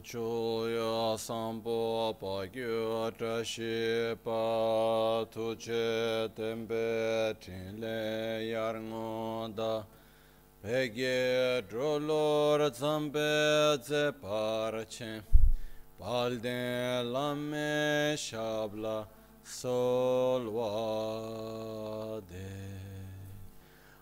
[0.00, 9.84] Chochuya sambo pagyo trashi pa tuche tembe tinle yarngoda
[10.64, 15.22] Pegye drolor zambe ze parche
[16.00, 19.06] Balde lame shabla
[19.44, 20.42] solwade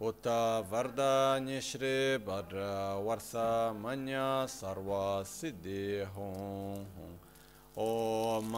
[0.00, 6.86] Uta Vardanya Shri Bhadra Varsa Manya Sarva Siddhi Hum
[7.74, 8.52] Om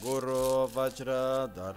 [0.00, 1.74] Guru Vajradhar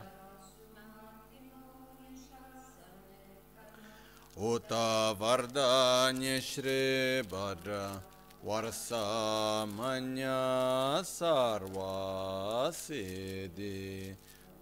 [4.37, 7.99] Uta Vardanya Shri Bhadra
[8.45, 14.13] Varsa Manya Sarva Siddhi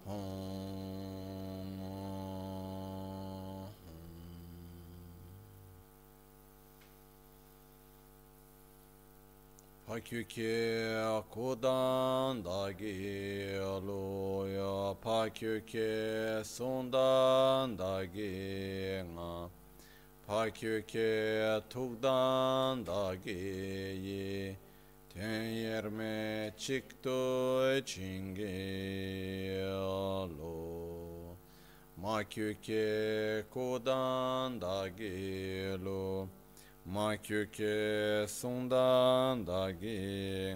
[0.06, 1.31] Hum
[9.92, 10.88] Pakyuki
[11.30, 19.50] kudan dagi luya Pakyuki sundan dagi nga
[20.26, 23.36] Pakyuki tukdan dagi
[24.06, 24.56] yi
[25.12, 29.60] Ten yerme çıktı çingi
[30.38, 31.36] lu
[32.00, 36.28] Makyuki kudan dagi lu
[36.84, 40.54] ma kyu ke sundan da gi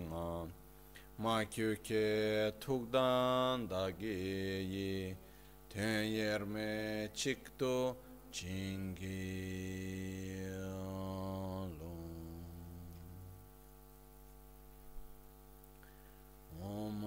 [1.19, 5.17] ma kyu ke tukdan da gi yi
[5.71, 7.97] ten yer me chikto
[8.33, 9.23] chingi
[11.79, 11.95] lo
[16.61, 17.05] Om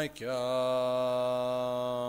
[0.00, 1.99] Shakyamuni uh,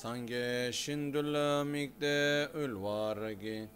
[0.00, 3.68] Sange Shindula Mikde Ulvargi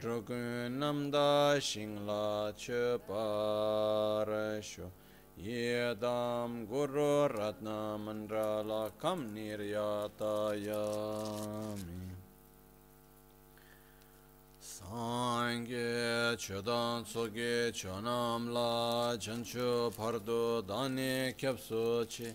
[0.00, 4.88] Drogun Namda Shingla Cheparasho
[5.38, 12.16] Yedam Guru Ratna Mandrala Kam Niryatayami
[14.62, 22.32] Sangye chodan tsoge chonam la chancho pardo dani kyapso chi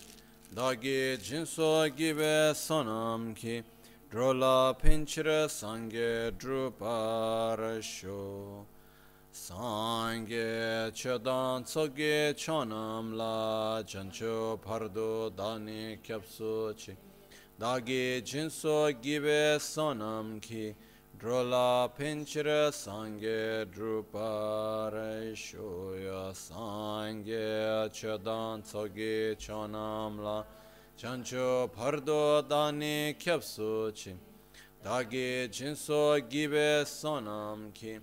[0.53, 3.64] dāgī jīnsō gībē sānām kī
[4.12, 8.18] drolā piñchirā sāngē drupārāśyō
[9.34, 16.94] sāngē chedān tsogī chānām lā janchō pārdu dāni kyabsū chī
[17.58, 20.76] dāgī jīnsō gībē sānām kī
[21.23, 30.43] Drola pinchira sangye drupare shoya sangye chodan tsogi chonamla
[30.97, 34.14] chancho pardo dani kyapsu chi
[34.84, 37.99] dagi jinso gibe sonam ki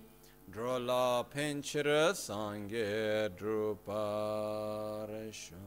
[0.51, 5.59] drola pinchira sangye drupare shoya.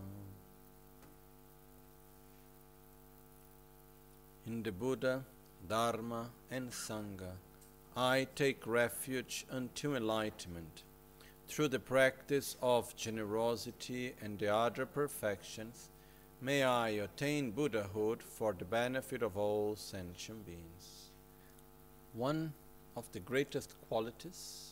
[4.46, 5.22] In the Buddha,
[5.68, 7.32] Dharma, and Sangha,
[7.96, 10.82] I take refuge unto enlightenment.
[11.46, 15.90] through the practice of generosity and the other perfections,
[16.40, 21.10] may I attain Buddhahood for the benefit of all sentient beings.
[22.14, 22.54] One
[22.96, 24.70] of the greatest qualities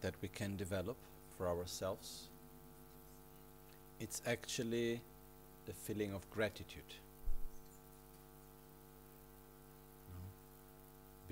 [0.00, 0.96] that we can develop
[1.36, 2.28] for ourselves
[4.00, 5.00] it's actually
[5.66, 6.94] the feeling of gratitude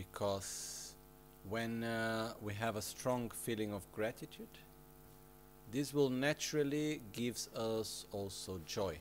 [0.01, 0.95] because
[1.49, 4.57] when uh, we have a strong feeling of gratitude
[5.71, 8.99] this will naturally gives us also joy.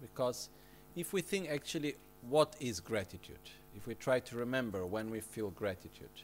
[0.00, 0.48] Because
[0.94, 1.94] if we think actually
[2.28, 3.46] what is gratitude
[3.76, 6.18] if we try to remember when we feel gratitude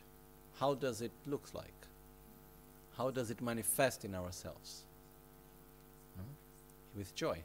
[0.60, 1.80] how does it look like?
[2.96, 4.84] How does it manifest in ourselves?
[6.96, 7.42] With joy.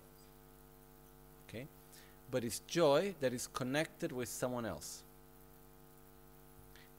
[1.48, 1.68] Okay?
[2.30, 5.04] But it's joy that is connected with someone else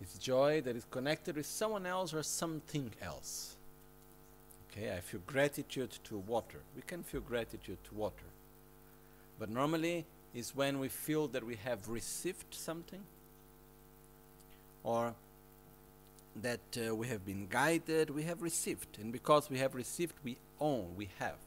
[0.00, 3.56] it's joy that is connected with someone else or something else
[4.70, 6.58] Okay, I feel gratitude to water.
[6.76, 8.30] We can feel gratitude to water.
[9.38, 10.04] But normally
[10.34, 13.00] is when we feel that we have received something
[14.84, 15.14] or
[16.36, 18.98] that uh, we have been guided, we have received.
[19.00, 21.38] And because we have received, we own, we have.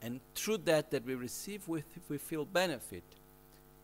[0.00, 3.04] And through that that we receive, we, we feel benefit.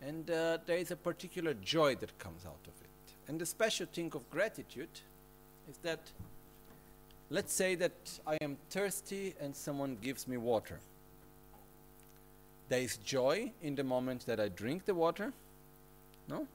[0.02, 2.87] And uh, there is a particular joy that comes out of it.
[3.28, 4.88] And the special thing of gratitude
[5.70, 6.00] is that
[7.30, 7.92] Let's say that
[8.26, 10.80] I am thirsty and someone gives me water.
[12.70, 15.32] There is joy in the moment that I drink the water.
[16.26, 16.46] No?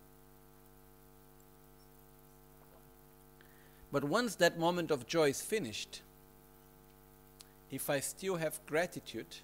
[3.91, 6.01] But once that moment of joy is finished,
[7.69, 9.37] if I still have gratitude,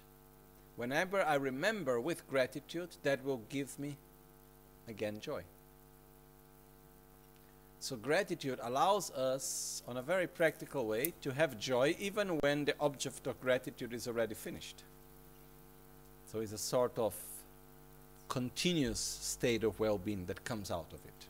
[0.74, 3.96] whenever I remember with gratitude, that will give me
[4.88, 5.44] again joy.
[7.82, 12.74] So gratitude allows us, on a very practical way, to have joy even when the
[12.78, 14.82] object of gratitude is already finished.
[16.30, 17.14] So it's a sort of
[18.28, 21.26] continuous state of well-being that comes out of it.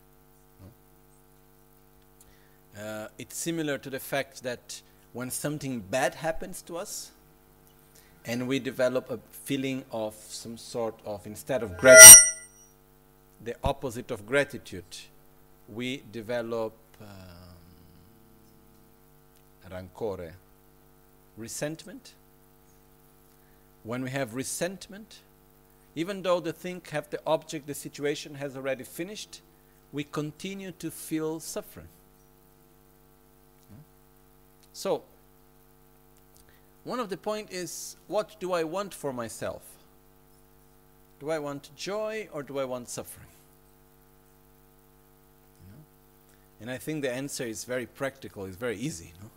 [2.79, 4.82] Uh, it's similar to the fact that
[5.12, 7.12] when something bad happens to us,
[8.25, 12.17] and we develop a feeling of some sort of, instead of gratitude,
[13.43, 14.85] the opposite of gratitude
[15.72, 17.06] we develop um,
[19.70, 20.34] rancore,
[21.37, 22.14] resentment.
[23.82, 25.20] When we have resentment,
[25.94, 29.40] even though the thing have the object, the situation has already finished,
[29.93, 31.88] we continue to feel suffering.
[34.73, 35.02] So,
[36.84, 39.62] one of the point is, what do I want for myself?
[41.19, 43.26] Do I want joy or do I want suffering?
[46.60, 49.12] And I think the answer is very practical, it's very easy.
[49.22, 49.30] No?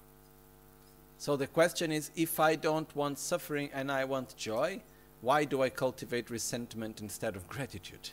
[1.18, 4.82] So the question is if I don't want suffering and I want joy,
[5.22, 8.10] why do I cultivate resentment instead of gratitude?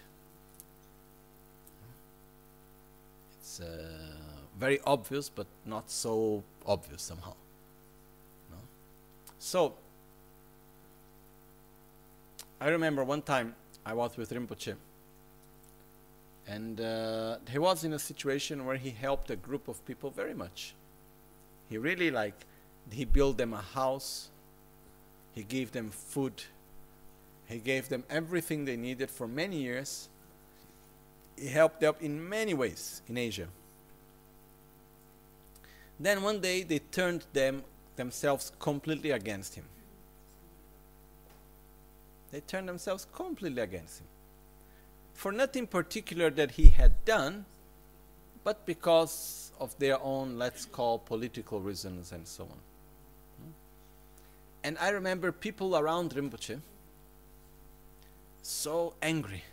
[3.41, 3.89] It's uh,
[4.57, 7.35] very obvious, but not so obvious somehow.
[8.49, 8.59] No?
[9.41, 9.75] So,
[12.61, 14.77] I remember one time I was with Rinpoche
[16.51, 20.35] and uh, he was in a situation where he helped a group of people very
[20.35, 20.75] much.
[21.69, 22.35] He really like,
[22.91, 24.31] he built them a house,
[25.33, 26.43] he gave them food,
[27.47, 30.09] he gave them everything they needed for many years.
[31.39, 33.47] He helped them in many ways in Asia.
[36.01, 37.63] Then one day they turned them
[37.95, 39.65] themselves completely against him.
[42.33, 44.07] They turned themselves completely against him
[45.21, 47.45] for nothing particular that he had done,
[48.43, 52.59] but because of their own, let's call, political reasons and so on.
[54.65, 56.59] And I remember people around Rinpoche
[58.41, 59.45] so angry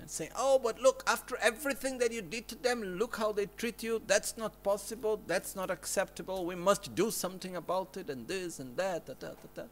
[0.00, 3.46] and saying, Oh, but look, after everything that you did to them, look how they
[3.58, 4.00] treat you.
[4.06, 5.20] That's not possible.
[5.26, 6.46] That's not acceptable.
[6.46, 9.04] We must do something about it, and this and that.
[9.04, 9.64] Da, da, da,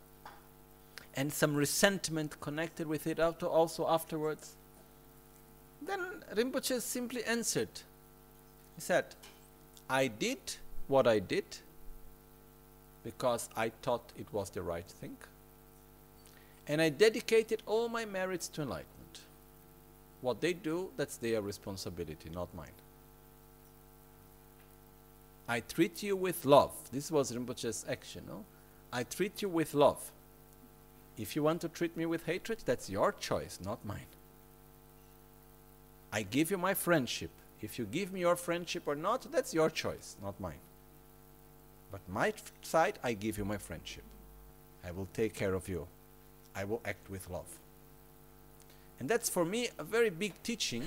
[1.15, 4.55] and some resentment connected with it also afterwards.
[5.83, 6.01] Then
[6.35, 7.69] Rinpoche simply answered.
[8.77, 9.07] He said,
[9.89, 10.39] I did
[10.89, 11.45] what I did
[13.03, 15.17] because I thought it was the right thing.
[16.69, 19.21] And I dedicated all my merits to enlightenment.
[20.21, 22.69] What they do, that's their responsibility, not mine.
[25.49, 26.73] I treat you with love.
[26.93, 28.23] This was Rinpoche's action.
[28.29, 28.45] No?
[28.93, 30.13] I treat you with love.
[31.21, 34.07] If you want to treat me with hatred, that's your choice, not mine.
[36.11, 37.31] I give you my friendship.
[37.61, 40.65] If you give me your friendship or not, that's your choice, not mine.
[41.93, 44.03] But my side, I give you my friendship.
[44.83, 45.87] I will take care of you.
[46.57, 47.59] I will act with love.
[48.99, 50.85] And that's for me a very big teaching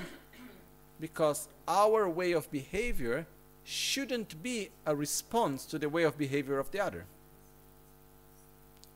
[1.00, 3.28] because our way of behavior
[3.64, 7.06] shouldn't be a response to the way of behavior of the other.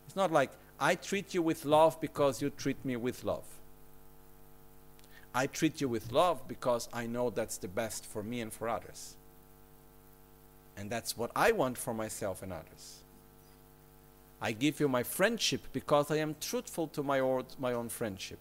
[0.07, 3.45] It's not like I treat you with love because you treat me with love.
[5.33, 8.67] I treat you with love because I know that's the best for me and for
[8.69, 9.15] others.
[10.75, 13.01] And that's what I want for myself and others.
[14.39, 18.37] I give you my friendship because I am truthful to my, or, my own friendship,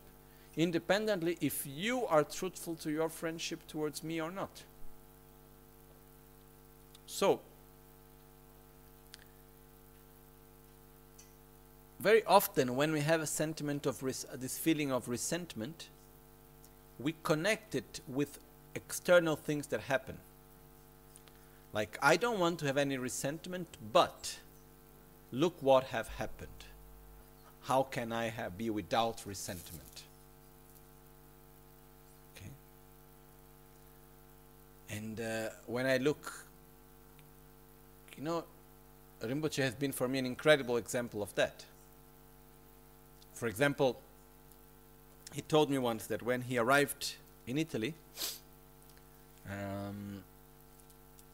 [0.56, 4.62] independently if you are truthful to your friendship towards me or not.
[7.06, 7.40] So,
[12.06, 13.98] very often when we have a sentiment of
[14.34, 15.88] this feeling of resentment,
[17.00, 18.38] we connect it with
[18.76, 20.16] external things that happen.
[21.72, 24.38] Like, I don't want to have any resentment, but
[25.32, 26.60] look what have happened.
[27.62, 30.04] How can I have, be without resentment?
[32.36, 32.52] Okay.
[34.90, 36.46] And uh, when I look,
[38.16, 38.44] you know,
[39.20, 41.64] Rinpoche has been for me an incredible example of that.
[43.36, 44.00] For example,
[45.34, 47.16] he told me once that when he arrived
[47.46, 47.94] in Italy,
[49.46, 50.22] um,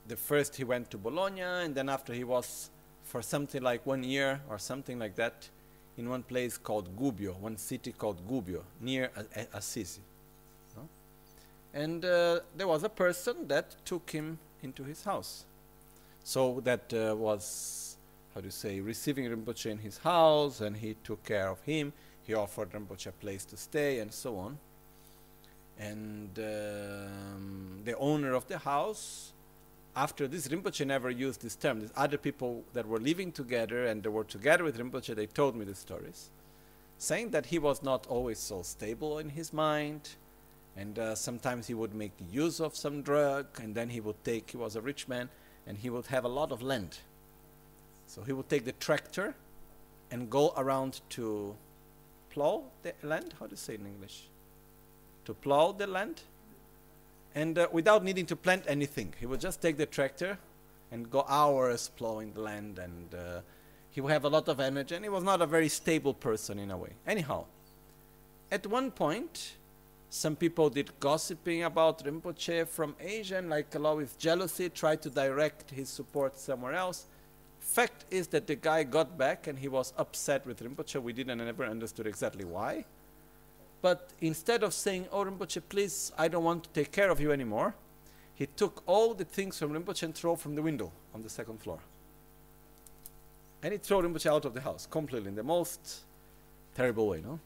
[0.09, 2.71] the first he went to Bologna, and then after he was
[3.05, 5.49] for something like one year or something like that
[5.97, 9.11] in one place called Gubbio, one city called Gubbio, near
[9.53, 10.01] Assisi.
[10.77, 10.89] No?
[11.73, 15.45] And uh, there was a person that took him into his house.
[16.25, 17.92] So that uh, was,
[18.35, 21.93] how do you say, receiving Rinpoche in his house, and he took care of him.
[22.27, 24.59] He offered Rinpoche a place to stay, and so on.
[25.79, 29.33] And um, the owner of the house
[29.95, 31.81] after this, Rinpoche never used this term.
[31.81, 35.55] There's other people that were living together and they were together with Rinpoche, they told
[35.55, 36.31] me the stories,
[36.97, 40.11] saying that he was not always so stable in his mind,
[40.77, 44.51] and uh, sometimes he would make use of some drug, and then he would take,
[44.51, 45.29] he was a rich man,
[45.67, 46.99] and he would have a lot of land.
[48.07, 49.35] So he would take the tractor
[50.11, 51.55] and go around to
[52.31, 53.35] plow the land.
[53.39, 54.29] How do you say in English?
[55.25, 56.23] To plow the land
[57.35, 59.15] and uh, without needing to plant anything.
[59.19, 60.39] He would just take the tractor
[60.91, 63.41] and go hours plowing the land, and uh,
[63.91, 66.59] he would have a lot of energy, and he was not a very stable person
[66.59, 66.91] in a way.
[67.07, 67.47] Anyhow,
[68.51, 69.55] at one point,
[70.11, 75.01] some people did gossiping about Rinpoche from Asia, and like a lot with jealousy, tried
[75.03, 77.07] to direct his support somewhere else.
[77.63, 81.01] Fact is that the guy got back and he was upset with Rinpoche.
[81.01, 82.85] We didn't and never understood exactly why.
[83.81, 87.31] But instead of saying, Oh, Rinpoche, please, I don't want to take care of you
[87.33, 87.75] anymore,
[88.35, 91.61] he took all the things from Rinpoche and threw from the window on the second
[91.61, 91.79] floor.
[93.63, 96.01] And he threw Rinpoche out of the house completely in the most
[96.75, 97.39] terrible way, no?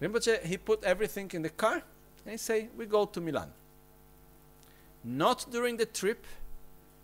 [0.00, 1.74] Rinpoche, he put everything in the car
[2.24, 3.52] and he say, We go to Milan.
[5.04, 6.26] Not during the trip,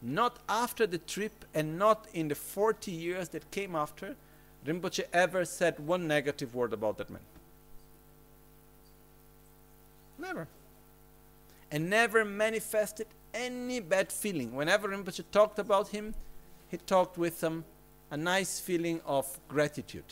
[0.03, 4.17] not after the trip, and not in the 40 years that came after,
[4.67, 7.23] Rinpoche ever said one negative word about that man.
[10.19, 10.49] Never.
[11.71, 14.55] And never manifested any bad feeling.
[14.55, 16.15] Whenever Rinpoche talked about him,
[16.69, 17.65] he talked with them
[18.11, 20.05] a nice feeling of gratitude.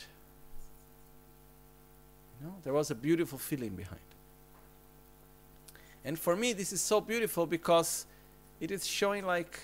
[2.39, 3.99] You know, there was a beautiful feeling behind.
[6.03, 8.05] And for me, this is so beautiful because
[8.59, 9.59] it is showing like,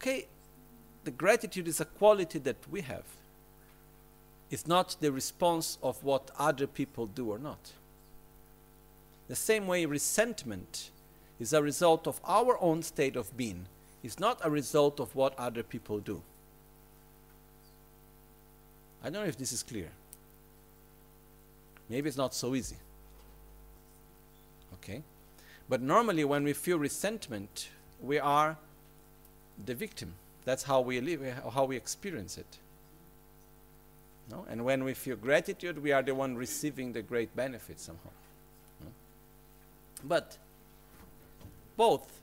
[0.00, 0.26] okay,
[1.04, 3.04] the gratitude is a quality that we have.
[4.50, 7.72] It's not the response of what other people do or not.
[9.28, 10.90] The same way resentment
[11.38, 13.66] is a result of our own state of being,
[14.02, 16.22] it's not a result of what other people do.
[19.04, 19.90] I don't know if this is clear.
[21.90, 22.76] Maybe it's not so easy.
[24.74, 25.02] Okay?
[25.68, 27.68] But normally, when we feel resentment,
[28.00, 28.56] we are
[29.66, 30.14] the victim.
[30.44, 32.58] That's how we live, how we experience it.
[34.30, 34.46] No?
[34.48, 38.10] And when we feel gratitude, we are the one receiving the great benefit somehow.
[40.04, 40.38] But
[41.76, 42.20] both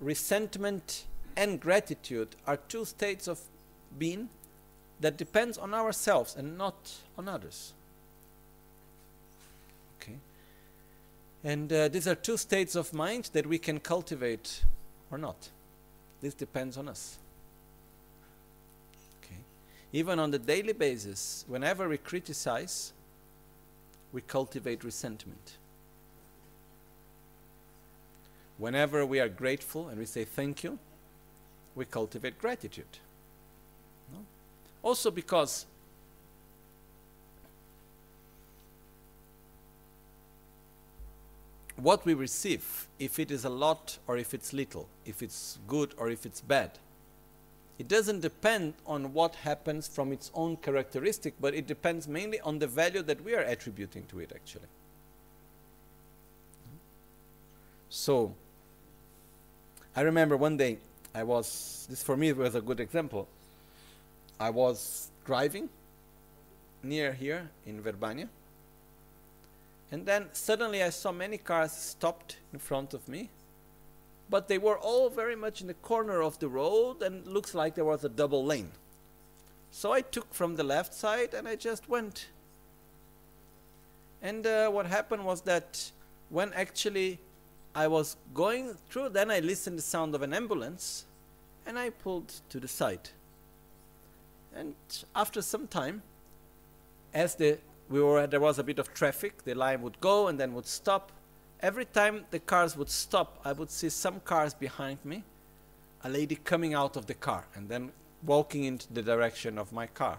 [0.00, 1.04] resentment
[1.36, 3.40] and gratitude are two states of
[3.98, 4.28] being
[5.00, 7.72] that depends on ourselves and not on others.
[10.00, 10.18] Okay?
[11.42, 14.62] And uh, these are two states of mind that we can cultivate
[15.10, 15.48] or not.
[16.24, 17.18] This depends on us.
[19.22, 19.36] Okay?
[19.92, 22.94] Even on the daily basis, whenever we criticize,
[24.10, 25.58] we cultivate resentment.
[28.56, 30.78] Whenever we are grateful and we say thank you,
[31.74, 32.96] we cultivate gratitude.
[34.82, 35.66] Also because
[41.84, 45.94] what we receive, if it is a lot or if it's little, if it's good
[45.98, 46.70] or if it's bad,
[47.78, 52.58] it doesn't depend on what happens from its own characteristic, but it depends mainly on
[52.58, 54.68] the value that we are attributing to it, actually.
[57.90, 58.34] So,
[59.94, 60.78] I remember one day
[61.14, 63.28] I was, this for me was a good example.
[64.40, 65.68] I was driving
[66.82, 68.28] near here in Verbania,
[69.90, 73.30] and then suddenly I saw many cars stopped in front of me
[74.30, 77.74] but they were all very much in the corner of the road and looks like
[77.74, 78.70] there was a double lane.
[79.70, 82.28] So I took from the left side and I just went.
[84.22, 85.90] And uh, what happened was that
[86.30, 87.18] when actually
[87.74, 91.04] I was going through, then I listened the sound of an ambulance
[91.66, 93.10] and I pulled to the side.
[94.54, 94.74] And
[95.14, 96.02] after some time,
[97.12, 100.38] as the we were there was a bit of traffic, the line would go and
[100.38, 101.12] then would stop
[101.64, 105.24] Every time the cars would stop, I would see some cars behind me,
[106.02, 107.90] a lady coming out of the car and then
[108.22, 110.18] walking into the direction of my car.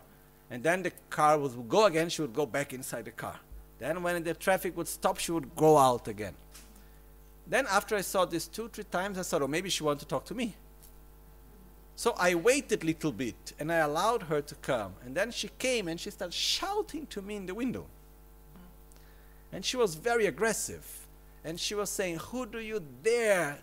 [0.50, 3.40] And then the car would go again, she would go back inside the car.
[3.78, 6.34] Then when the traffic would stop, she would go out again.
[7.46, 10.08] Then after I saw this two, three times, I thought, oh, maybe she wanted to
[10.08, 10.56] talk to me.
[11.96, 14.94] So I waited a little bit and I allowed her to come.
[15.04, 17.86] And then she came and she started shouting to me in the window.
[19.52, 21.06] And she was very aggressive
[21.46, 23.60] and she was saying, Who do you dare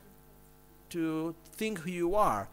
[0.90, 2.48] to think who you are?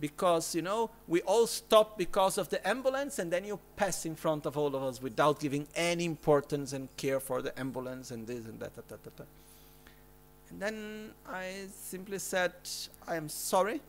[0.00, 4.14] Because, you know, we all stop because of the ambulance, and then you pass in
[4.14, 8.24] front of all of us without giving any importance and care for the ambulance and
[8.24, 8.76] this and that.
[8.76, 9.26] that, that, that.
[10.50, 12.52] And then I simply said,
[13.08, 13.80] I am sorry.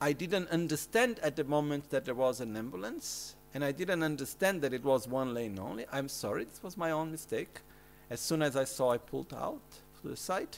[0.00, 4.62] I didn't understand at the moment that there was an ambulance, and I didn't understand
[4.62, 5.84] that it was one lane only.
[5.92, 7.60] I'm sorry, this was my own mistake.
[8.08, 9.60] As soon as I saw, I pulled out
[10.00, 10.56] to the side,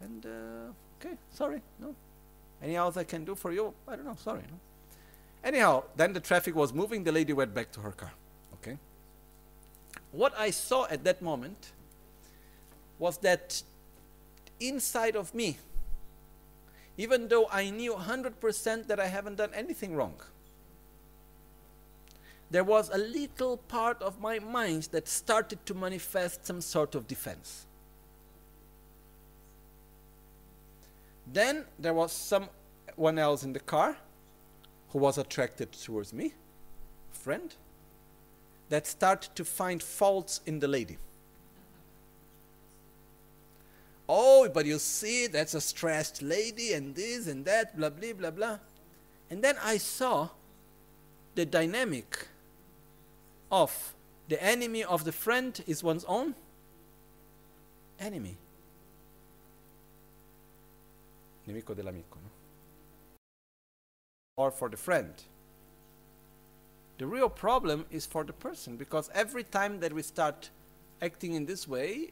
[0.00, 1.94] and uh, okay, sorry, no.
[2.60, 3.72] Any else I can do for you?
[3.86, 4.42] I don't know, sorry.
[4.50, 4.58] No.
[5.44, 8.12] Anyhow, then the traffic was moving, the lady went back to her car.
[8.54, 8.78] Okay.
[10.12, 11.72] What I saw at that moment
[12.98, 13.62] was that
[14.60, 15.58] inside of me,
[16.96, 20.14] even though I knew 100% that I haven't done anything wrong,
[22.50, 27.06] there was a little part of my mind that started to manifest some sort of
[27.06, 27.66] defense.
[31.32, 33.96] Then there was someone else in the car
[34.90, 36.34] who was attracted towards me,
[37.10, 37.54] a friend,
[38.68, 40.98] that started to find faults in the lady.
[44.14, 48.30] Oh, but you see, that's a stressed lady, and this and that, blah, blah, blah,
[48.30, 48.58] blah.
[49.30, 50.28] And then I saw
[51.34, 52.28] the dynamic
[53.50, 53.94] of
[54.28, 56.34] the enemy of the friend is one's own
[57.98, 58.36] enemy.
[61.48, 62.30] Nemico dell'amico, no?
[64.36, 65.14] Or for the friend.
[66.98, 70.50] The real problem is for the person because every time that we start
[71.00, 72.10] acting in this way,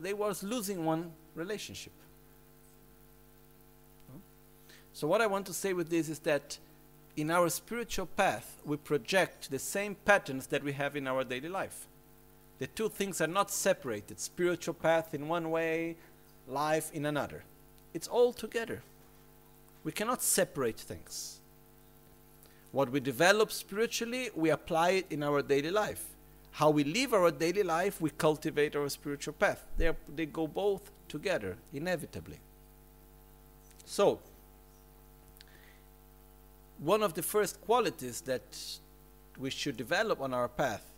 [0.00, 1.92] they was losing one relationship.
[4.92, 6.58] So what I want to say with this is that
[7.16, 11.48] in our spiritual path, we project the same patterns that we have in our daily
[11.48, 11.86] life.
[12.58, 15.96] The two things are not separated spiritual path in one way,
[16.46, 17.44] life in another.
[17.94, 18.82] It's all together.
[19.84, 21.40] We cannot separate things.
[22.70, 26.04] What we develop spiritually, we apply it in our daily life.
[26.52, 29.64] How we live our daily life, we cultivate our spiritual path.
[29.78, 32.38] They're, they go both together, inevitably.
[33.84, 34.20] So,
[36.78, 38.42] one of the first qualities that
[39.38, 40.90] we should develop on our path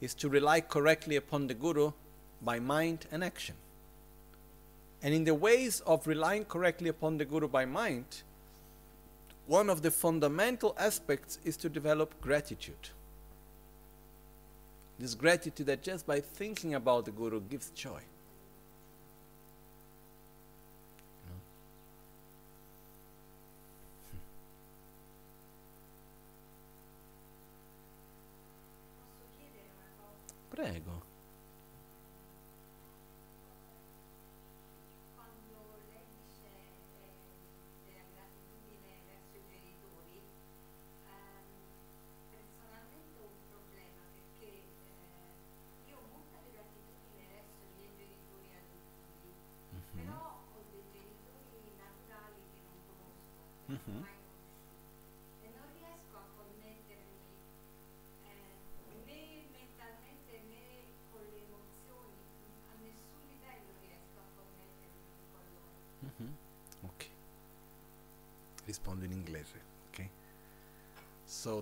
[0.00, 1.92] is to rely correctly upon the Guru
[2.42, 3.54] by mind and action.
[5.02, 8.22] And in the ways of relying correctly upon the Guru by mind,
[9.46, 12.90] one of the fundamental aspects is to develop gratitude.
[14.98, 18.00] This gratitude that just by thinking about the Guru gives joy.
[30.50, 30.95] Prego.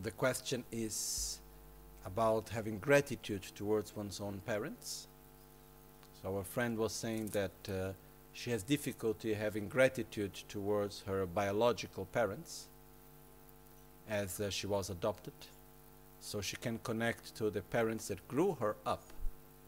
[0.04, 1.40] The question is
[2.04, 5.08] about having gratitude towards one's own parents.
[6.20, 7.92] So our friend was saying that uh,
[8.34, 12.68] she has difficulty having gratitude towards her biological parents
[14.06, 15.32] as uh, she was adopted.
[16.20, 19.04] So she can connect to the parents that grew her up,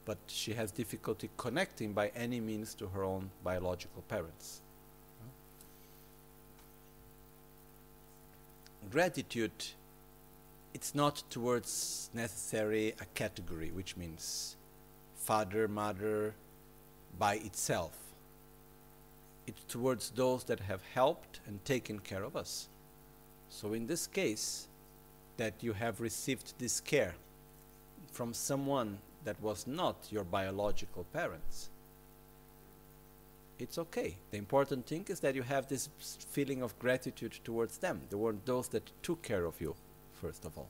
[0.04, 4.60] but she has difficulty connecting by any means to her own biological parents.
[8.90, 9.64] Gratitude,
[10.76, 14.56] it's not towards necessary a category, which means
[15.14, 16.34] father, mother
[17.18, 17.96] by itself.
[19.46, 22.68] It's towards those that have helped and taken care of us.
[23.48, 24.68] So in this case,
[25.38, 27.14] that you have received this care
[28.12, 31.70] from someone that was not your biological parents,
[33.58, 34.18] it's okay.
[34.30, 35.88] The important thing is that you have this
[36.28, 38.02] feeling of gratitude towards them.
[38.12, 39.74] Were those that took care of you,
[40.20, 40.68] first of all.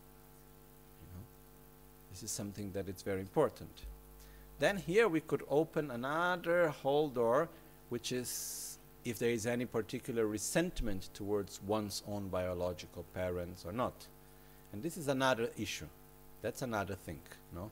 [1.01, 1.25] You know?
[2.11, 3.87] This is something that is very important.
[4.59, 7.49] Then here we could open another whole door,
[7.89, 14.07] which is if there is any particular resentment towards one's own biological parents or not.
[14.73, 15.87] And this is another issue.
[16.43, 17.21] That's another thing,
[17.55, 17.71] no?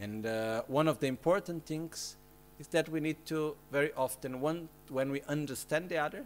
[0.00, 2.16] And uh, one of the important things
[2.58, 6.24] is that we need to very often, one, when we understand the other,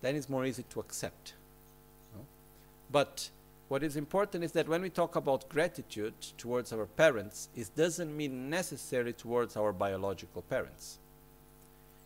[0.00, 1.34] then it's more easy to accept.
[2.90, 3.30] But
[3.68, 8.16] what is important is that when we talk about gratitude towards our parents, it doesn't
[8.16, 10.98] mean necessary towards our biological parents.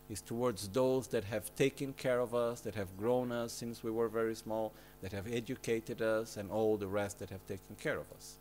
[0.09, 3.91] It's towards those that have taken care of us, that have grown us since we
[3.91, 7.97] were very small, that have educated us, and all the rest that have taken care
[7.97, 8.35] of us.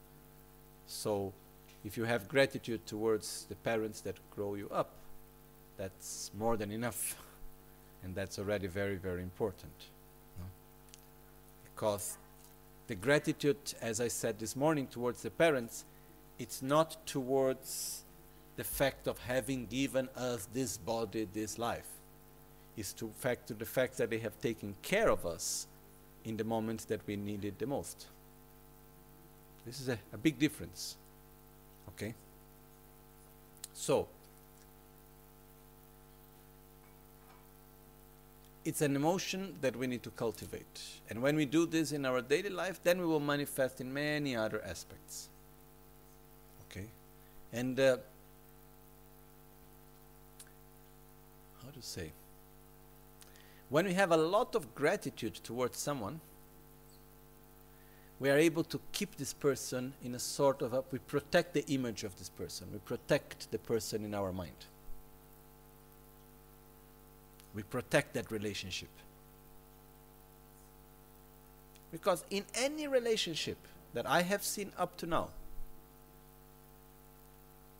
[0.87, 1.33] So,
[1.85, 4.91] if you have gratitude towards the parents that grow you up,
[5.77, 7.17] that's more than enough.
[8.05, 9.73] And that's already very, very important.
[10.41, 10.45] no?
[11.63, 12.19] Because
[12.87, 15.85] the gratitude, as I said this morning, towards the parents,
[16.39, 18.03] it's not towards
[18.57, 21.87] the fact of having given us this body, this life.
[22.77, 25.67] It's to fact to the fact that they have taken care of us
[26.25, 28.07] in the moments that we needed the most.
[29.67, 30.97] This is a, a big difference.
[31.91, 32.15] Okay?
[33.75, 34.09] So,
[38.65, 40.81] it's an emotion that we need to cultivate.
[41.11, 44.37] And when we do this in our daily life, then we will manifest in many
[44.37, 45.29] other aspects.
[46.71, 46.87] Okay?
[47.53, 47.97] And uh,
[51.63, 52.13] how to say?
[53.69, 56.21] When we have a lot of gratitude towards someone,
[58.21, 61.67] we are able to keep this person in a sort of a, we protect the
[61.67, 64.67] image of this person, we protect the person in our mind.
[67.55, 68.89] We protect that relationship.
[71.91, 73.59] Because in any relationship
[73.93, 75.29] that I have seen up to now,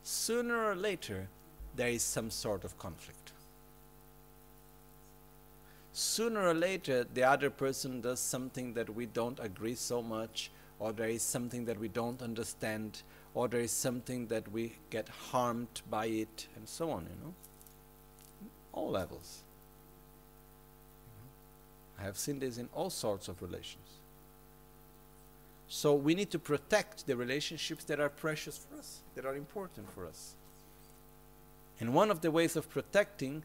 [0.03, 1.29] sooner or later
[1.75, 3.33] there is some sort of conflict.
[5.95, 10.93] Sooner or later, the other person does something that we don't agree so much, or
[10.93, 13.03] there is something that we don't understand,
[13.35, 17.35] or there is something that we get harmed by it, and so on, you know.
[18.73, 19.43] All levels.
[22.03, 24.01] I have seen this in all sorts of relations.
[25.69, 29.89] So we need to protect the relationships that are precious for us, that are important
[29.93, 30.35] for us.
[31.79, 33.45] And one of the ways of protecting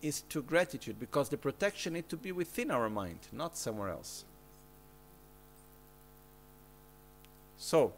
[0.00, 4.24] is to gratitude because the protection needs to be within our mind, not somewhere else.
[7.58, 7.92] So,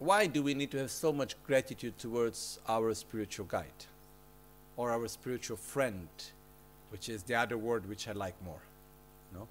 [0.00, 3.86] why do we need to have so much gratitude towards our spiritual guide
[4.80, 6.08] or our spiritual friend,
[6.88, 8.62] which is the other word which I like more?
[9.34, 9.46] No?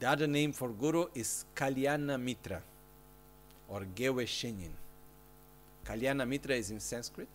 [0.00, 2.60] The other name for guru is Kalyana Mitra
[3.68, 4.74] or Gewe Shenyin.
[5.84, 7.28] Kalyana Mitra is in Sanskrit.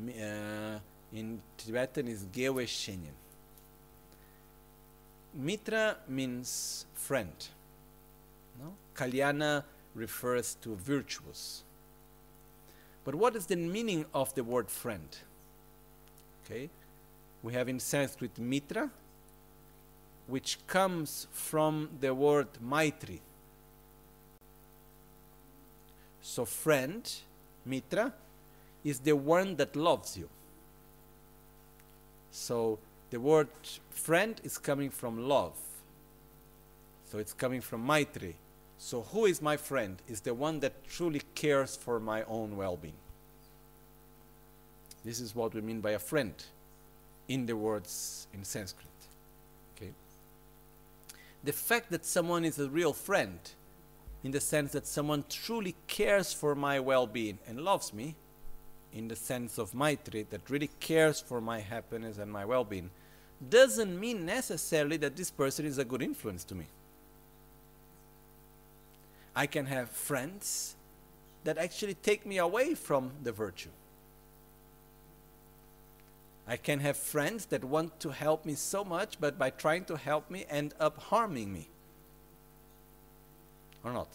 [0.00, 0.78] Uh,
[1.12, 3.16] in Tibetan is Gewe Shenyin.
[5.34, 7.34] Mitra means friend.
[8.62, 8.74] No?
[8.94, 9.64] Kalyana
[9.96, 11.64] refers to virtuous.
[13.04, 15.08] But what is the meaning of the word friend?
[16.50, 16.70] Okay,
[17.42, 18.88] we have in Sanskrit Mitra,
[20.26, 23.20] which comes from the word Maitri.
[26.22, 27.06] So, friend,
[27.66, 28.14] Mitra,
[28.82, 30.30] is the one that loves you.
[32.30, 32.78] So,
[33.10, 33.48] the word
[33.90, 35.58] friend is coming from love.
[37.10, 38.34] So, it's coming from Maitri.
[38.78, 40.00] So, who is my friend?
[40.08, 42.94] Is the one that truly cares for my own well being.
[45.08, 46.34] This is what we mean by a friend
[47.28, 48.86] in the words in Sanskrit.
[49.74, 49.92] Okay?
[51.42, 53.38] The fact that someone is a real friend,
[54.22, 58.16] in the sense that someone truly cares for my well being and loves me,
[58.92, 62.90] in the sense of Maitri, that really cares for my happiness and my well being,
[63.48, 66.66] doesn't mean necessarily that this person is a good influence to me.
[69.34, 70.76] I can have friends
[71.44, 73.70] that actually take me away from the virtue.
[76.48, 79.96] I can have friends that want to help me so much, but by trying to
[79.96, 81.68] help me, end up harming me.
[83.84, 84.08] Or not?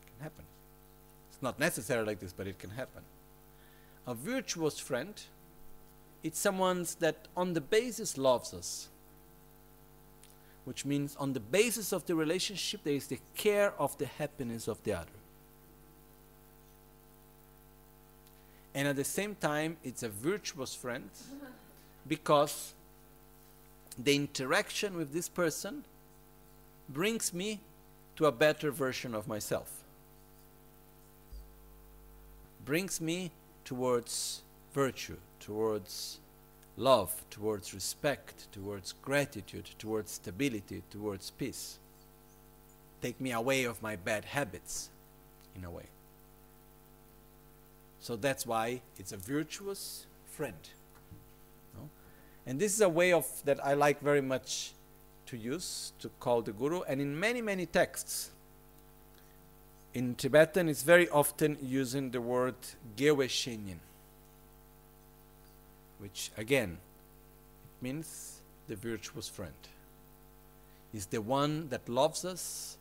[0.00, 0.44] It can happen.
[1.30, 3.02] It's not necessarily like this, but it can happen.
[4.06, 5.20] A virtuous friend,
[6.22, 8.88] it's someone that on the basis loves us.
[10.64, 14.66] Which means on the basis of the relationship, there is the care of the happiness
[14.66, 15.21] of the other.
[18.74, 21.10] And at the same time it's a virtuous friend
[22.06, 22.74] because
[23.98, 25.84] the interaction with this person
[26.88, 27.60] brings me
[28.16, 29.82] to a better version of myself.
[32.64, 33.30] Brings me
[33.64, 36.18] towards virtue towards
[36.76, 41.78] love towards respect towards gratitude towards stability towards peace.
[43.02, 44.88] Take me away of my bad habits
[45.54, 45.84] in a way
[48.02, 50.58] so that's why it's a virtuous friend.
[51.76, 51.88] No?
[52.44, 54.72] And this is a way of that I like very much
[55.26, 56.82] to use to call the guru.
[56.82, 58.32] And in many, many texts,
[59.94, 62.56] in Tibetan, it's very often using the word
[62.96, 63.78] Gewe Shenyin,
[66.00, 66.78] which again,
[67.64, 69.54] it means the virtuous friend.
[70.92, 72.78] Is the one that loves us,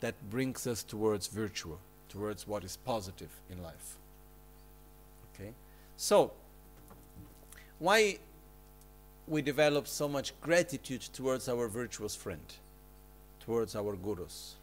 [0.00, 1.76] that brings us towards virtue,
[2.08, 3.98] towards what is positive in life.
[5.34, 5.52] Okay,
[5.96, 6.32] so
[7.78, 8.18] why
[9.26, 12.44] we develop so much gratitude towards our virtuous friend,
[13.40, 14.54] towards our gurus?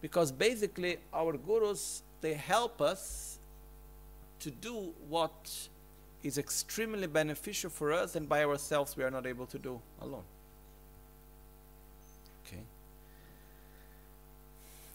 [0.00, 3.38] Because basically, our gurus they help us
[4.40, 5.68] to do what
[6.22, 10.24] is extremely beneficial for us, and by ourselves we are not able to do alone.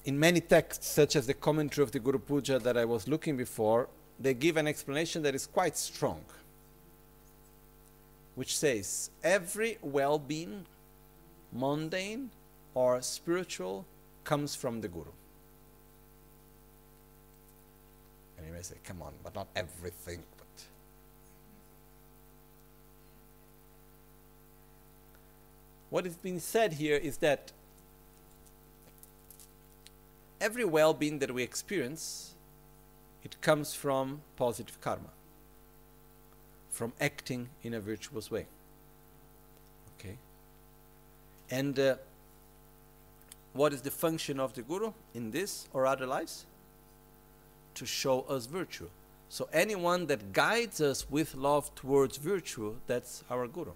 [0.07, 3.35] In many texts, such as the commentary of the Guru Puja that I was looking
[3.35, 6.21] before, they give an explanation that is quite strong,
[8.35, 10.65] which says every well being,
[11.51, 12.29] mundane
[12.73, 13.85] or spiritual,
[14.23, 15.11] comes from the Guru.
[18.37, 20.23] And you may say, come on, but not everything.
[20.37, 20.63] But
[25.89, 27.51] what is being said here is that
[30.39, 32.35] every well-being that we experience
[33.23, 35.09] it comes from positive karma
[36.69, 38.45] from acting in a virtuous way.
[39.97, 40.15] Okay?
[41.49, 41.95] And uh,
[43.53, 46.45] what is the function of the guru in this or other lives?
[47.73, 48.89] To show us virtue.
[49.29, 53.73] So anyone that guides us with love towards virtue that's our guru.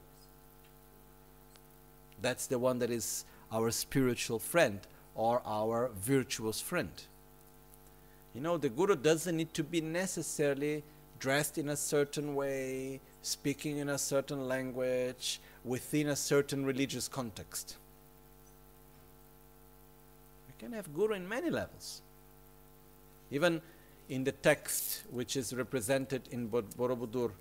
[2.22, 4.80] That's the one that is our spiritual friend
[5.22, 6.90] or our virtuous friend.
[8.34, 10.84] You know, the guru doesn't need to be necessarily
[11.20, 17.76] dressed in a certain way, speaking in a certain language, within a certain religious context.
[20.48, 22.02] We can have guru in many levels.
[23.30, 23.62] Even
[24.10, 27.32] in the text which is represented in Borobudur,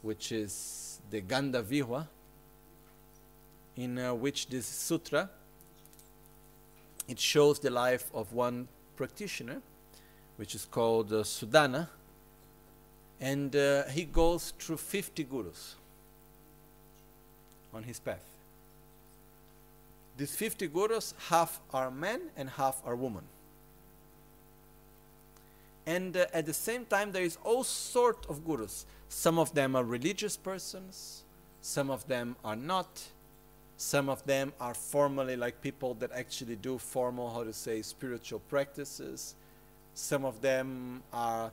[0.00, 2.08] which is the Gandavyuha,
[3.76, 5.28] in uh, which this sutra
[7.08, 9.60] it shows the life of one practitioner,
[10.36, 11.88] which is called uh, Sudhana,
[13.20, 15.76] and uh, he goes through 50 gurus
[17.72, 18.24] on his path.
[20.16, 23.24] These 50 gurus, half are men and half are women.
[25.86, 28.86] And uh, at the same time, there is all sort of gurus.
[29.08, 31.22] Some of them are religious persons,
[31.60, 33.04] some of them are not
[33.76, 38.40] some of them are formally like people that actually do formal, how to say, spiritual
[38.48, 39.34] practices.
[39.94, 41.52] Some of them are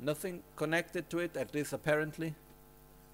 [0.00, 2.34] nothing connected to it, at least apparently.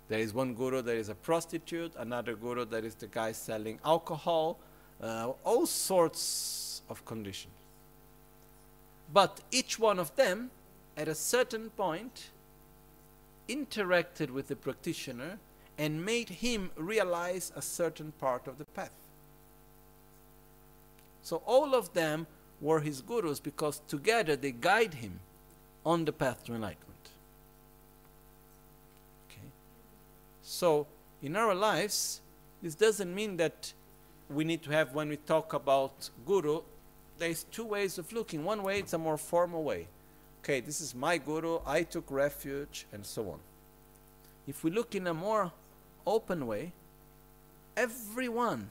[0.08, 3.78] There is one guru that is a prostitute, another guru that is the guy selling
[3.84, 4.58] alcohol,
[5.02, 7.52] uh, all sorts of conditions.
[9.12, 10.50] But each one of them,
[10.96, 12.30] at a certain point,
[13.48, 15.38] interacted with the practitioner
[15.78, 18.90] and made him realize a certain part of the path.
[21.22, 22.26] So all of them
[22.60, 25.20] were his gurus because together they guide him
[25.86, 27.08] on the path to enlightenment.
[29.30, 29.48] Okay?
[30.42, 30.86] So
[31.22, 32.20] in our lives,
[32.62, 33.72] this doesn't mean that
[34.28, 36.62] we need to have when we talk about guru,
[37.18, 38.44] there's two ways of looking.
[38.44, 39.86] One way it's a more formal way.
[40.42, 43.38] Okay, this is my guru, I took refuge, and so on.
[44.46, 45.52] If we look in a more
[46.08, 46.72] open way,
[47.76, 48.70] everyone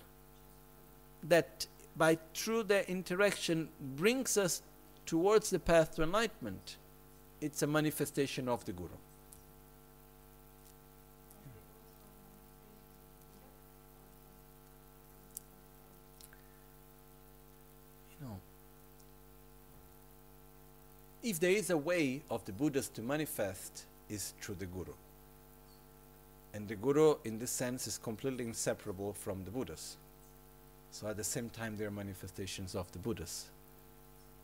[1.23, 4.61] that by through their interaction brings us
[5.05, 6.77] towards the path to enlightenment,
[7.41, 8.97] it's a manifestation of the Guru.
[21.27, 24.93] If there is a way of the Buddhas to manifest, is through the Guru.
[26.53, 29.97] And the Guru, in this sense, is completely inseparable from the Buddhas.
[30.91, 33.45] So at the same time, they are manifestations of the Buddhas.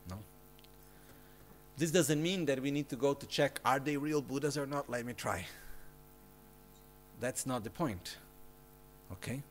[0.09, 0.17] No?
[1.77, 4.65] This doesn't mean that we need to go to check are they real Buddhas or
[4.65, 4.89] not?
[4.89, 5.45] Let me try.
[7.19, 8.17] That's not the point.
[9.11, 9.41] Okay?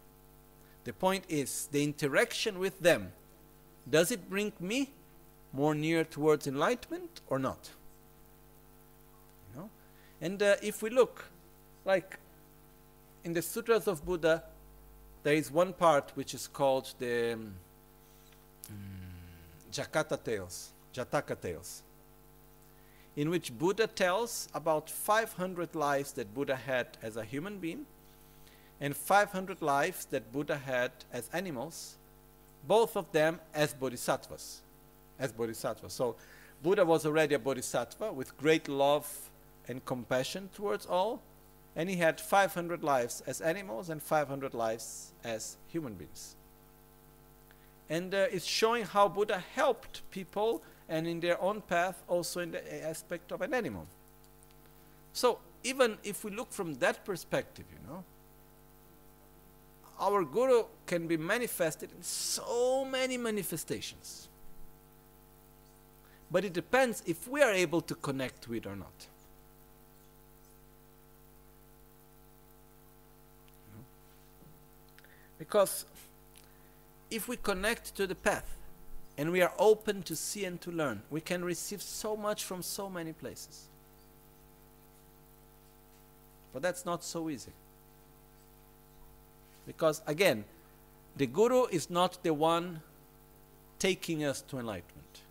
[0.84, 3.12] The point is the interaction with them.
[3.88, 4.90] Does it bring me
[5.52, 7.70] more near towards enlightenment or not?
[9.50, 9.70] You know?
[10.20, 11.24] And uh, if we look,
[11.84, 12.18] like
[13.24, 14.42] in the Sutras of Buddha,
[15.22, 17.54] there is one part which is called the um,
[19.70, 21.82] Jakata tales, Jataka tales,
[23.16, 27.86] in which Buddha tells about 500 lives that Buddha had as a human being
[28.80, 31.96] and 500 lives that Buddha had as animals,
[32.66, 34.60] both of them as bodhisattvas.
[35.20, 35.92] As bodhisattvas.
[35.92, 36.16] So
[36.62, 39.08] Buddha was already a bodhisattva with great love
[39.68, 41.22] and compassion towards all,
[41.74, 46.36] and he had 500 lives as animals and 500 lives as human beings.
[47.88, 52.50] And uh, it's showing how Buddha helped people and in their own path also in
[52.50, 53.86] the aspect of an animal.
[55.12, 58.04] So even if we look from that perspective, you know,
[60.00, 64.28] our guru can be manifested in so many manifestations.
[66.30, 69.06] But it depends if we are able to connect with or not.
[75.42, 75.86] Because
[77.10, 78.48] if we connect to the path
[79.18, 82.62] and we are open to see and to learn, we can receive so much from
[82.62, 83.66] so many places.
[86.52, 87.50] But that's not so easy.
[89.66, 90.44] Because again,
[91.16, 92.80] the Guru is not the one
[93.80, 95.22] taking us to enlightenment.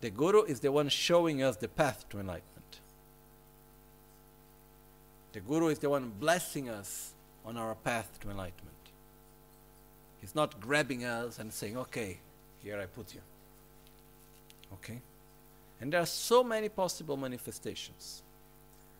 [0.00, 2.80] The Guru is the one showing us the path to enlightenment.
[5.32, 8.76] The Guru is the one blessing us on our path to enlightenment.
[10.20, 12.18] He's not grabbing us and saying, okay,
[12.62, 13.20] here I put you.
[14.74, 15.00] Okay?
[15.80, 18.22] And there are so many possible manifestations.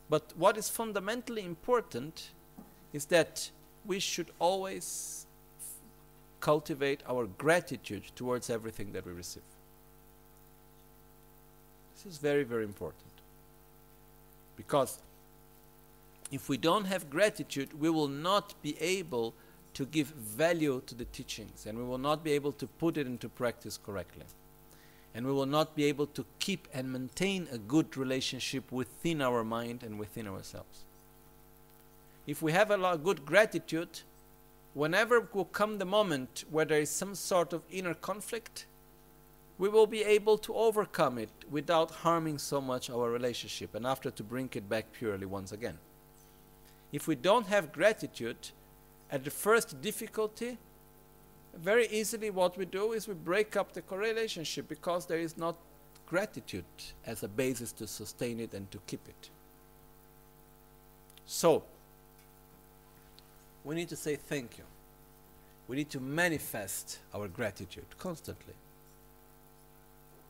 [0.09, 2.31] But what is fundamentally important
[2.92, 3.51] is that
[3.85, 5.27] we should always
[6.40, 9.42] cultivate our gratitude towards everything that we receive.
[11.94, 13.03] This is very, very important.
[14.57, 14.98] Because
[16.31, 19.35] if we don't have gratitude, we will not be able
[19.75, 23.07] to give value to the teachings and we will not be able to put it
[23.07, 24.25] into practice correctly.
[25.14, 29.43] And we will not be able to keep and maintain a good relationship within our
[29.43, 30.85] mind and within ourselves.
[32.27, 34.01] If we have a lot of good gratitude,
[34.75, 38.67] whenever will come the moment where there is some sort of inner conflict,
[39.57, 44.11] we will be able to overcome it without harming so much our relationship and after
[44.11, 45.79] to bring it back purely once again.
[46.92, 48.51] If we don't have gratitude,
[49.11, 50.59] at the first difficulty,
[51.55, 55.57] very easily what we do is we break up the relationship because there is not
[56.07, 56.64] gratitude
[57.05, 59.30] as a basis to sustain it and to keep it.
[61.26, 61.62] So,
[63.64, 64.64] we need to say thank you.
[65.66, 68.55] We need to manifest our gratitude constantly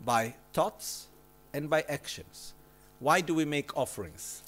[0.05, 1.07] by thoughts
[1.53, 2.55] and by actions.
[2.99, 4.43] Why do we make offerings?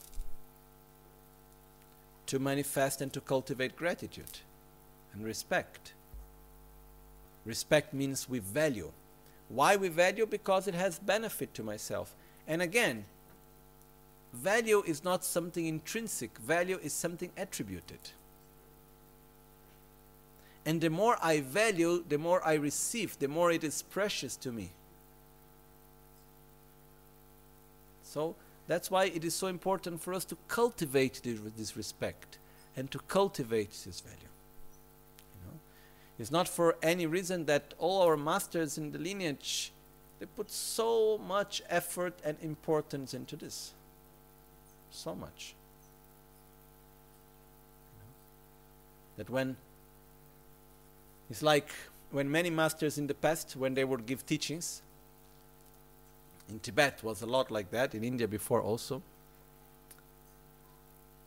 [2.30, 4.38] To manifest and to cultivate gratitude
[5.12, 5.94] and respect.
[7.44, 8.92] Respect means we value.
[9.48, 10.26] Why we value?
[10.26, 12.14] Because it has benefit to myself.
[12.46, 13.04] And again,
[14.32, 17.98] value is not something intrinsic, value is something attributed.
[20.64, 24.52] And the more I value, the more I receive, the more it is precious to
[24.52, 24.70] me.
[28.04, 28.36] So,
[28.70, 32.38] that's why it is so important for us to cultivate this, respect
[32.76, 34.30] and to cultivate this value.
[35.34, 35.58] You know?
[36.20, 39.72] It's not for any reason that all our masters in the lineage
[40.20, 43.72] they put so much effort and importance into this.
[44.90, 45.54] So much.
[49.16, 49.56] That when
[51.30, 51.70] it's like
[52.10, 54.82] when many masters in the past, when they would give teachings,
[56.50, 59.02] in Tibet was a lot like that, in India before also.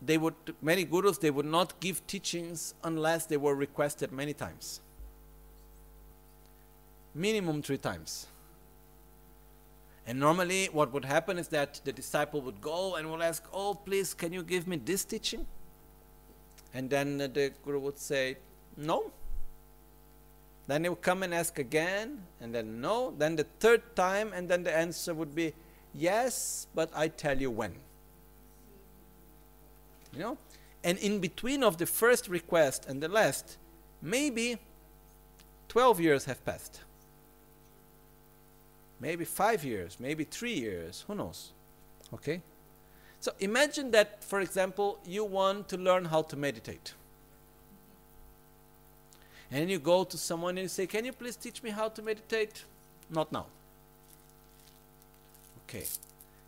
[0.06, 4.82] They would many gurus they would not give teachings unless they were requested many times.
[7.16, 8.28] Minimum three times.
[10.06, 13.74] And normally, what would happen is that the disciple would go and would ask, Oh,
[13.74, 15.46] please, can you give me this teaching?
[16.74, 18.38] And then the Guru would say,
[18.76, 19.12] No.
[20.68, 23.14] Then he would come and ask again, and then no.
[23.18, 25.54] Then the third time, and then the answer would be,
[25.94, 27.74] Yes, but I tell you when.
[30.14, 30.38] You know?
[30.84, 33.58] And in between of the first request and the last,
[34.02, 34.58] maybe
[35.68, 36.82] 12 years have passed
[39.04, 41.52] maybe five years, maybe three years, who knows?
[42.14, 42.42] Okay?
[43.20, 46.94] So imagine that, for example, you want to learn how to meditate.
[49.54, 52.02] And you go to someone and you say, Can you please teach me how to
[52.02, 52.64] meditate?
[53.10, 53.46] Not now.
[55.64, 55.86] Okay.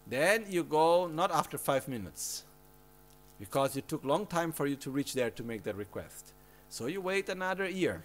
[0.07, 2.43] Then you go not after five minutes,
[3.39, 6.33] because it took long time for you to reach there to make that request.
[6.69, 8.01] So you wait another year.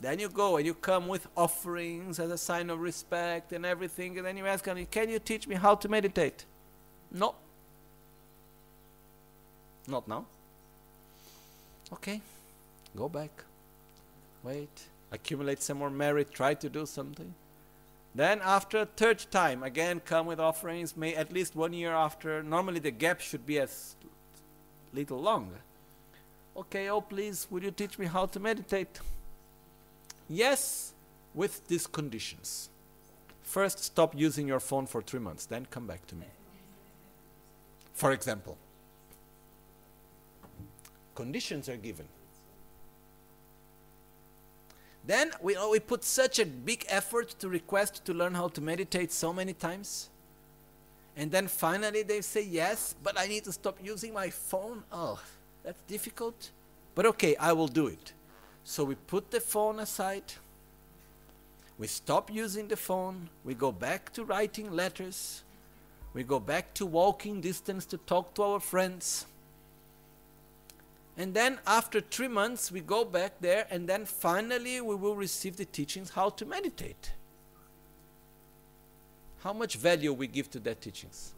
[0.00, 4.16] Then you go and you come with offerings as a sign of respect and everything,
[4.16, 6.44] and then you ask Can you teach me how to meditate?
[7.10, 7.34] No.
[9.88, 10.24] Not now.
[11.92, 12.20] Okay,
[12.96, 13.44] go back.
[14.44, 17.34] Wait, accumulate some more merit, try to do something.
[18.14, 22.42] Then, after a third time, again come with offerings, may at least one year after.
[22.42, 23.96] Normally, the gap should be as
[24.92, 25.60] little longer.
[26.56, 29.00] Okay, oh, please, would you teach me how to meditate?
[30.28, 30.92] Yes,
[31.34, 32.70] with these conditions.
[33.42, 36.26] First, stop using your phone for three months, then come back to me.
[37.94, 38.56] For example,
[41.14, 42.06] conditions are given.
[45.06, 48.60] Then we, oh, we put such a big effort to request to learn how to
[48.60, 50.08] meditate so many times.
[51.16, 54.82] And then finally they say, Yes, but I need to stop using my phone.
[54.90, 55.20] Oh,
[55.62, 56.50] that's difficult.
[56.94, 58.12] But okay, I will do it.
[58.64, 60.32] So we put the phone aside.
[61.78, 63.28] We stop using the phone.
[63.44, 65.42] We go back to writing letters.
[66.14, 69.26] We go back to walking distance to talk to our friends.
[71.16, 75.56] And then after three months, we go back there, and then finally we will receive
[75.56, 77.12] the teachings how to meditate.
[79.44, 81.34] How much value we give to that teachings?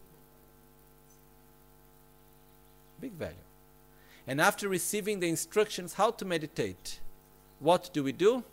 [3.00, 3.34] Big value.
[4.26, 7.00] And after receiving the instructions how to meditate,
[7.60, 8.44] what do we do?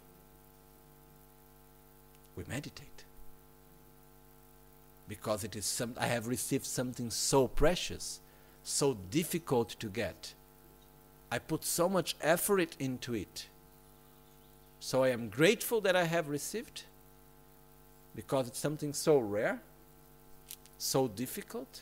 [2.36, 3.06] We meditate.
[5.08, 8.20] Because it is some, I have received something so precious,
[8.64, 10.34] so difficult to get.
[11.34, 13.48] I put so much effort into it.
[14.80, 16.84] So I am grateful that I have received
[18.16, 19.60] because it's something so rare,
[20.78, 21.82] so difficult,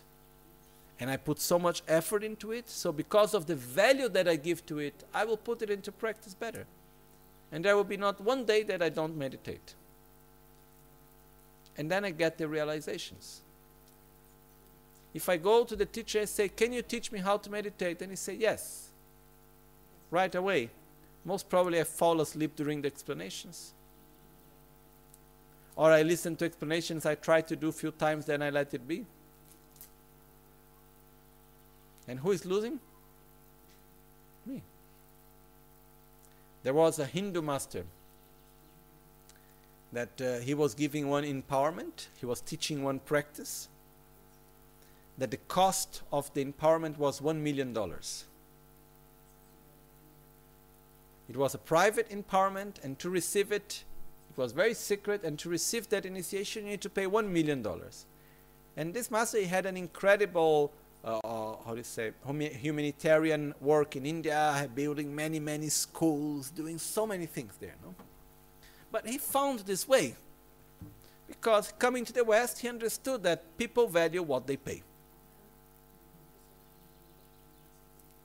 [1.01, 2.69] and I put so much effort into it.
[2.69, 5.91] So, because of the value that I give to it, I will put it into
[5.91, 6.65] practice better.
[7.51, 9.73] And there will be not one day that I don't meditate.
[11.75, 13.41] And then I get the realizations.
[15.13, 18.01] If I go to the teacher and say, Can you teach me how to meditate?
[18.01, 18.90] And he say, Yes.
[20.11, 20.69] Right away.
[21.25, 23.73] Most probably I fall asleep during the explanations.
[25.75, 28.73] Or I listen to explanations I try to do a few times, then I let
[28.73, 29.05] it be.
[32.07, 32.79] And who is losing?
[34.45, 34.61] Me.
[36.63, 37.85] There was a Hindu master
[39.93, 43.67] that uh, he was giving one empowerment, he was teaching one practice,
[45.17, 47.75] that the cost of the empowerment was $1 million.
[51.31, 53.85] It was a private empowerment, and to receive it,
[54.31, 57.65] it was very secret, and to receive that initiation, you need to pay $1 million.
[58.75, 60.73] And this master had an incredible
[61.05, 62.11] uh, uh, how do you say,
[62.59, 67.75] humanitarian work in India, building many, many schools, doing so many things there.
[67.81, 67.95] No?
[68.91, 70.15] But he found this way
[71.29, 74.83] because coming to the West, he understood that people value what they pay.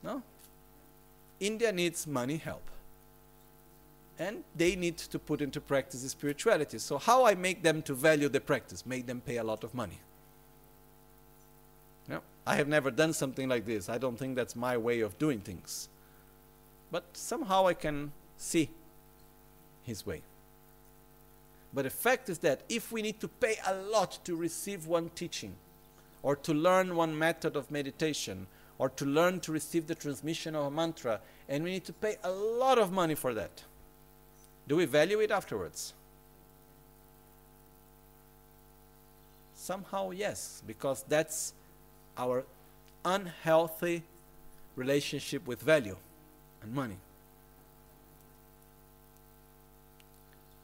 [0.03, 0.25] No?
[1.39, 2.69] India needs money help.
[4.19, 6.79] And they need to put into practice the spirituality.
[6.79, 8.87] So how I make them to value the practice?
[8.87, 10.01] Make them pay a lot of money.
[12.47, 13.89] I have never done something like this.
[13.89, 15.89] I don't think that's my way of doing things.
[16.93, 18.71] But somehow I can see
[19.83, 20.23] his way.
[21.75, 25.11] But the fact is that if we need to pay a lot to receive one
[25.17, 25.57] teaching,
[26.23, 28.47] or to learn one method of meditation,
[28.79, 32.17] or to learn to receive the transmission of a mantra, and we need to pay
[32.23, 33.65] a lot of money for that,
[34.67, 35.93] do we value it afterwards?
[39.55, 41.53] Somehow, yes, because that's
[42.17, 42.45] our
[43.05, 44.03] unhealthy
[44.75, 45.97] relationship with value
[46.63, 46.99] and money.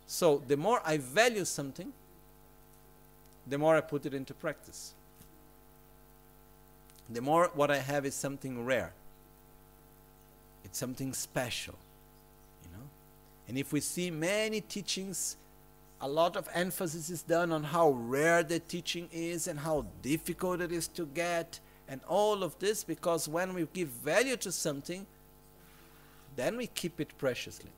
[0.06, 1.92] So, the more I value something,
[3.46, 4.92] the more I put it into practice.
[7.08, 8.92] The more what I have is something rare,
[10.64, 11.74] it's something special.
[13.52, 15.36] And if we see many teachings,
[16.00, 20.62] a lot of emphasis is done on how rare the teaching is and how difficult
[20.62, 25.04] it is to get, and all of this because when we give value to something,
[26.34, 27.68] then we keep it preciously.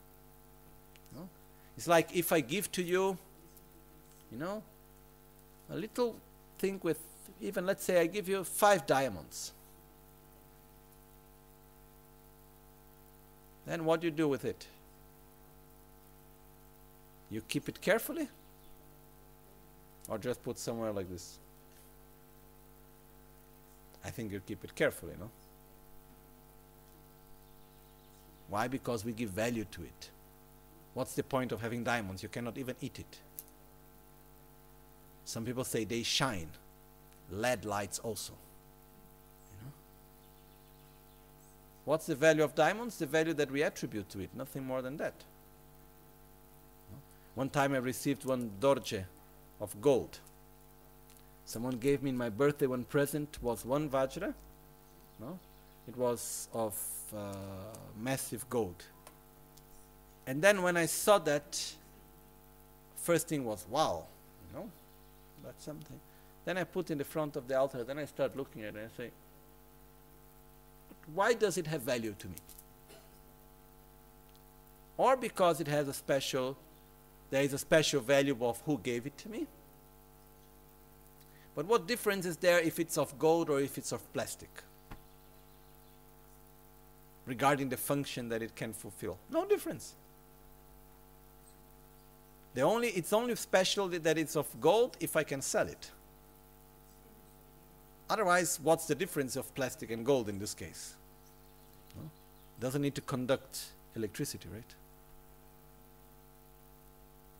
[1.13, 1.27] No?
[1.75, 3.17] It's like if I give to you,
[4.31, 4.63] you know,
[5.69, 6.15] a little
[6.57, 7.01] thing with
[7.41, 9.51] even let's say I give you five diamonds.
[13.65, 14.67] Then what do you do with it?
[17.29, 18.27] You keep it carefully?
[20.07, 21.39] Or just put somewhere like this?
[24.03, 25.29] I think you keep it carefully, no?
[28.49, 28.67] Why?
[28.67, 30.09] Because we give value to it.
[30.93, 32.21] What's the point of having diamonds?
[32.21, 33.19] You cannot even eat it.
[35.25, 36.49] Some people say they shine.
[37.31, 38.33] LED lights also.
[39.51, 39.71] You know?
[41.85, 42.97] What's the value of diamonds?
[42.97, 45.15] The value that we attribute to it, nothing more than that.
[47.35, 49.03] One time I received one dorje
[49.59, 50.19] of gold.
[51.45, 54.33] Someone gave me in my birthday one present was one vajra.
[55.19, 55.37] No?
[55.87, 56.75] It was of
[57.15, 57.33] uh,
[58.01, 58.83] massive gold.
[60.25, 61.61] And then when I saw that,
[62.95, 64.05] first thing was wow,
[64.47, 64.69] you know,
[65.43, 65.99] that's something.
[66.45, 67.83] Then I put in the front of the altar.
[67.83, 69.11] Then I start looking at it and I say,
[71.13, 72.35] why does it have value to me?
[74.97, 76.57] Or because it has a special,
[77.29, 79.47] there is a special value of who gave it to me.
[81.55, 84.49] But what difference is there if it's of gold or if it's of plastic?
[87.25, 89.17] Regarding the function that it can fulfill.
[89.31, 89.95] No difference.
[92.53, 95.91] The only, it's only special that it's of gold if I can sell it.
[98.09, 100.93] Otherwise, what's the difference of plastic and gold in this case?
[102.59, 103.65] Doesn't need to conduct
[103.95, 104.75] electricity, right?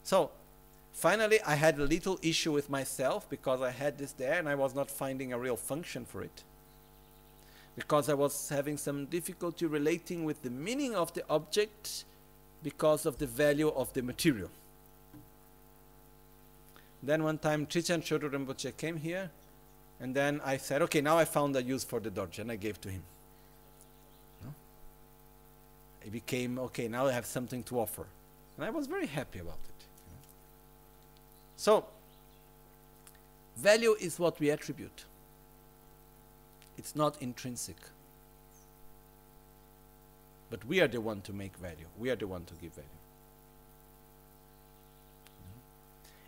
[0.05, 0.29] So,
[0.93, 4.53] finally, I had a little issue with myself because I had this there and I
[4.53, 6.43] was not finding a real function for it.
[7.75, 12.05] Because I was having some difficulty relating with the meaning of the object
[12.61, 14.51] because of the value of the material.
[17.01, 19.31] Then one time, Trijang Chodo Rinpoche came here
[19.99, 22.57] and then I said, okay, now I found a use for the dorje, and I
[22.57, 23.01] gave to him.
[24.43, 24.53] No?
[26.05, 28.05] It became, okay, now I have something to offer.
[28.55, 29.74] And I was very happy about it.
[31.57, 31.85] So,
[33.57, 35.05] value is what we attribute,
[36.77, 37.77] it's not intrinsic.
[40.49, 42.89] But we are the one to make value, we are the one to give value.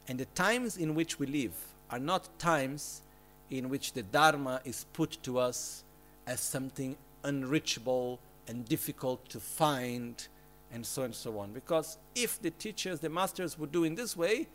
[0.07, 1.53] And the times in which we live
[1.91, 3.01] are not times
[3.49, 5.84] in which the Dharma is put to us
[6.25, 10.28] as something unreachable and difficult to find,
[10.71, 11.51] and so and so on.
[11.51, 14.47] Because if the teachers, the masters would do in this way,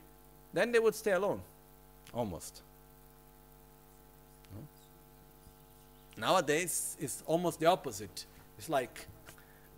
[0.53, 1.41] then they would stay alone,
[2.13, 2.63] almost.
[6.17, 8.27] Nowadays, it's almost the opposite.
[8.59, 9.07] It's like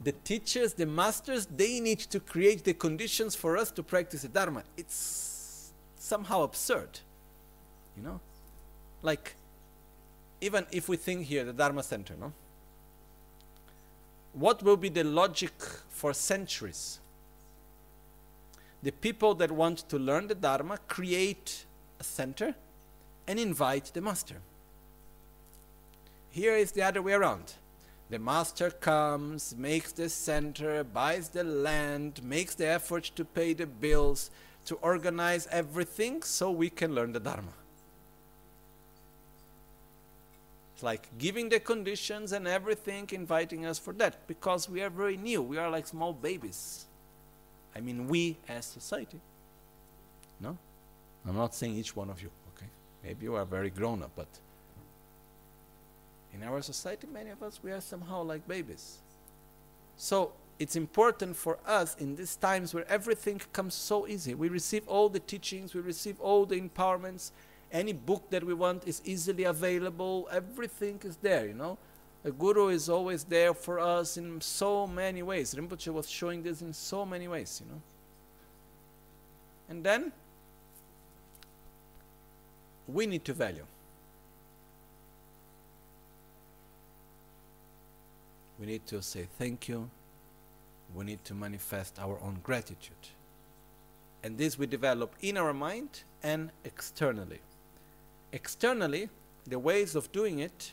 [0.03, 4.29] the teachers, the masters, they need to create the conditions for us to practice the
[4.29, 4.65] Dharma.
[4.77, 7.01] It's somehow absurd,
[7.97, 8.21] you know
[9.05, 9.37] like
[10.41, 12.33] even if we think here the dharma center no
[14.33, 15.53] what will be the logic
[15.89, 16.99] for centuries
[18.85, 21.65] the people that want to learn the dharma create
[21.99, 22.55] a center
[23.27, 24.37] and invite the master
[26.31, 27.55] here is the other way around
[28.11, 33.67] the master comes makes the center buys the land makes the effort to pay the
[33.67, 34.31] bills
[34.67, 37.55] to organize everything so we can learn the dharma
[40.75, 45.17] It's like giving the conditions and everything, inviting us for that because we are very
[45.17, 45.41] new.
[45.41, 46.84] We are like small babies.
[47.77, 49.21] I mean, we as society.
[50.41, 50.57] No?
[51.27, 52.67] I'm not saying each one of you, okay?
[53.03, 54.29] Maybe you are very grown up, but
[56.35, 58.99] in our society, many of us, we are somehow like babies.
[59.97, 64.35] So, it's important for us in these times where everything comes so easy.
[64.35, 67.31] We receive all the teachings, we receive all the empowerments.
[67.73, 70.29] Any book that we want is easily available.
[70.31, 71.77] Everything is there, you know.
[72.25, 75.55] A guru is always there for us in so many ways.
[75.55, 77.83] Rinpoche was showing this in so many ways, you know.
[79.69, 80.13] And then
[82.89, 83.67] we need to value.
[88.59, 89.91] We need to say thank you.
[90.95, 93.09] We need to manifest our own gratitude.
[94.23, 97.41] And this we develop in our mind and externally.
[98.33, 99.11] Externally,
[99.47, 100.73] the ways of doing it,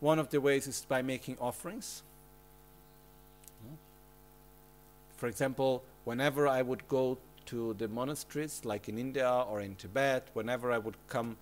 [0.00, 2.02] one of the ways is by making offerings.
[5.16, 10.28] For example, whenever I would go to the monasteries, like in India or in Tibet,
[10.34, 11.36] whenever I would come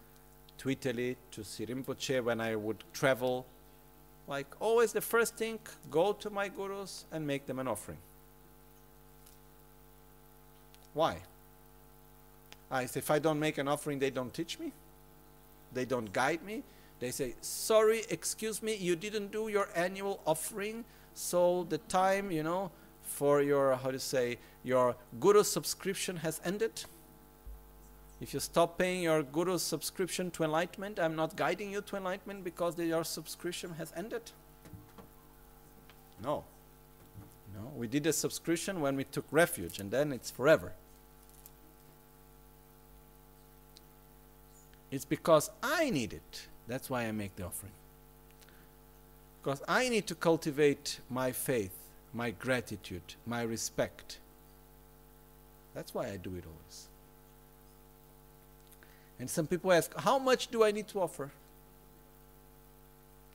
[0.58, 3.44] to Italy to see Rinpoche, when I would travel,
[4.26, 5.58] like always the first thing,
[5.90, 7.98] go to my gurus and make them an offering.
[10.94, 11.18] Why?
[12.70, 14.72] I say, if I don't make an offering, they don't teach me,
[15.74, 16.62] they don't guide me.
[16.98, 20.84] They say, sorry, excuse me, you didn't do your annual offering,
[21.14, 22.70] so the time, you know,
[23.02, 26.84] for your, how to say, your guru subscription has ended.
[28.20, 32.44] If you stop paying your guru subscription to enlightenment, I'm not guiding you to enlightenment
[32.44, 34.22] because the, your subscription has ended.
[36.22, 36.44] No.
[37.54, 40.72] No, we did a subscription when we took refuge, and then it's forever.
[44.90, 46.48] It's because I need it.
[46.68, 47.72] That's why I make the offering.
[49.42, 51.76] Because I need to cultivate my faith,
[52.12, 54.18] my gratitude, my respect.
[55.74, 56.88] That's why I do it always.
[59.18, 61.30] And some people ask, how much do I need to offer?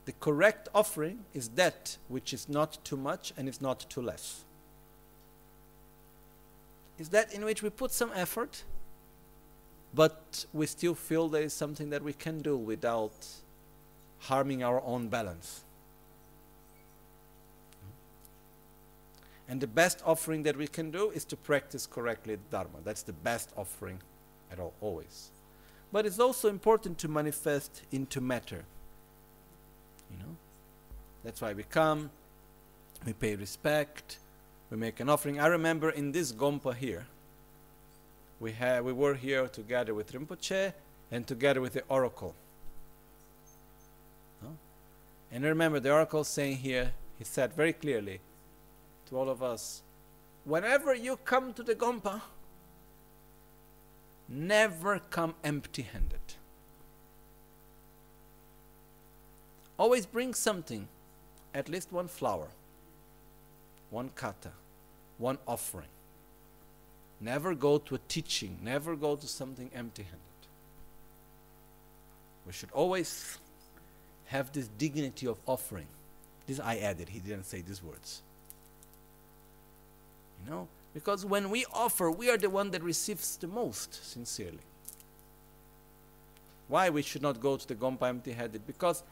[0.04, 4.44] The correct offering is that which is not too much and is not too less.
[6.98, 8.64] Is that in which we put some effort,
[9.94, 13.26] but we still feel there is something that we can do without
[14.20, 15.64] harming our own balance.
[19.48, 22.78] And the best offering that we can do is to practice correctly Dharma.
[22.84, 24.00] That's the best offering
[24.50, 25.30] at all, always.
[25.92, 28.64] But it's also important to manifest into matter.
[30.10, 30.36] You know?
[31.22, 32.10] That's why we come,
[33.04, 34.18] we pay respect,
[34.70, 35.38] we make an offering.
[35.38, 37.06] I remember in this Gompa here,
[38.42, 40.72] we, we were here together with Rinpoche
[41.12, 42.34] and together with the oracle.
[44.42, 44.48] Huh?
[45.30, 48.18] And remember the oracle saying here, he said very clearly
[49.08, 49.82] to all of us,
[50.44, 52.20] whenever you come to the Gompa,
[54.28, 56.18] never come empty handed.
[59.78, 60.88] Always bring something,
[61.54, 62.48] at least one flower,
[63.90, 64.50] one kata,
[65.18, 65.88] one offering.
[67.22, 70.18] Never go to a teaching, never go to something empty handed.
[72.44, 73.38] We should always
[74.26, 75.86] have this dignity of offering.
[76.48, 78.22] This I added, he didn't say these words.
[80.44, 80.68] You know?
[80.92, 84.58] Because when we offer, we are the one that receives the most, sincerely.
[86.66, 88.66] Why we should not go to the Gompa empty headed?
[88.66, 89.04] Because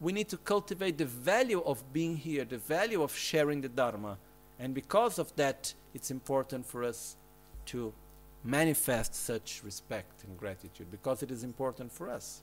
[0.00, 4.16] we need to cultivate the value of being here, the value of sharing the Dharma.
[4.58, 7.16] And because of that, it's important for us
[7.70, 7.92] to
[8.42, 12.40] manifest such respect and gratitude because it is important for us.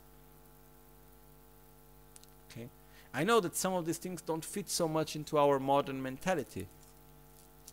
[2.52, 2.68] Okay?
[3.14, 6.68] I know that some of these things don't fit so much into our modern mentality,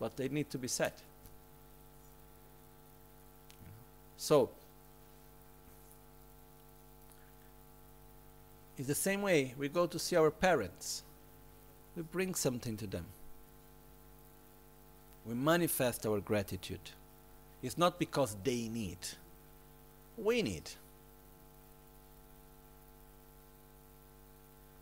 [0.00, 0.92] but they need to be said.
[4.16, 4.50] So,
[8.78, 11.02] it's the same way we go to see our parents,
[11.94, 13.04] we bring something to them,
[15.26, 16.90] we manifest our gratitude.
[17.64, 18.98] It's not because they need,
[20.18, 20.70] we need.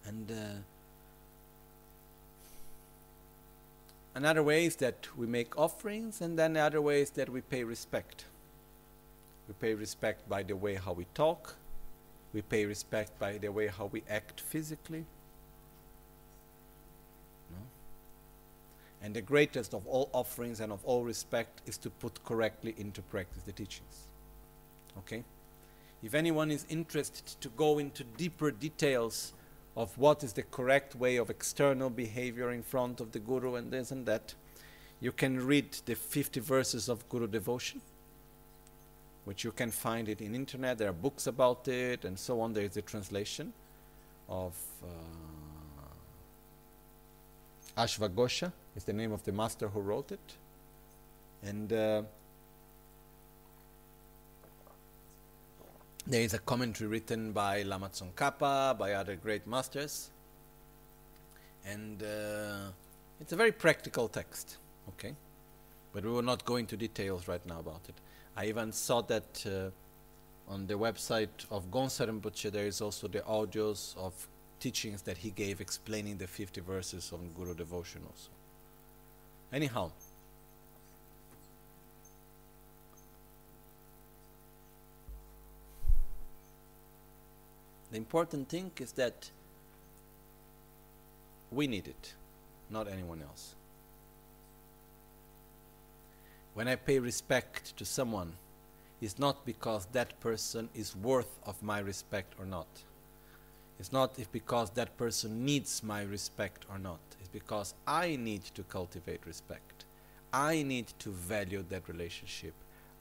[0.04, 0.34] And uh,
[4.16, 7.40] another way is that we make offerings, and then the other way is that we
[7.40, 8.24] pay respect.
[9.46, 11.54] We pay respect by the way how we talk,
[12.34, 15.04] we pay respect by the way how we act physically.
[19.02, 23.02] And the greatest of all offerings and of all respect is to put correctly into
[23.02, 24.06] practice the teachings.
[24.98, 25.24] Okay?
[26.02, 29.32] If anyone is interested to go into deeper details
[29.76, 33.70] of what is the correct way of external behavior in front of the Guru and
[33.70, 34.34] this and that,
[35.00, 37.80] you can read the 50 verses of Guru devotion,
[39.24, 40.78] which you can find it in internet.
[40.78, 42.52] There are books about it and so on.
[42.52, 43.52] There is a translation
[44.28, 44.54] of.
[44.82, 44.86] Uh,
[47.76, 50.36] Ashvaghosha is the name of the master who wrote it.
[51.42, 52.02] And uh,
[56.06, 60.10] there is a commentary written by Lama Tsongkhapa, by other great masters.
[61.64, 62.70] And uh,
[63.20, 64.56] it's a very practical text,
[64.88, 65.14] okay?
[65.92, 67.94] But we will not go into details right now about it.
[68.36, 69.70] I even saw that uh,
[70.50, 74.12] on the website of Gonsar Rinpoche there is also the audios of
[74.58, 78.30] teachings that he gave explaining the 50 verses on Guru devotion also.
[79.52, 79.90] Anyhow,
[87.90, 89.30] the important thing is that
[91.50, 92.14] we need it,
[92.70, 93.54] not anyone else.
[96.54, 98.32] When I pay respect to someone,
[99.02, 102.68] it's not because that person is worth of my respect or not.
[103.82, 107.00] It's not if because that person needs my respect or not.
[107.18, 109.86] It's because I need to cultivate respect.
[110.32, 112.54] I need to value that relationship.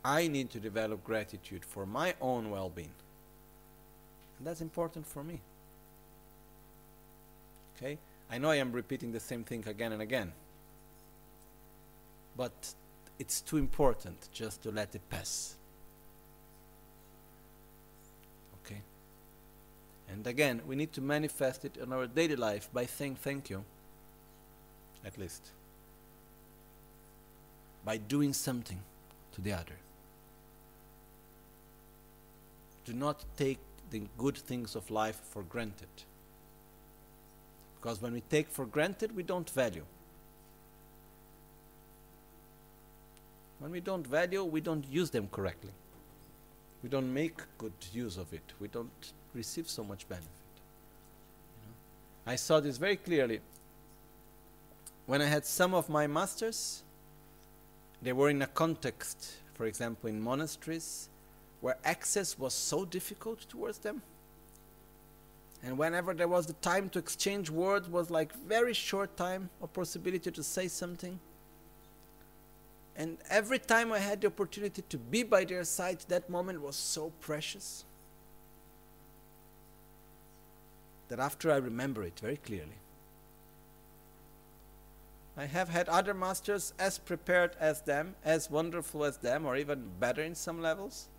[0.03, 2.95] I need to develop gratitude for my own well being.
[4.39, 5.39] And that's important for me.
[7.77, 7.99] Okay?
[8.31, 10.31] I know I am repeating the same thing again and again.
[12.35, 12.73] But
[13.19, 15.57] it's too important just to let it pass.
[18.65, 18.81] Okay?
[20.11, 23.63] And again, we need to manifest it in our daily life by saying thank you,
[25.05, 25.51] at least.
[27.85, 28.79] By doing something
[29.33, 29.77] to the other.
[32.83, 33.59] Do not take
[33.89, 35.87] the good things of life for granted.
[37.79, 39.85] Because when we take for granted, we don't value.
[43.59, 45.71] When we don't value, we don't use them correctly.
[46.83, 48.53] We don't make good use of it.
[48.59, 50.29] We don't receive so much benefit.
[51.61, 52.31] You know?
[52.31, 53.39] I saw this very clearly
[55.05, 56.83] when I had some of my masters.
[58.01, 61.09] They were in a context, for example, in monasteries,
[61.59, 64.01] where access was so difficult towards them.
[65.63, 69.71] And whenever there was the time to exchange words, was like very short time of
[69.71, 71.19] possibility to say something.
[72.95, 76.75] And every time I had the opportunity to be by their side, that moment was
[76.75, 77.85] so precious
[81.11, 82.79] that after I remember it very clearly.
[85.35, 89.89] I have had other masters as prepared as them, as wonderful as them, or even
[89.99, 91.09] better in some levels.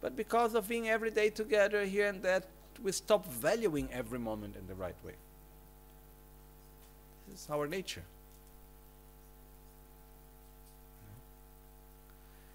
[0.00, 2.44] But because of being every day together here and there,
[2.82, 5.16] we stop valuing every moment in the right way.
[7.28, 8.04] This is our nature.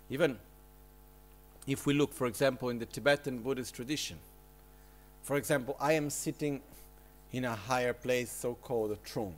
[0.09, 0.39] Even
[1.67, 4.17] if we look, for example, in the Tibetan Buddhist tradition,
[5.25, 6.61] for example, I am sitting
[7.31, 9.33] in a higher place, so called a throne.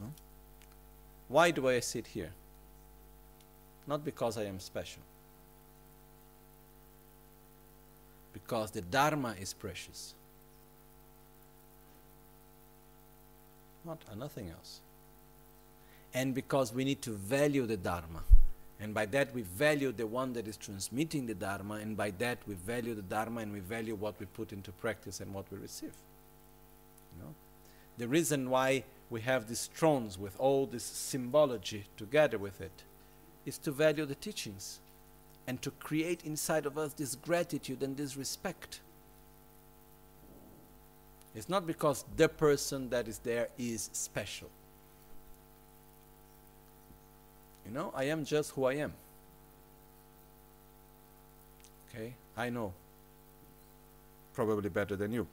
[0.00, 0.06] No?
[1.28, 2.32] Why do I sit here?
[3.86, 5.02] Not because I am special.
[8.32, 10.14] Because the Dharma is precious.
[13.84, 14.80] Not uh, nothing else.
[16.12, 18.24] And because we need to value the Dharma.
[18.80, 22.38] And by that we value the one that is transmitting the Dharma, and by that
[22.46, 25.58] we value the Dharma and we value what we put into practice and what we
[25.58, 25.92] receive.
[27.16, 27.34] You know?
[27.98, 32.84] The reason why we have these thrones with all this symbology together with it
[33.44, 34.80] is to value the teachings
[35.46, 38.80] and to create inside of us this gratitude and this respect.
[41.34, 44.48] It's not because the person that is there is special.
[47.70, 48.92] You know, I am just who I am.
[51.88, 52.14] Okay?
[52.36, 52.72] I know.
[54.34, 55.28] Probably better than you.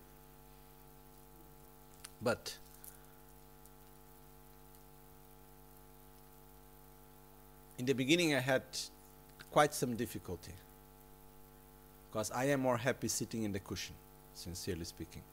[2.21, 2.55] But
[7.79, 8.61] in the beginning, I had
[9.49, 10.53] quite some difficulty
[12.07, 13.95] because I am more happy sitting in the cushion,
[14.35, 15.23] sincerely speaking.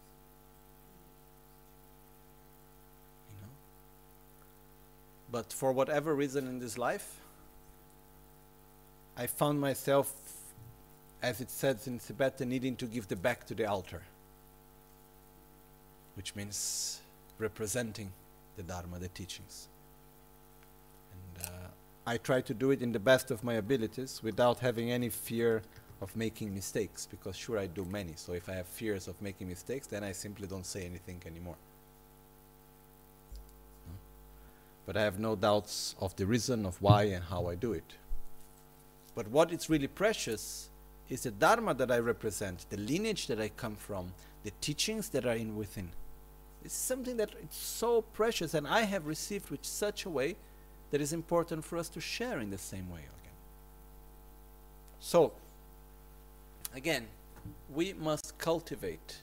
[3.28, 3.48] You know?
[5.34, 7.18] But for whatever reason in this life,
[9.16, 10.12] I found myself,
[11.20, 14.02] as it says in Tibetan, needing to give the back to the altar,
[16.14, 17.00] which means
[17.40, 18.12] representing
[18.56, 19.66] the Dharma, the teachings.
[21.10, 21.68] And uh,
[22.06, 25.62] I try to do it in the best of my abilities without having any fear
[26.00, 28.12] of making mistakes, because sure I do many.
[28.14, 31.56] So if I have fears of making mistakes, then I simply don't say anything anymore.
[33.88, 33.94] No?
[34.86, 37.94] But I have no doubts of the reason of why and how I do it.
[39.14, 40.68] But what is really precious
[41.08, 44.12] is the Dharma that I represent, the lineage that I come from,
[44.42, 45.90] the teachings that are in within.
[46.64, 50.36] It's something that it's so precious and I have received with such a way
[50.90, 53.34] that is important for us to share in the same way again.
[55.00, 55.32] So,
[56.74, 57.06] again,
[57.74, 59.18] we must cultivate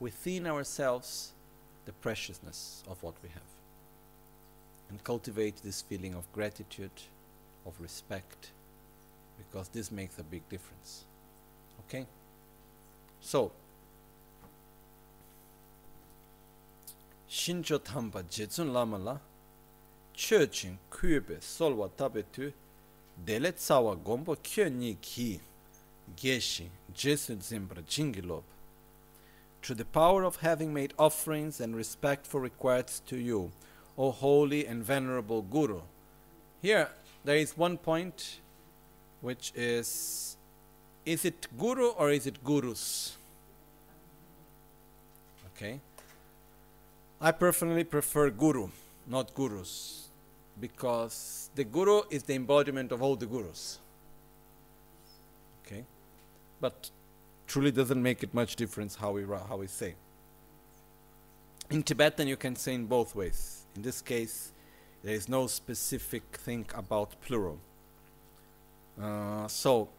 [0.00, 1.32] within ourselves
[1.84, 3.57] the preciousness of what we have
[4.90, 6.90] and cultivate this feeling of gratitude,
[7.66, 8.52] of respect,
[9.36, 11.04] because this makes a big difference.
[11.86, 12.06] Okay?
[13.20, 13.52] So,
[17.28, 19.18] Shincho Tamba Jetsun Lama la
[20.16, 22.52] Chöchin Kyube Solwa Tabe Tu
[23.24, 25.40] Dele Tsawa Gombo Kyo Ni Ki
[26.16, 28.42] Geshin Jesun Zimbra Jingilob
[29.62, 33.50] through the power of having made offerings and respectful requests to you,
[33.98, 35.80] O holy and venerable Guru.
[36.62, 36.88] Here,
[37.24, 38.38] there is one point
[39.20, 40.36] which is
[41.04, 43.16] is it Guru or is it Gurus?
[45.56, 45.80] Okay.
[47.20, 48.68] I personally prefer Guru,
[49.06, 50.08] not Gurus,
[50.60, 53.78] because the Guru is the embodiment of all the Gurus.
[55.66, 55.84] Okay.
[56.60, 56.90] But
[57.48, 59.94] truly doesn't make it much difference how we how we say.
[61.70, 63.57] In Tibetan, you can say in both ways.
[63.78, 64.50] In this case,
[65.04, 67.60] there is no specific thing about plural.
[69.00, 69.90] Uh, so,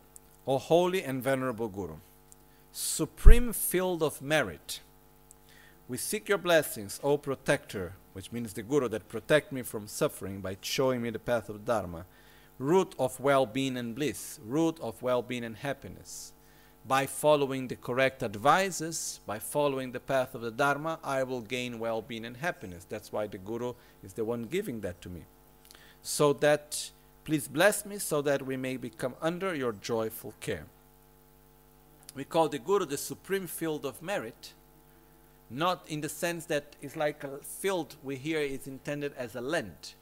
[0.45, 1.95] O holy and venerable Guru,
[2.73, 4.81] supreme field of merit,
[5.87, 10.41] we seek your blessings, O protector, which means the Guru that protect me from suffering
[10.41, 12.05] by showing me the path of Dharma,
[12.57, 16.33] root of well-being and bliss, root of well-being and happiness
[16.87, 21.79] by following the correct advices, by following the path of the Dharma, I will gain
[21.79, 22.85] well being and happiness.
[22.87, 23.73] That's why the Guru
[24.03, 25.21] is the one giving that to me.
[26.01, 26.91] So that,
[27.25, 30.65] please bless me so that we may become under your joyful care.
[32.15, 34.53] We call the Guru the supreme field of merit,
[35.49, 39.41] not in the sense that it's like a field we hear is intended as a
[39.41, 39.93] land,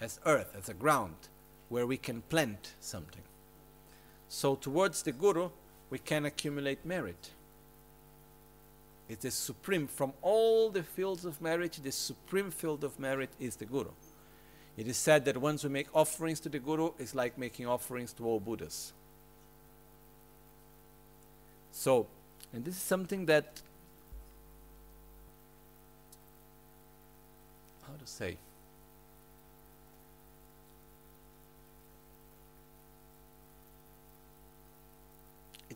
[0.00, 1.28] as earth, as a ground,
[1.68, 3.22] where we can plant something.
[4.28, 5.50] So, towards the Guru,
[5.90, 7.30] we can accumulate merit.
[9.08, 9.86] It is supreme.
[9.86, 13.90] From all the fields of merit, the supreme field of merit is the Guru.
[14.76, 18.12] It is said that once we make offerings to the Guru, it's like making offerings
[18.14, 18.92] to all Buddhas.
[21.72, 22.06] So,
[22.52, 23.60] and this is something that,
[27.86, 28.38] how to say,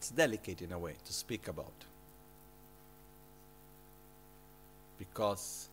[0.01, 1.85] it's delicate in a way to speak about.
[4.99, 5.69] Because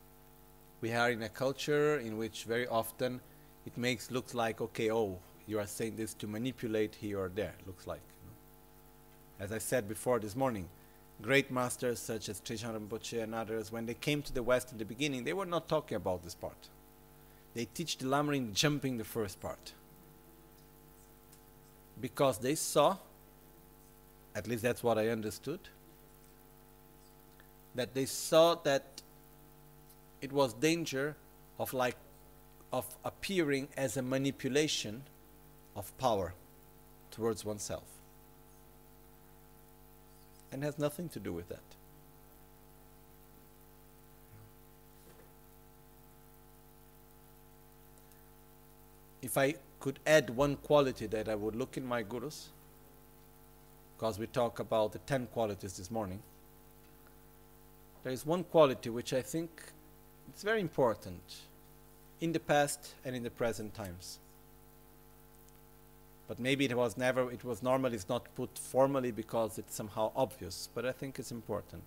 [0.82, 3.21] we are in a culture in which very often
[3.65, 5.17] it makes looks like okay oh
[5.47, 9.45] you are saying this to manipulate here or there looks like you know.
[9.45, 10.67] as i said before this morning
[11.21, 14.78] great masters such as Trijang Rinpoche and others when they came to the west in
[14.78, 16.69] the beginning they were not talking about this part.
[17.55, 19.73] They teach the Lamrim jumping the first part.
[21.99, 22.97] Because they saw
[24.38, 25.59] at least that's what I understood,
[27.73, 29.01] that they saw that
[30.21, 31.15] it was danger
[31.57, 31.97] of like
[32.71, 35.01] of appearing as a manipulation
[35.75, 36.35] of power
[37.09, 37.85] towards oneself.
[40.51, 41.59] And has nothing to do with that.
[49.23, 52.49] If I could add one quality that I would look in my gurus,
[53.97, 56.21] because we talk about the 10 qualities this morning.
[58.03, 59.49] There is one quality which I think
[60.29, 61.21] it's very important
[62.21, 64.19] in the past and in the present times.
[66.27, 70.11] But maybe it was never, it was normally it's not put formally because it's somehow
[70.15, 71.83] obvious, but I think it's important.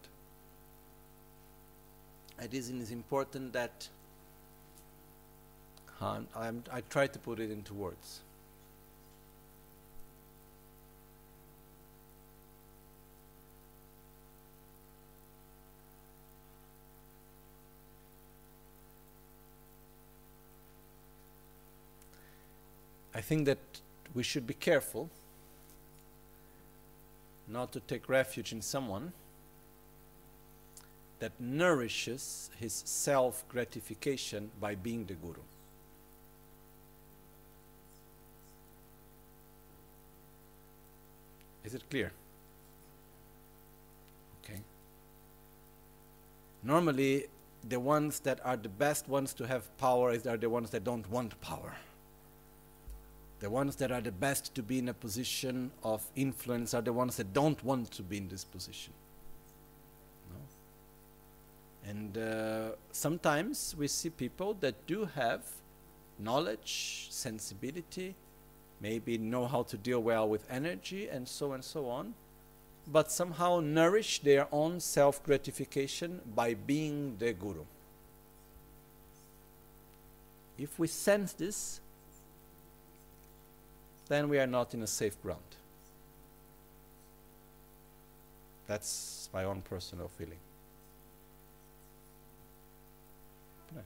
[2.42, 3.88] It is, it is important that
[6.00, 8.20] I'm, I try to put it into words.
[23.14, 23.58] I think that
[24.14, 25.11] we should be careful
[27.48, 29.12] not to take refuge in someone
[31.18, 35.42] that nourishes his self gratification by being the guru.
[41.64, 42.11] Is it clear?
[44.42, 44.61] Okay.
[46.62, 47.26] Normally,
[47.68, 51.08] the ones that are the best ones to have power are the ones that don't
[51.11, 51.74] want power.
[53.41, 56.93] The ones that are the best to be in a position of influence are the
[56.93, 58.93] ones that don't want to be in this position.
[60.30, 61.91] No?
[61.91, 65.41] And uh, sometimes we see people that do have
[66.18, 68.14] knowledge, sensibility,
[68.80, 72.14] maybe know how to deal well with energy, and so and so on,
[72.86, 77.64] but somehow nourish their own self gratification by being the guru.
[80.59, 81.80] If we sense this,
[84.11, 85.40] then we are not in a safe ground.
[88.66, 90.40] That's my own personal feeling.
[93.72, 93.78] Hmm.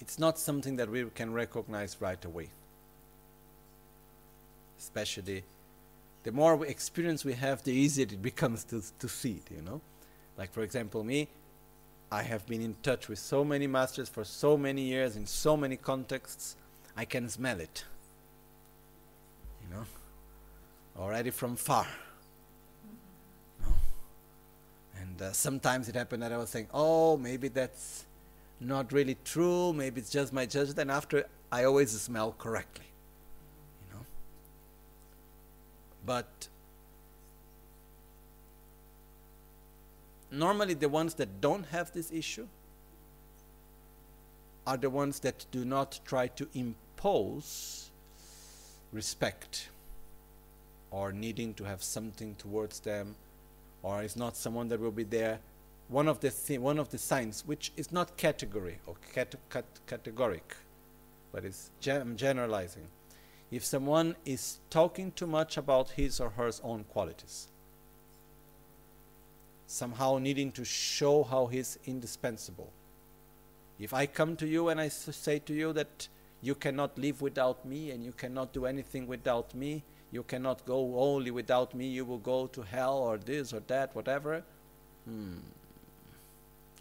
[0.00, 2.50] It's not something that we can recognize right away.
[4.86, 5.42] Especially
[6.22, 9.80] the more experience we have, the easier it becomes to, to see it, you know.
[10.38, 11.26] Like, for example, me,
[12.12, 15.56] I have been in touch with so many masters for so many years in so
[15.56, 16.54] many contexts,
[16.96, 17.84] I can smell it,
[19.60, 19.84] you know,
[20.96, 21.88] already from far.
[25.00, 28.06] And uh, sometimes it happened that I was saying, oh, maybe that's
[28.60, 32.85] not really true, maybe it's just my judgment, and after I always smell correctly.
[36.06, 36.48] But
[40.30, 42.46] normally the ones that don't have this issue
[44.66, 47.90] are the ones that do not try to impose
[48.92, 49.68] respect
[50.90, 53.16] or needing to have something towards them
[53.82, 55.40] or is not someone that will be there.
[55.88, 59.80] One of the th- one of the signs which is not category or cat- cat-
[59.86, 60.56] categoric
[61.32, 62.88] but it's gen- generalizing
[63.50, 67.48] if someone is talking too much about his or her own qualities,
[69.66, 72.72] somehow needing to show how he's indispensable.
[73.78, 76.08] If I come to you and I say to you that
[76.40, 80.98] you cannot live without me and you cannot do anything without me, you cannot go
[80.98, 84.42] only without me, you will go to hell or this or that, whatever,
[85.04, 85.34] hmm,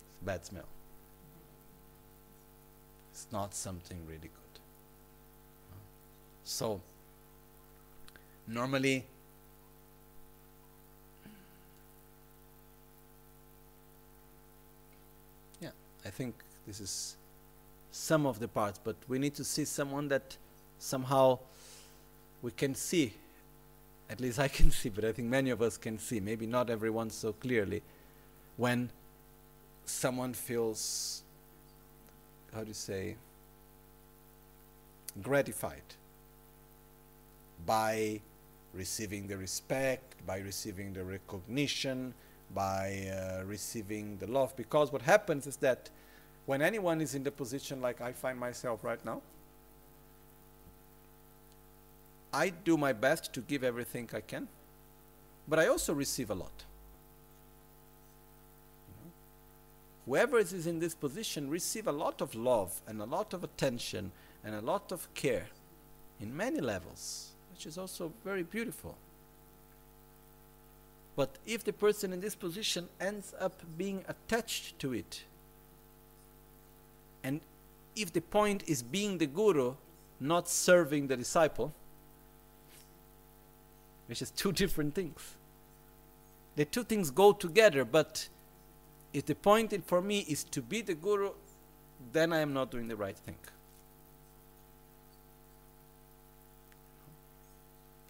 [0.09, 0.66] it's bad smell.
[3.11, 4.45] It's not something really good.
[6.48, 6.80] So,
[8.48, 9.04] normally,
[15.60, 15.70] yeah,
[16.06, 16.36] I think
[16.68, 17.18] this is
[17.91, 20.38] some of the parts, but we need to see someone that
[20.78, 21.39] somehow
[22.43, 23.16] we can see.
[24.08, 26.70] At least I can see, but I think many of us can see, maybe not
[26.70, 27.82] everyone so clearly,
[28.56, 28.91] when
[29.86, 31.24] someone feels,
[32.54, 33.16] how do you say,
[35.24, 35.82] gratified
[37.66, 38.22] by
[38.74, 42.13] receiving the respect, by receiving the recognition,
[42.53, 44.55] by uh, receiving the love.
[44.55, 45.89] Because what happens is that
[46.45, 49.22] when anyone is in the position like I find myself right now,
[52.34, 54.49] I do my best to give everything I can,
[55.47, 56.66] but I also receive a lot.
[60.05, 64.11] Whoever is in this position receive a lot of love and a lot of attention
[64.43, 65.47] and a lot of care
[66.20, 68.97] in many levels which is also very beautiful.
[71.16, 75.24] But if the person in this position ends up being attached to it,
[77.24, 77.39] and
[77.95, 79.76] if the point is being the guru,
[80.20, 81.74] not serving the disciple,
[84.08, 85.36] which is two different things.
[86.58, 88.28] The two things go together, but
[89.14, 91.32] if the point for me is to be the guru,
[92.12, 93.38] then I am not doing the right thing.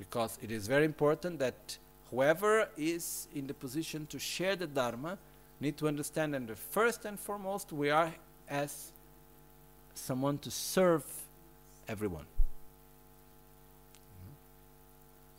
[0.09, 1.77] Because it is very important that
[2.09, 5.17] whoever is in the position to share the Dharma
[5.59, 8.13] need to understand that first and foremost we are
[8.49, 8.91] as
[9.93, 11.03] someone to serve
[11.87, 12.25] everyone.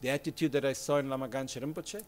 [0.01, 2.03] The attitude that I saw in Lama Gangchen Rinpoche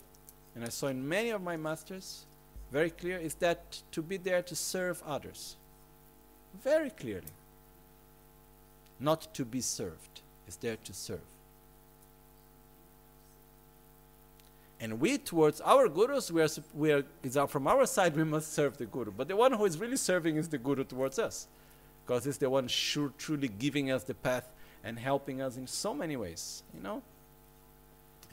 [0.54, 2.26] and I saw in many of my masters
[2.70, 5.56] very clear is that to be there to serve others.
[6.62, 7.32] Very clearly.
[9.00, 11.20] Not to be served, is there to serve.
[14.80, 18.78] And we, towards our gurus, we are, we are, from our side, we must serve
[18.78, 19.10] the guru.
[19.10, 21.48] But the one who is really serving is the guru towards us.
[22.06, 24.48] Because it's the one sure, truly giving us the path
[24.84, 27.02] and helping us in so many ways, you know?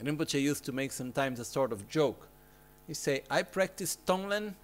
[0.02, 2.28] Rinpoche used to make sometimes a sort of joke.
[2.86, 4.54] He say, I practice Tonglen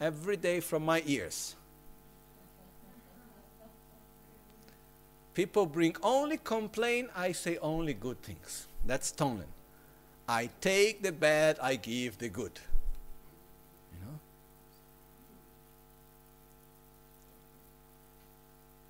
[0.00, 1.56] every day from my ears.
[5.34, 8.68] People bring only complaint, I say only good things.
[8.84, 9.55] That's Tonglen.
[10.28, 12.58] I take the bad, I give the good.
[13.92, 14.18] You know?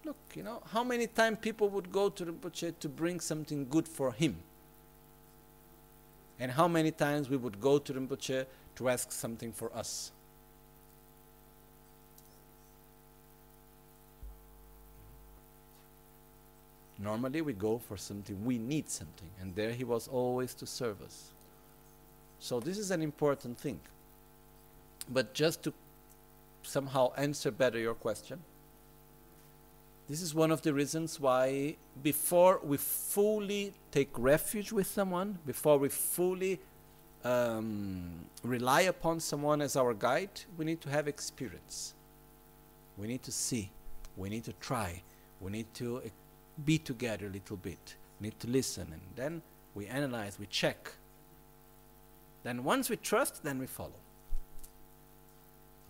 [0.04, 3.68] Look, you know, how many times people would go to the butcher to bring something
[3.68, 4.36] good for him?
[6.38, 10.12] And how many times we would go to the butcher to ask something for us?
[16.98, 21.02] Normally we go for something, we need something, and there he was always to serve
[21.02, 21.32] us.
[22.38, 23.80] So this is an important thing.
[25.08, 25.74] But just to
[26.62, 28.40] somehow answer better your question,
[30.08, 35.78] this is one of the reasons why before we fully take refuge with someone, before
[35.78, 36.60] we fully
[37.24, 41.94] um, rely upon someone as our guide, we need to have experience.
[42.96, 43.70] We need to see.
[44.16, 45.02] We need to try.
[45.40, 46.02] We need to
[46.64, 47.96] be together a little bit.
[48.20, 48.88] Need to listen.
[48.92, 49.42] And then
[49.74, 50.92] we analyze, we check.
[52.42, 54.00] Then once we trust, then we follow.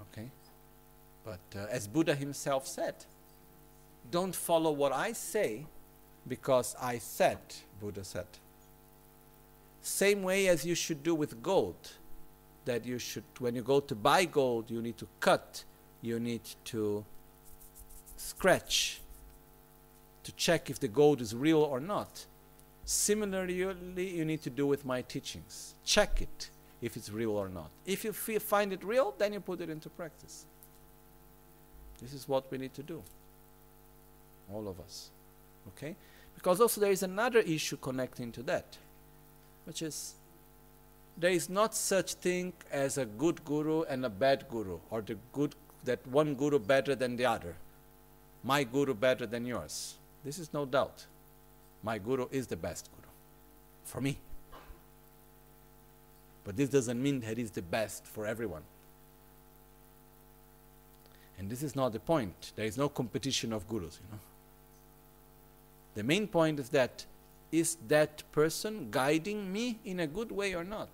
[0.01, 0.31] Okay?
[1.25, 2.95] But uh, as Buddha himself said,
[4.11, 5.67] don't follow what I say
[6.29, 7.39] because I said,
[7.81, 8.27] Buddha said.
[9.83, 11.93] Same way as you should do with gold.
[12.65, 15.63] That you should, when you go to buy gold, you need to cut,
[16.03, 17.05] you need to
[18.17, 19.01] scratch
[20.27, 22.27] to check if the gold is real or not.
[22.85, 25.75] Similarly, you need to do with my teachings.
[25.85, 26.51] Check it
[26.83, 27.71] if it's real or not.
[27.85, 30.47] If you feel, find it real, then you put it into practice.
[32.01, 33.03] This is what we need to do.
[34.53, 35.11] All of us.
[35.69, 35.97] Okay?
[36.35, 38.77] Because also there is another issue connecting to that,
[39.65, 40.15] which is
[41.17, 45.17] there is not such thing as a good guru and a bad guru, or the
[45.33, 45.55] good
[45.85, 47.55] that one guru better than the other.
[48.45, 49.95] My guru better than yours.
[50.27, 51.07] This is no doubt.
[51.85, 53.13] My guru is the best guru
[53.85, 54.19] for me.
[56.43, 58.63] But this doesn't mean that he's the best for everyone.
[61.39, 62.53] And this is not the point.
[62.57, 64.19] There is no competition of gurus, you know.
[65.95, 67.07] The main point is that
[67.53, 70.89] is that person guiding me in a good way or not?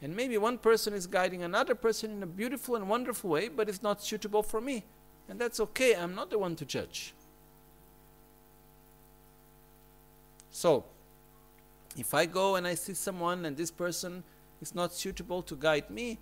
[0.00, 3.68] And maybe one person is guiding another person in a beautiful and wonderful way, but
[3.68, 4.84] it's not suitable for me.
[5.28, 5.94] And that's okay.
[5.94, 7.12] I'm not the one to judge.
[10.54, 10.84] So,
[11.96, 14.22] if I go and I see someone and this person
[14.62, 16.16] is not suitable to guide me,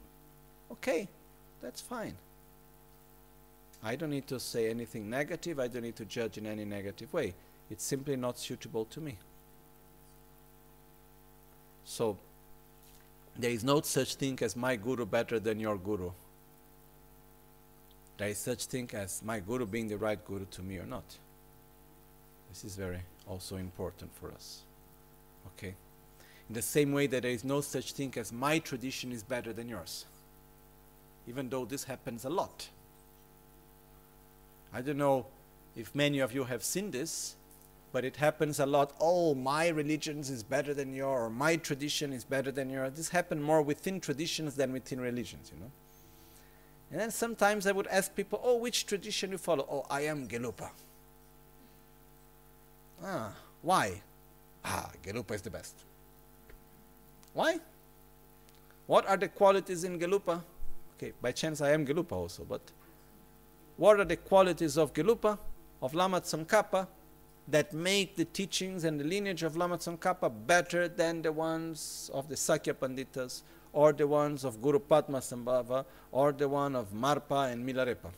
[0.71, 1.07] okay,
[1.61, 2.15] that's fine.
[3.83, 7.13] I don't need to say anything negative, I don't need to judge in any negative
[7.13, 7.35] way.
[7.71, 9.19] It's simply not suitable to me.
[11.85, 12.17] So,
[13.37, 16.11] there is no such thing as my guru better than your guru.
[18.17, 21.19] There is such thing as my guru being the right guru to me or not.
[22.49, 24.63] This is very also important for us.
[25.49, 25.75] Okay?
[26.49, 29.53] In the same way that there is no such thing as my tradition is better
[29.53, 30.07] than yours.
[31.27, 32.69] Even though this happens a lot.
[34.73, 35.27] I don't know
[35.77, 37.37] if many of you have seen this,
[37.93, 38.93] but it happens a lot.
[39.01, 42.93] Oh, my religion is better than yours, or my tradition is better than yours.
[42.95, 45.71] This happens more within traditions than within religions, you know.
[46.91, 49.67] And then sometimes I would ask people, oh, which tradition you follow?
[49.71, 50.71] Oh, I am Gelugpa.
[53.05, 54.01] Ah, why?
[54.65, 55.75] Ah, Gelugpa is the best.
[57.35, 57.59] Why?
[58.87, 60.43] What are the qualities in Gelugpa?
[60.97, 62.61] Okay, by chance I am Gelugpa also, but
[63.77, 65.39] what are the qualities of Gelugpa,
[65.81, 66.87] of Lama Tsongkhapa,
[67.49, 72.29] that make the teachings and the lineage of Lama Tsongkhapa better than the ones of
[72.29, 73.43] the Sakya Panditas,
[73.73, 78.11] or the ones of Guru Padmasambhava, or the one of Marpa and Milarepa?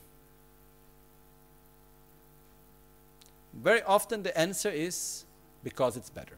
[3.55, 5.25] Very often the answer is
[5.63, 6.37] because it's better.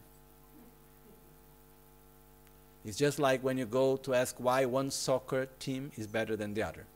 [2.84, 6.54] It's just like when you go to ask why one soccer team is better than
[6.54, 6.86] the other.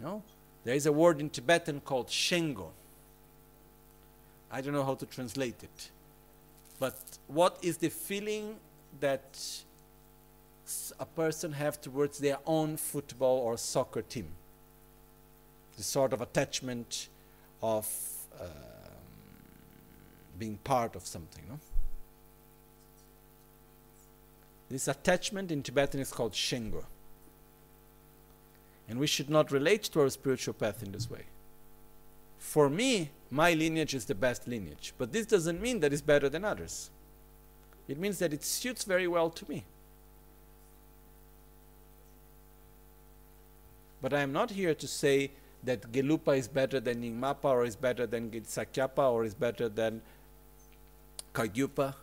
[0.00, 0.22] No?
[0.64, 2.68] There is a word in Tibetan called shengo.
[4.50, 5.90] I don't know how to translate it.
[6.78, 6.96] But
[7.26, 8.56] what is the feeling
[9.00, 9.38] that
[10.98, 14.28] a person have towards their own football or soccer team?
[15.76, 17.08] The sort of attachment
[17.62, 17.88] of
[18.40, 18.48] um,
[20.38, 21.44] being part of something.
[21.48, 21.58] No?
[24.68, 26.84] This attachment in Tibetan is called Shengo.
[28.88, 31.24] And we should not relate to our spiritual path in this way.
[32.38, 36.28] For me, my lineage is the best lineage, but this doesn't mean that it's better
[36.28, 36.90] than others.
[37.86, 39.64] It means that it suits very well to me.
[44.00, 45.30] But I am not here to say
[45.64, 50.02] that Gelugpa is better than Nyingmapa or is better than Sakyapa or is better than
[51.34, 51.94] Kagyupa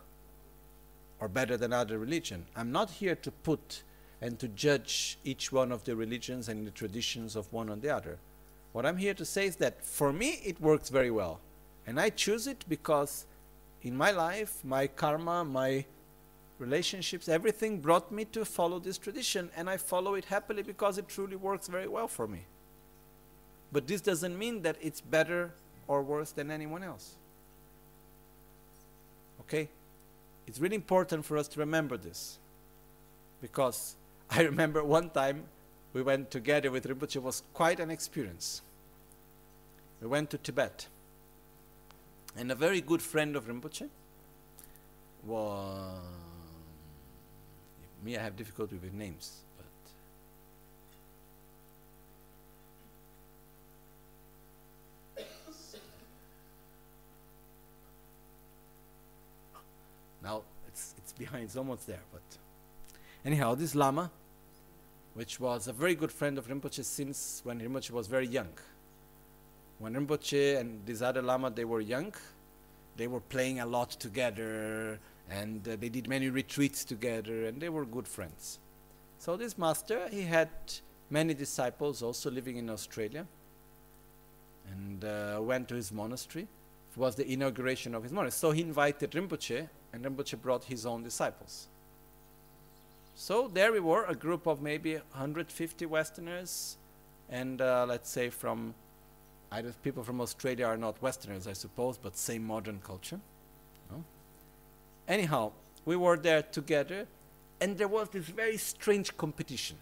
[1.20, 2.46] or better than other religion.
[2.56, 3.82] I'm not here to put
[4.22, 7.90] and to judge each one of the religions and the traditions of one or the
[7.90, 8.18] other.
[8.72, 11.40] What I'm here to say is that for me it works very well.
[11.86, 13.26] And I choose it because
[13.82, 15.84] in my life, my karma, my
[16.58, 21.08] relationships, everything brought me to follow this tradition, and I follow it happily because it
[21.08, 22.46] truly works very well for me.
[23.72, 25.52] But this doesn't mean that it's better
[25.86, 27.14] or worse than anyone else.
[29.42, 29.68] Okay?
[30.46, 32.38] It's really important for us to remember this.
[33.40, 33.96] Because
[34.30, 35.44] I remember one time
[35.92, 38.62] we went together with Rinpoche, it was quite an experience.
[40.00, 40.86] We went to Tibet.
[42.36, 43.88] And a very good friend of Rinpoche
[45.24, 45.98] was.
[48.02, 49.66] Me, I have difficulty with names, but.
[60.22, 62.22] Now it's it's behind, it's almost there, but
[63.24, 64.10] anyhow, this Lama,
[65.14, 68.52] which was a very good friend of Rinpoche since when Rinpoche was very young.
[69.78, 72.12] When Rinpoche and this other Lama they were young,
[72.96, 74.98] they were playing a lot together
[75.30, 78.58] and uh, they did many retreats together and they were good friends.
[79.18, 80.48] So this master, he had
[81.08, 83.26] many disciples also living in Australia
[84.70, 86.46] and uh, went to his monastery.
[86.96, 88.50] Was the inauguration of his monastery.
[88.50, 91.68] So he invited Rinpoche and Rinpoche brought his own disciples.
[93.14, 96.76] So there we were, a group of maybe 150 Westerners,
[97.28, 98.74] and uh, let's say from
[99.52, 103.20] either people from Australia are not Westerners, I suppose, but same modern culture.
[103.90, 104.02] No?
[105.06, 105.52] Anyhow,
[105.84, 107.06] we were there together,
[107.60, 109.76] and there was this very strange competition.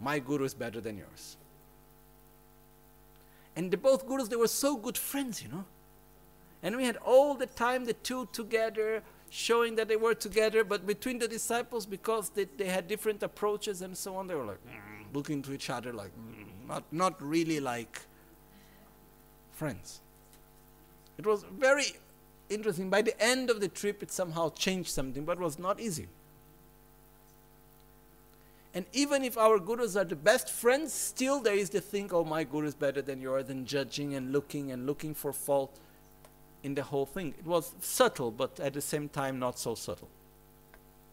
[0.00, 1.36] My guru is better than yours.
[3.56, 5.64] And the both gurus, they were so good friends, you know.
[6.62, 10.86] And we had all the time the two together, showing that they were together, but
[10.86, 14.64] between the disciples, because they, they had different approaches and so on, they were like
[14.64, 18.00] mm, looking to each other like mm, not, not really like
[19.50, 20.00] friends.
[21.18, 21.86] It was very
[22.48, 22.90] interesting.
[22.90, 26.08] By the end of the trip, it somehow changed something, but was not easy.
[28.74, 32.24] And even if our gurus are the best friends, still there is the thing, oh,
[32.24, 35.78] my guru is better than yours, and judging and looking and looking for fault
[36.62, 37.34] in the whole thing.
[37.38, 40.08] It was subtle, but at the same time, not so subtle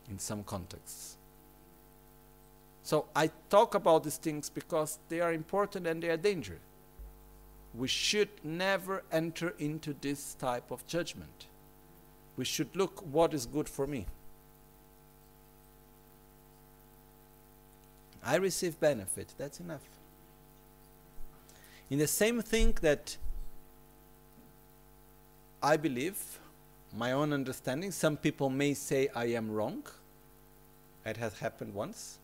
[0.10, 1.18] in some contexts.
[2.84, 6.62] So I talk about these things because they are important and they are dangerous.
[7.76, 11.46] We should never enter into this type of judgment.
[12.36, 14.08] We should look what is good for me.
[18.24, 19.82] I receive benefit, that's enough.
[21.90, 23.18] In the same thing that
[25.62, 26.40] I believe,
[26.96, 29.84] my own understanding, some people may say I am wrong.
[31.06, 32.20] It has happened once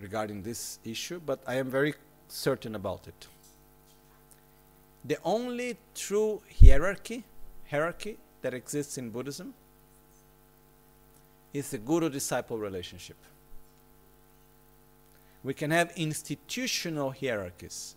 [0.00, 1.94] regarding this issue, but I am very
[2.28, 3.28] certain about it.
[5.04, 7.24] The only true hierarchy,
[7.70, 9.54] hierarchy that exists in Buddhism
[11.52, 13.16] is the guru-disciple relationship.
[15.44, 17.96] We can have institutional hierarchies,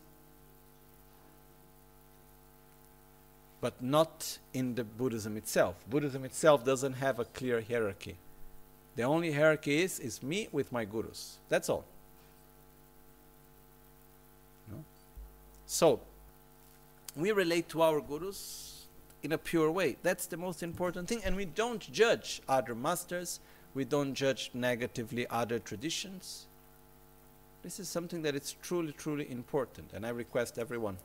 [3.61, 5.75] but not in the Buddhism itself.
[5.89, 8.17] Buddhism itself doesn't have a clear hierarchy.
[8.95, 11.37] The only hierarchy is is me with my gurus.
[11.49, 11.85] That's all.
[14.71, 14.83] No?
[15.67, 15.99] So
[17.15, 18.85] we relate to our gurus
[19.21, 19.97] in a pure way.
[20.01, 21.21] That's the most important thing.
[21.23, 23.39] And we don't judge other masters.
[23.73, 26.47] We don't judge negatively other traditions.
[27.65, 29.89] This is something that is truly, truly important.
[29.95, 30.97] And I request everyone,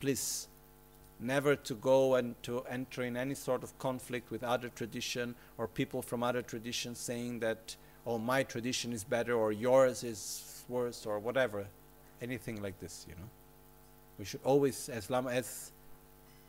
[0.00, 0.48] please
[1.20, 5.68] never to go and to enter in any sort of conflict with other tradition or
[5.68, 7.76] people from other traditions saying that
[8.06, 11.66] oh my tradition is better or yours is worse or whatever
[12.20, 13.30] anything like this you know
[14.18, 15.72] we should always as Lama as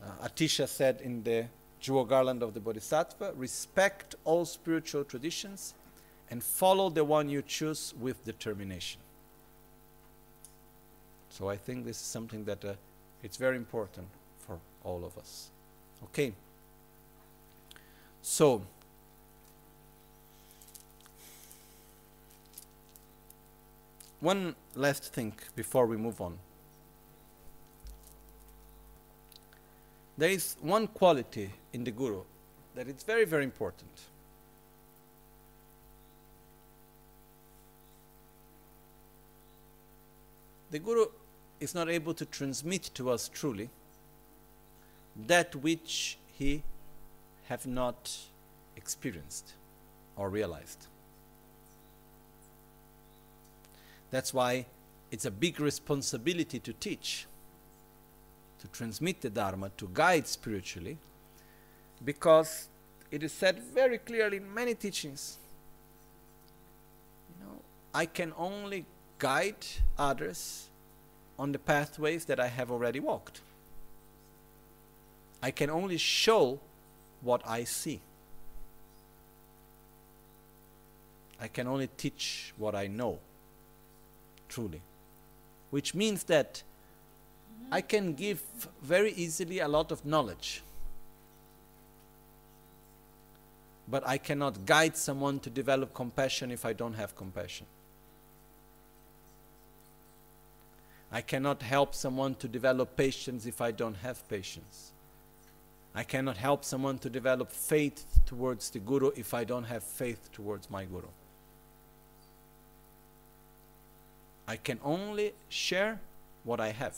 [0.02, 1.46] uh, Atisha said in the
[1.80, 5.72] jewel garland of the Bodhisattva respect all spiritual traditions
[6.30, 9.00] and follow the one you choose with determination.
[11.30, 12.74] So I think this is something that uh,
[13.22, 15.50] it's very important for all of us.
[16.04, 16.32] Okay.
[18.22, 18.62] So
[24.20, 26.38] one last thing before we move on.
[30.16, 32.22] There is one quality in the guru
[32.74, 33.90] that is very, very important.
[40.70, 41.06] The Guru
[41.60, 43.70] is not able to transmit to us truly
[45.26, 46.62] that which he
[47.48, 48.16] have not
[48.76, 49.54] experienced
[50.16, 50.86] or realized.
[54.10, 54.66] That's why
[55.10, 57.26] it's a big responsibility to teach,
[58.60, 60.98] to transmit the Dharma, to guide spiritually,
[62.04, 62.68] because
[63.10, 65.38] it is said very clearly in many teachings.
[67.28, 67.60] You know,
[67.94, 68.84] I can only
[69.18, 69.66] guide
[69.98, 70.68] others
[71.38, 73.40] on the pathways that I have already walked.
[75.42, 76.58] I can only show
[77.22, 78.00] what I see.
[81.40, 83.20] I can only teach what I know,
[84.48, 84.82] truly.
[85.70, 86.62] Which means that
[87.70, 88.42] I can give
[88.82, 90.62] very easily a lot of knowledge.
[93.86, 97.66] But I cannot guide someone to develop compassion if I don't have compassion.
[101.10, 104.92] I cannot help someone to develop patience if I don't have patience.
[105.94, 110.30] I cannot help someone to develop faith towards the Guru if I don't have faith
[110.32, 111.08] towards my Guru.
[114.46, 116.00] I can only share
[116.44, 116.94] what I have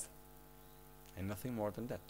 [1.17, 2.01] and nothing more than that.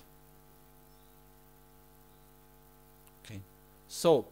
[3.24, 3.40] Okay.
[3.88, 4.26] So,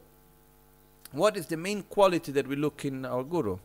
[1.13, 3.59] what is the main quality that we look in our Guru?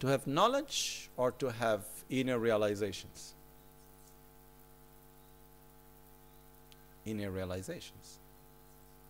[0.00, 3.34] To have knowledge or to have inner realizations?
[7.04, 8.18] Inner realizations.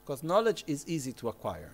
[0.05, 1.73] Because knowledge is easy to acquire.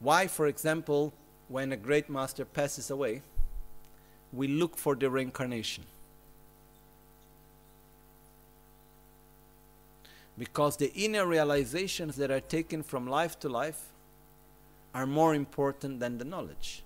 [0.00, 1.12] Why, for example,
[1.48, 3.22] when a great master passes away,
[4.32, 5.84] we look for the reincarnation?
[10.36, 13.90] Because the inner realizations that are taken from life to life
[14.92, 16.82] are more important than the knowledge.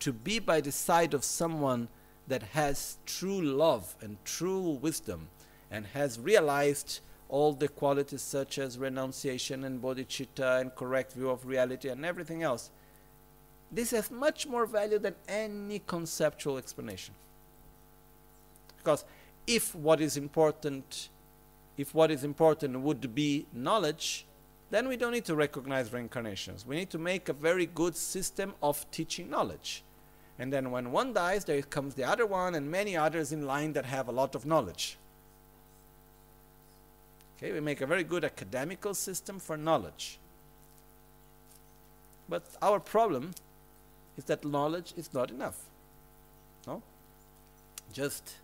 [0.00, 1.88] To be by the side of someone
[2.26, 5.28] that has true love and true wisdom
[5.70, 11.46] and has realized all the qualities such as renunciation and bodhicitta and correct view of
[11.46, 12.70] reality and everything else,
[13.70, 17.14] this has much more value than any conceptual explanation.
[18.78, 19.04] Because
[19.46, 21.08] if what is important,
[21.76, 24.26] if what is important would be knowledge,
[24.70, 26.66] then we don't need to recognize reincarnations.
[26.66, 29.84] We need to make a very good system of teaching knowledge.
[30.40, 33.74] And then when one dies, there comes the other one and many others in line
[33.74, 34.96] that have a lot of knowledge.
[37.36, 40.18] Okay, we make a very good academical system for knowledge.
[42.26, 43.32] But our problem
[44.16, 45.58] is that knowledge is not enough.
[46.66, 46.82] No?
[47.92, 48.36] Just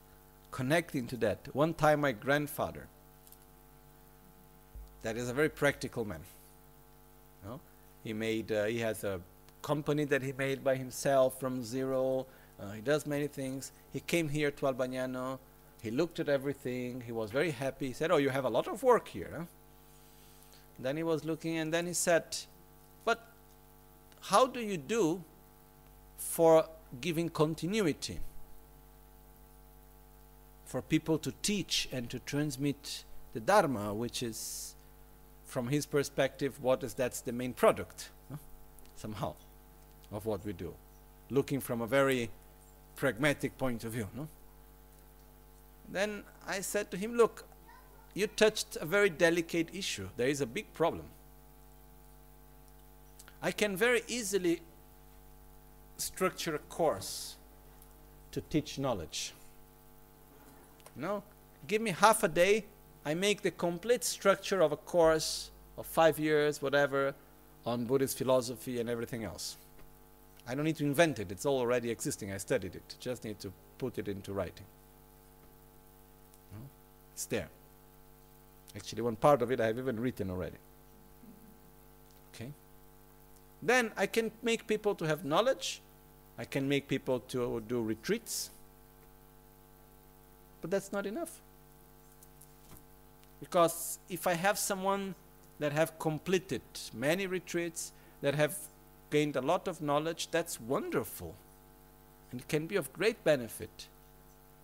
[0.51, 1.49] connecting to that.
[1.55, 2.89] One time, my grandfather,
[5.01, 6.21] that is a very practical man.
[7.43, 7.59] No?
[8.05, 9.19] He made, uh, he has a
[9.67, 12.27] company that he made by himself from zero.
[12.61, 13.73] Uh, he does many things.
[13.93, 15.39] He came here to Albagnano.
[15.83, 17.03] He looked at everything.
[17.05, 17.89] He was very happy.
[17.89, 19.47] He said, "Oh, you have a lot of work here."
[20.79, 22.25] Then he was looking, and then he said,
[23.05, 23.19] "But
[24.33, 25.23] how do you do
[26.17, 26.69] for
[27.01, 28.19] giving continuity
[30.65, 34.75] for people to teach and to transmit the Dharma, which is,
[35.45, 38.11] from his perspective, what is that's the main product,
[38.97, 39.35] somehow,
[40.13, 40.75] of what we do,
[41.31, 42.31] looking from a very
[42.97, 44.09] pragmatic point of view.
[44.15, 44.29] No?
[45.89, 47.45] Then I said to him, Look,
[48.15, 50.09] you touched a very delicate issue.
[50.17, 51.07] There is a big problem.
[53.43, 54.61] I can very easily
[55.99, 57.37] structure a course
[58.33, 59.33] to teach knowledge.
[60.95, 61.23] No,
[61.67, 62.65] give me half a day,
[63.05, 67.15] I make the complete structure of a course of five years, whatever,
[67.65, 69.57] on Buddhist philosophy and everything else.
[70.47, 72.33] I don't need to invent it, it's all already existing.
[72.33, 74.67] I studied it, just need to put it into writing.
[77.13, 77.49] It's there.
[78.75, 80.59] Actually, one part of it I have even written already.
[82.35, 82.51] Okay?
[83.63, 85.81] Then I can make people to have knowledge
[86.39, 88.51] I can make people to do retreats.
[90.61, 91.41] But that's not enough.
[93.41, 95.15] Because if I have someone
[95.59, 96.63] that have completed
[96.93, 98.57] many retreats, that have
[99.11, 101.35] gained a lot of knowledge, that's wonderful.
[102.31, 103.89] And can be of great benefit.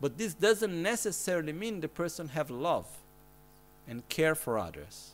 [0.01, 2.86] But this doesn't necessarily mean the person have love
[3.86, 5.12] and care for others.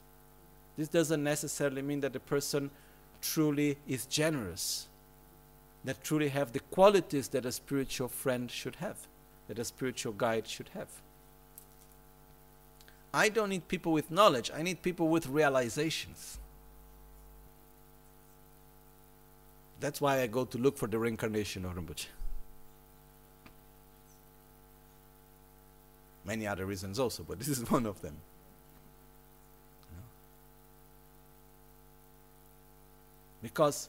[0.76, 2.70] This doesn't necessarily mean that the person
[3.20, 4.88] truly is generous
[5.84, 8.96] that truly have the qualities that a spiritual friend should have,
[9.46, 10.88] that a spiritual guide should have.
[13.14, 16.38] I don't need people with knowledge, I need people with realizations.
[19.80, 22.06] That's why I go to look for the reincarnation of Rinpoche.
[26.24, 28.16] Many other reasons also, but this is one of them.
[33.40, 33.88] Because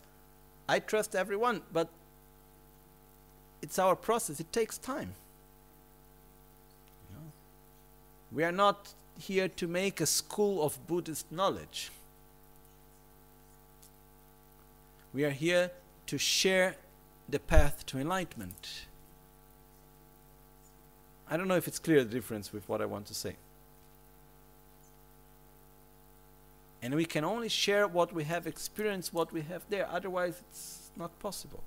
[0.68, 1.90] I trust everyone, but
[3.62, 5.16] it's our process, it takes time.
[8.32, 11.90] We are not here to make a school of Buddhist knowledge.
[15.14, 15.72] We are here
[16.08, 16.76] to share
[17.28, 18.86] the path to enlightenment.
[21.30, 23.36] I don't know if it's clear the difference with what I want to say.
[26.82, 30.92] And we can only share what we have experienced, what we have there, otherwise, it's
[30.96, 31.62] not possible.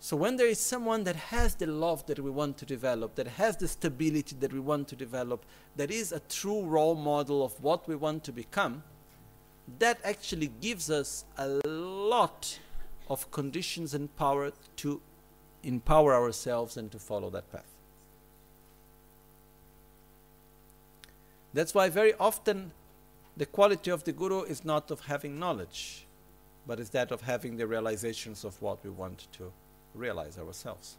[0.00, 3.26] So, when there is someone that has the love that we want to develop, that
[3.26, 5.44] has the stability that we want to develop,
[5.76, 8.82] that is a true role model of what we want to become,
[9.78, 12.58] that actually gives us a lot
[13.08, 15.00] of conditions and power to
[15.62, 17.66] empower ourselves and to follow that path.
[21.52, 22.72] That's why very often
[23.36, 26.06] the quality of the guru is not of having knowledge,
[26.66, 29.52] but is that of having the realizations of what we want to
[29.94, 30.96] realize ourselves.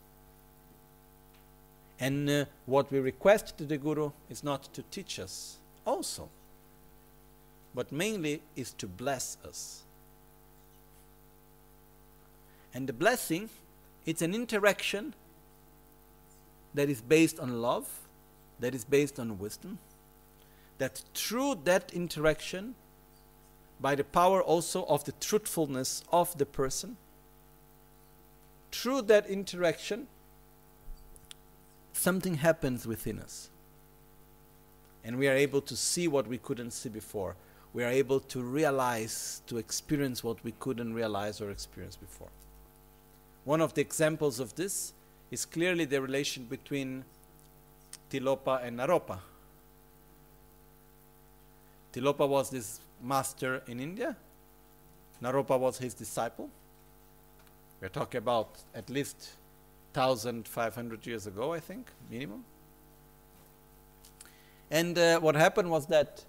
[1.99, 6.29] And uh, what we request to the guru is not to teach us also,
[7.73, 9.83] but mainly is to bless us.
[12.73, 13.49] And the blessing,
[14.05, 15.13] it's an interaction
[16.73, 17.87] that is based on love,
[18.59, 19.79] that is based on wisdom,
[20.77, 22.75] that through that interaction,
[23.79, 26.97] by the power also of the truthfulness of the person,
[28.71, 30.07] through that interaction,
[31.93, 33.49] something happens within us.
[35.03, 37.35] And we are able to see what we couldn't see before.
[37.73, 42.29] We are able to realize, to experience what we couldn't realize or experience before.
[43.45, 44.93] One of the examples of this
[45.31, 47.05] is clearly the relation between
[48.09, 49.19] Tilopa and Naropa.
[51.93, 54.15] Tilopa was this master in India.
[55.21, 56.49] Naropa was his disciple.
[57.81, 59.29] We're talking about at least
[59.93, 62.43] 1,500 years ago, I think, minimum.
[64.69, 66.23] And uh, what happened was that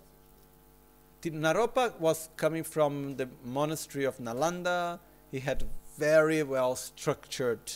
[1.23, 4.99] Naropa was coming from the monastery of Nalanda.
[5.31, 5.65] He had
[5.99, 7.73] very well structured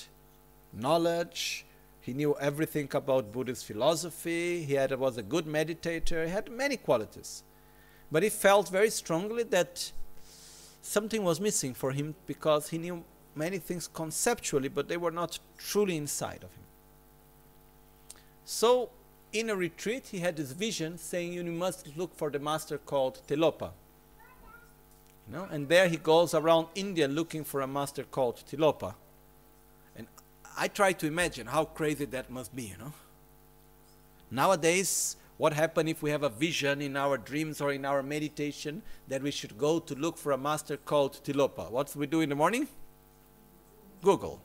[0.72, 1.66] knowledge.
[2.00, 4.64] He knew everything about Buddhist philosophy.
[4.64, 6.24] He had, was a good meditator.
[6.24, 7.42] He had many qualities.
[8.10, 9.92] But he felt very strongly that
[10.82, 13.04] something was missing for him because he knew
[13.34, 16.64] many things conceptually, but they were not truly inside of him.
[18.44, 18.90] So,
[19.35, 23.20] in a retreat, he had this vision saying, You must look for the master called
[23.27, 23.73] Tilopa.
[25.27, 28.94] You know, and there he goes around India looking for a master called Tilopa.
[29.97, 30.06] And
[30.56, 32.93] I try to imagine how crazy that must be, you know.
[34.31, 38.82] Nowadays, what happens if we have a vision in our dreams or in our meditation
[39.09, 41.70] that we should go to look for a master called Tilopa?
[41.70, 42.69] What we do in the morning?
[44.01, 44.40] Google.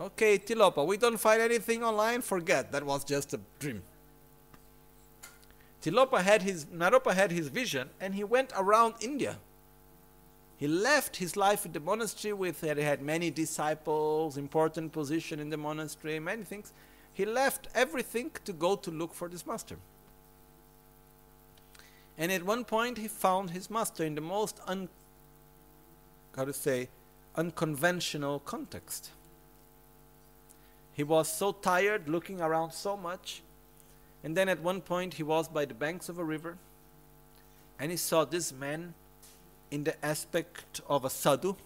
[0.00, 3.82] Okay, Tilopa, we don't find anything online, forget, that was just a dream.
[5.82, 9.36] Tilopa had his, Naropa had his vision and he went around India.
[10.56, 15.50] He left his life in the monastery with, he had many disciples, important position in
[15.50, 16.72] the monastery, many things
[17.12, 19.76] he left everything to go to look for this master.
[22.16, 24.88] And at one point, he found his master in the most un,
[26.36, 26.88] how to say,
[27.36, 29.10] unconventional context.
[30.92, 33.42] He was so tired, looking around so much,
[34.22, 36.58] and then at one point he was by the banks of a river,
[37.78, 38.94] and he saw this man
[39.70, 41.56] in the aspect of a sadhu,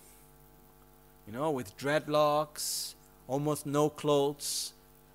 [1.27, 2.95] you know, with dreadlocks,
[3.27, 4.75] almost no clothes,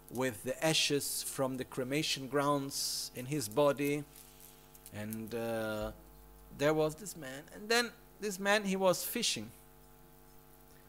[0.09, 4.03] with the ashes from the cremation grounds in his body.
[4.93, 5.91] And uh,
[6.57, 7.43] there was this man.
[7.53, 9.51] And then this man, he was fishing.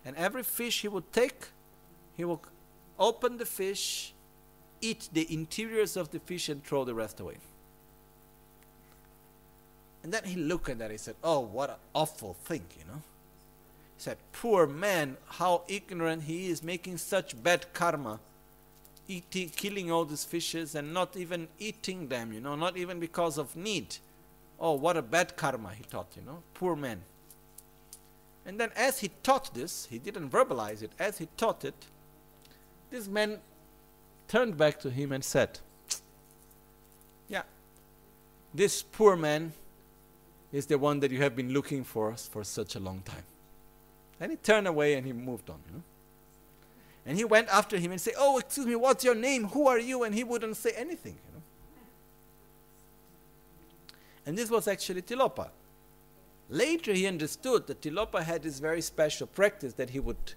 [0.05, 1.49] And every fish he would take,
[2.17, 2.41] he would
[3.01, 4.13] open the fish,
[4.81, 7.39] eat the interiors of the fish, and throw the rest away.
[10.03, 10.91] And then he looked at that.
[10.91, 13.01] He said, Oh, what an awful thing, you know.
[13.97, 18.21] He said, Poor man, how ignorant he is, making such bad karma
[19.11, 23.37] eating, killing all these fishes and not even eating them, you know, not even because
[23.37, 23.97] of need.
[24.59, 27.03] Oh, what a bad karma, he thought, you know, poor man.
[28.47, 31.87] And then as he taught this, he didn't verbalize it, as he taught it,
[32.91, 33.39] this man
[34.29, 35.59] turned back to him and said,
[37.29, 37.43] Yeah,
[38.53, 39.53] this poor man
[40.53, 43.23] is the one that you have been looking for for such a long time.
[44.21, 45.59] And he turned away and he moved on.
[45.69, 45.83] You know?
[47.07, 49.47] And he went after him and said, Oh, excuse me, what's your name?
[49.49, 50.03] Who are you?
[50.03, 51.17] And he wouldn't say anything.
[51.27, 51.43] You know?
[54.27, 55.49] And this was actually Tilopa.
[56.49, 60.35] Later he understood that Tilopa had this very special practice that he would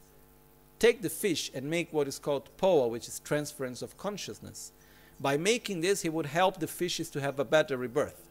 [0.84, 4.74] take the fish and make what is called phowa, which is transference of consciousness.
[5.18, 8.22] By making this, he would help the fishes to have a better rebirth.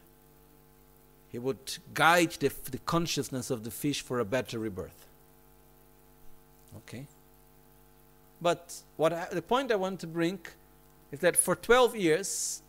[1.30, 5.06] He would guide the, the consciousness of the fish for a better rebirth.
[6.76, 7.06] Okay?
[8.42, 10.38] But what I, the point I want to bring
[11.10, 12.60] is that for 12 years,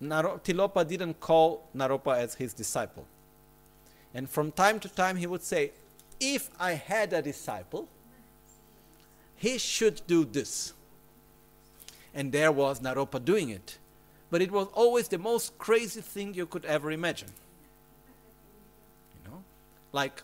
[0.00, 3.06] Naro, Tilopa didn't call Naropa as his disciple.
[4.12, 5.70] And from time to time, he would say,
[6.18, 7.86] If I had a disciple,
[9.40, 10.74] he should do this.
[12.14, 13.78] And there was Naropa doing it.
[14.30, 17.30] But it was always the most crazy thing you could ever imagine.
[19.14, 19.42] You know?
[19.92, 20.22] Like,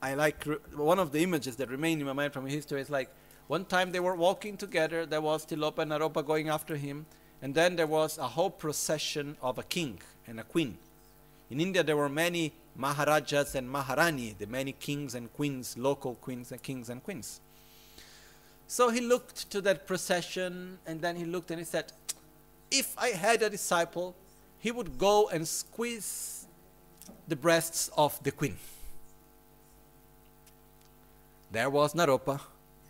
[0.00, 3.10] I like one of the images that remain in my mind from history is like
[3.48, 7.04] one time they were walking together, there was Tilopa and Naropa going after him,
[7.42, 10.78] and then there was a whole procession of a king and a queen.
[11.50, 16.52] In India, there were many Maharajas and Maharani, the many kings and queens, local queens
[16.52, 17.40] and kings and queens.
[18.66, 21.92] So he looked to that procession and then he looked and he said,
[22.70, 24.14] If I had a disciple,
[24.58, 26.46] he would go and squeeze
[27.26, 28.56] the breasts of the queen.
[31.50, 32.40] There was Naropa.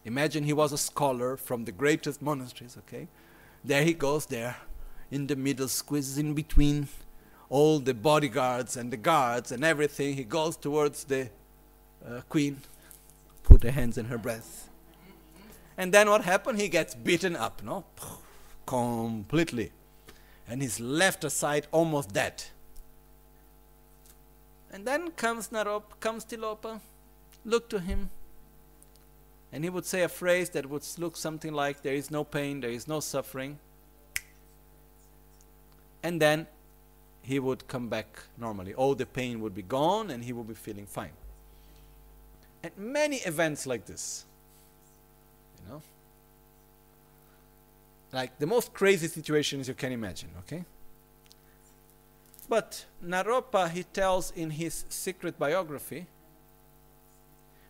[0.05, 3.09] Imagine he was a scholar from the greatest monasteries, okay?
[3.65, 4.57] There he goes there
[5.11, 6.89] in the middle, squeezes in between
[7.51, 10.14] all the bodyguards and the guards and everything.
[10.14, 11.28] He goes towards the
[12.06, 12.62] uh, queen,
[13.43, 14.68] put her hands in her breast.
[15.77, 16.60] And then what happened?
[16.60, 17.85] He gets beaten up, no?
[18.64, 19.72] Completely.
[20.48, 22.44] And he's left aside almost dead.
[24.72, 26.81] And then comes Narop, comes Tilopa,
[27.44, 28.10] look to him,
[29.52, 32.60] and he would say a phrase that would look something like, There is no pain,
[32.60, 33.59] there is no suffering.
[36.02, 36.47] And then
[37.23, 38.75] he would come back normally.
[38.75, 41.13] All the pain would be gone and he would be feeling fine.
[42.63, 44.25] And many events like this.
[45.59, 45.83] You know?
[48.13, 50.65] Like the most crazy situations you can imagine, okay?
[52.49, 56.07] But Naropa, he tells in his secret biography,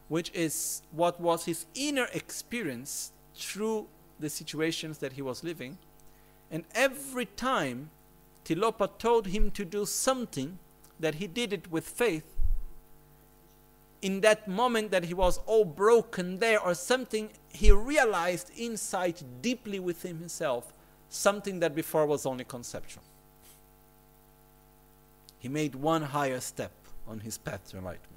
[0.09, 3.87] which is what was his inner experience through
[4.19, 5.77] the situations that he was living.
[6.51, 7.91] And every time
[8.45, 10.59] Tilopa told him to do something,
[10.99, 12.37] that he did it with faith,
[14.03, 19.79] in that moment that he was all broken there or something, he realized inside deeply
[19.79, 20.73] within himself
[21.09, 23.03] something that before was only conceptual.
[25.39, 26.73] He made one higher step
[27.07, 28.09] on his path to enlightenment.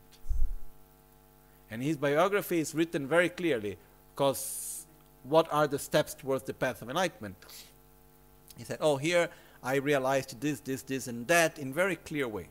[1.71, 3.77] And his biography is written very clearly
[4.13, 4.85] because
[5.23, 7.35] what are the steps towards the path of enlightenment?
[8.57, 9.29] He said, Oh, here
[9.63, 12.49] I realized this, this, this, and that in very clear way.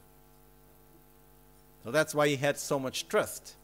[1.84, 3.56] So that's why he had so much trust.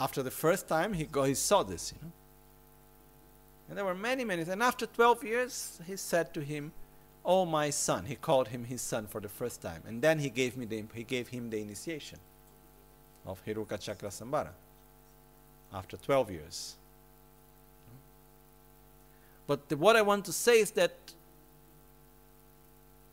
[0.00, 2.12] After the first time, he, he saw this, you know.
[3.68, 4.42] And there were many, many.
[4.42, 6.72] And after 12 years, he said to him,
[7.24, 8.06] Oh, my son.
[8.06, 9.82] He called him his son for the first time.
[9.86, 12.18] And then he gave, me the, he gave him the initiation
[13.26, 14.50] of Heruka Chakra Sambara
[15.72, 16.76] after 12 years.
[19.46, 20.94] But the, what I want to say is that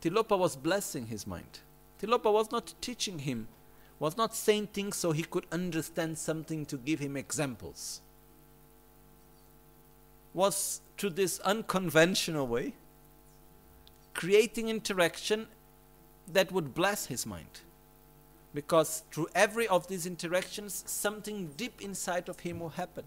[0.02, 1.60] Tilopa was blessing his mind.
[2.02, 3.48] Tilopa was not teaching him,
[4.00, 8.02] was not saying things so he could understand something to give him examples.
[10.34, 12.74] Was to this unconventional way
[14.18, 15.48] creating interaction
[16.28, 17.62] that would bless his mind.
[18.54, 23.04] Because through every of these interactions, something deep inside of him will happen.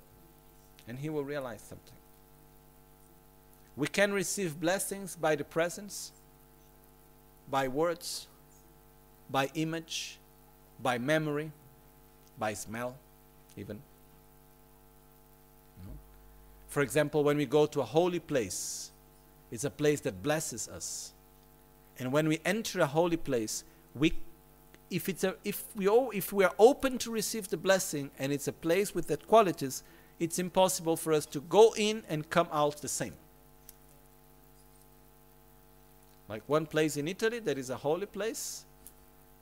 [0.87, 1.99] And he will realize something.
[3.77, 6.13] We can receive blessings by the presence,
[7.51, 8.29] by words,
[9.31, 10.19] by image,
[10.83, 11.51] by memory,
[12.39, 12.97] by smell,
[13.57, 13.81] even.
[16.69, 18.93] For example, when we go to a holy place,
[19.51, 21.13] it's a place that blesses us.
[21.99, 23.65] And when we enter a holy place,
[23.95, 24.15] we
[24.91, 28.33] if it's a if we all, if we are open to receive the blessing and
[28.33, 29.83] it's a place with that qualities,
[30.19, 33.15] it's impossible for us to go in and come out the same.
[36.31, 38.65] Like one place in Italy that is a holy place,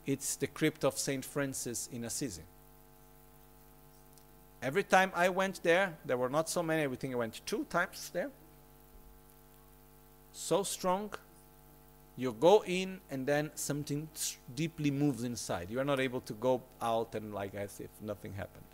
[0.07, 2.41] it's the crypt of Saint Francis in Assisi.
[4.63, 6.91] Every time I went there, there were not so many.
[6.91, 8.31] I think I went two times there.
[10.33, 11.13] So strong,
[12.17, 14.09] you go in and then something
[14.57, 15.69] deeply moves inside.
[15.71, 18.65] You are not able to go out and like as if nothing happened.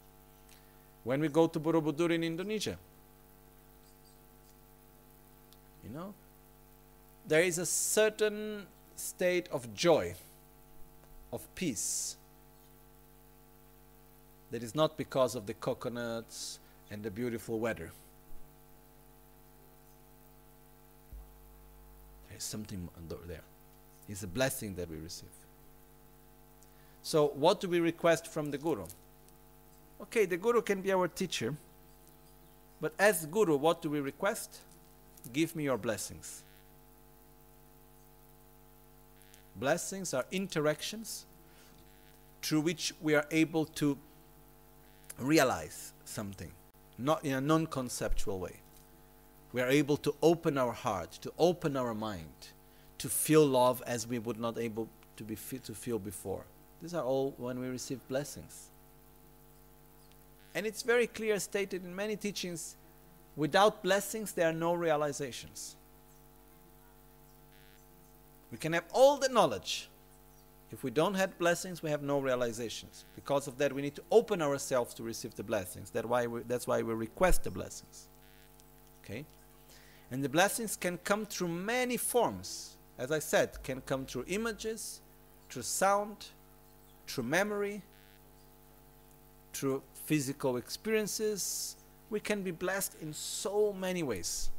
[1.03, 2.79] When we go to Borobudur in Indonesia,
[5.83, 6.15] you know,
[7.27, 10.15] there is a certain state of joy,
[11.33, 12.17] of peace,
[14.51, 16.61] that is not because of the coconuts,
[16.91, 17.91] and the beautiful weather.
[22.29, 23.43] There's something under there.
[24.09, 25.29] It's a blessing that we receive.
[27.03, 28.85] So, what do we request from the Guru?
[30.03, 31.55] Okay, the Guru can be our teacher,
[32.81, 34.59] but as Guru, what do we request?
[35.33, 36.45] Give me your blessings.
[39.57, 41.27] Blessings are interactions
[42.43, 43.97] through which we are able to
[45.19, 46.51] realize something,
[46.99, 48.61] not in a non conceptual way.
[49.53, 52.49] We are able to open our heart, to open our mind,
[52.99, 56.45] to feel love as we would not able to be fit to feel before.
[56.83, 58.71] These are all when we receive blessings.
[60.55, 62.77] And it's very clear stated in many teachings
[63.37, 65.77] without blessings, there are no realizations.
[68.55, 69.89] We can have all the knowledge.
[70.71, 73.05] If we don't have blessings, we have no realizations.
[73.17, 75.91] Because of that, we need to open ourselves to receive the blessings.
[75.91, 78.07] That why we, that's why we request the blessings.
[79.03, 79.25] Okay?
[80.13, 82.77] And the blessings can come through many forms.
[82.97, 85.01] As I said, can come through images,
[85.51, 86.27] through sound,
[87.09, 87.83] through memory,
[89.53, 91.75] through physical experiences.
[92.09, 94.51] We can be blessed in so many ways.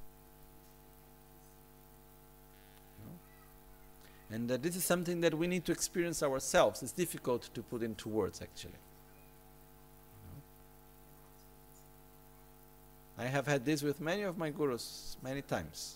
[4.36, 6.84] And uh, this is something that we need to experience ourselves.
[6.84, 8.82] It's difficult to put into words, actually.
[13.18, 15.95] I have had this with many of my gurus many times.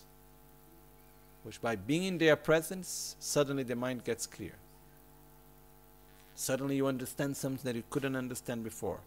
[1.42, 4.54] Which by being in their presence, suddenly the mind gets clear.
[6.34, 9.00] Suddenly you understand something that you couldn't understand before.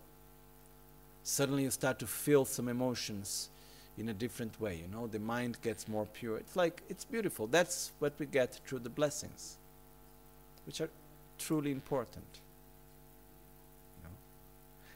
[1.24, 3.50] Suddenly you start to feel some emotions
[3.98, 4.76] in a different way.
[4.76, 6.38] You know, the mind gets more pure.
[6.38, 7.48] It's like, it's beautiful.
[7.48, 9.58] That's what we get through the blessings,
[10.66, 10.90] which are
[11.38, 12.26] truly important.
[13.98, 14.16] You know?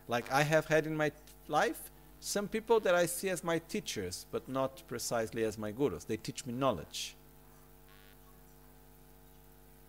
[0.07, 1.11] Like I have had in my
[1.47, 6.03] life some people that I see as my teachers, but not precisely as my gurus.
[6.03, 7.15] They teach me knowledge,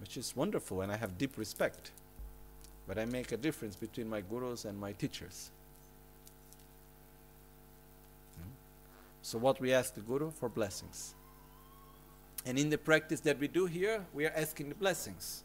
[0.00, 1.90] which is wonderful, and I have deep respect.
[2.86, 5.50] But I make a difference between my gurus and my teachers.
[9.22, 11.14] So, what we ask the Guru for blessings.
[12.46, 15.44] And in the practice that we do here, we are asking the blessings.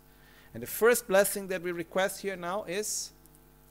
[0.54, 3.12] And the first blessing that we request here now is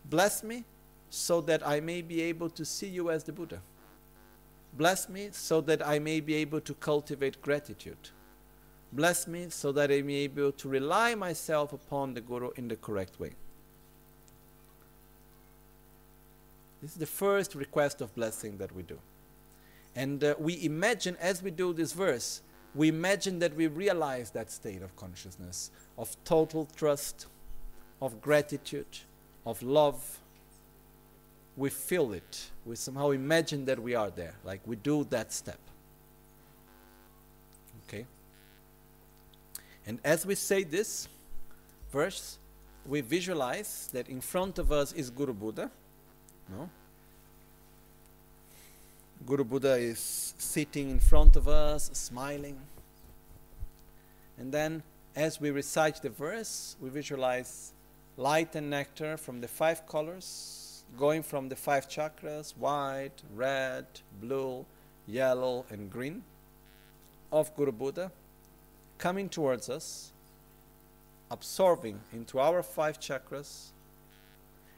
[0.05, 0.65] bless me
[1.09, 3.61] so that I may be able to see you as the Buddha.
[4.73, 8.11] Bless me so that I may be able to cultivate gratitude.
[8.93, 12.69] Bless me so that I may be able to rely myself upon the Guru in
[12.69, 13.33] the correct way.
[16.81, 18.99] This is the first request of blessing that we do.
[19.95, 22.43] And uh, we imagine, as we do this verse,
[22.75, 27.27] we imagine that we realize that state of consciousness, of total trust,
[28.01, 28.99] of gratitude,
[29.45, 30.19] of love.
[31.57, 32.51] We feel it.
[32.65, 35.59] We somehow imagine that we are there, like we do that step.
[37.87, 38.07] Okay?
[39.87, 41.09] And as we say this
[41.93, 42.39] verse,
[42.87, 45.71] we visualize that in front of us is Guru Buddha.
[46.49, 46.71] No?
[49.25, 52.59] Guru Buddha is sitting in front of us, smiling.
[54.37, 54.83] And then,
[55.15, 57.73] as we recite the verse, we visualize
[58.17, 63.87] light and nectar from the five colors, going from the five chakras white, red,
[64.21, 64.67] blue,
[65.07, 66.25] yellow, and green
[67.31, 68.11] of Guru Buddha,
[68.99, 70.11] coming towards us,
[71.31, 73.69] absorbing into our five chakras,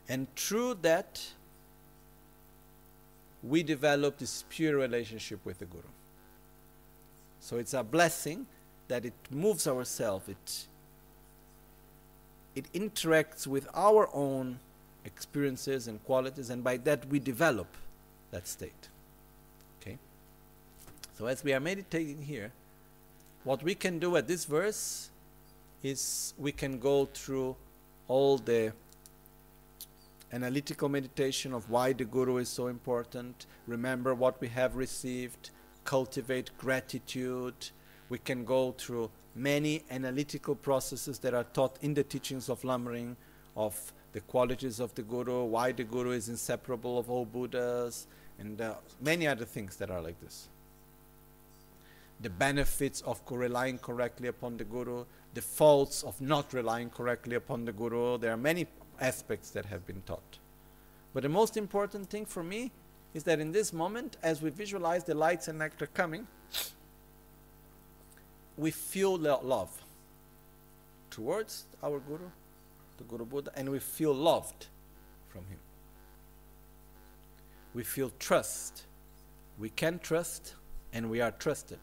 [0.06, 1.22] and through that,
[3.48, 5.82] we develop this pure relationship with the Guru.
[7.40, 8.46] So it's a blessing
[8.88, 10.66] that it moves ourselves, it,
[12.54, 14.58] it interacts with our own
[15.04, 17.66] experiences and qualities, and by that we develop
[18.30, 18.88] that state.
[19.80, 19.98] Okay?
[21.18, 22.50] So as we are meditating here,
[23.44, 25.10] what we can do at this verse
[25.82, 27.56] is we can go through
[28.08, 28.72] all the
[30.35, 35.51] analytical meditation of why the Guru is so important, remember what we have received,
[35.85, 37.70] cultivate gratitude.
[38.09, 43.15] We can go through many analytical processes that are taught in the teachings of Lamrim,
[43.56, 48.09] of the qualities of the Guru, why the Guru is inseparable of all Buddhas,
[48.40, 50.48] and uh, many other things that are like this.
[52.20, 55.05] The benefits of relying correctly upon the Guru,
[55.35, 58.19] the faults of not relying correctly upon the Guru.
[58.19, 58.66] There are many
[59.00, 60.38] aspects that have been taught.
[61.12, 62.72] But the most important thing for me
[63.14, 66.26] is that in this moment, as we visualize the lights and nectar coming,
[68.56, 69.82] we feel love
[71.10, 72.28] towards our Guru,
[72.98, 74.66] the Guru Buddha, and we feel loved
[75.28, 75.58] from him.
[77.74, 78.84] we feel trust.
[79.58, 80.54] We can trust
[80.92, 81.80] and we are trusted.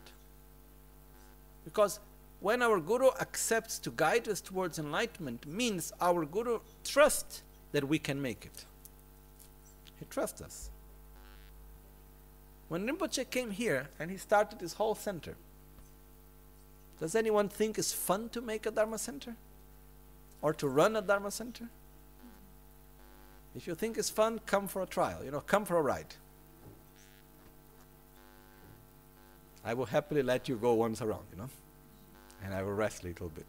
[1.66, 2.00] Because
[2.42, 8.00] when our Guru accepts to guide us towards enlightenment, means our Guru trusts that we
[8.00, 8.66] can make it.
[10.00, 10.72] He trusts us.
[12.68, 15.36] When Rinpoche came here and he started his whole center,
[17.00, 19.36] does anyone think it's fun to make a Dharma center?
[20.42, 21.70] Or to run a Dharma center?
[23.56, 26.16] If you think it's fun, come for a trial, you know, come for a ride.
[29.64, 31.50] I will happily let you go once around, you know,
[32.44, 33.46] and I will rest a little bit.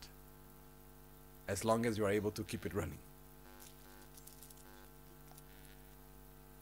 [1.48, 2.98] As long as you are able to keep it running.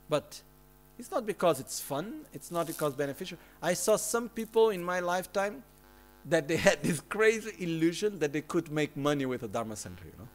[0.09, 0.41] But
[0.99, 3.39] it's not because it's fun, it's not because beneficial.
[3.63, 5.63] I saw some people in my lifetime
[6.27, 10.05] that they had this crazy illusion that they could make money with a Dharma center,
[10.05, 10.29] you know.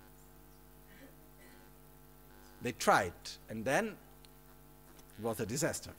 [2.62, 3.14] They tried,
[3.50, 3.96] and then
[5.20, 5.92] it was a disaster.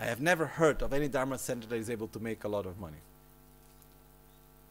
[0.00, 2.66] I have never heard of any Dharma center that is able to make a lot
[2.66, 2.96] of money.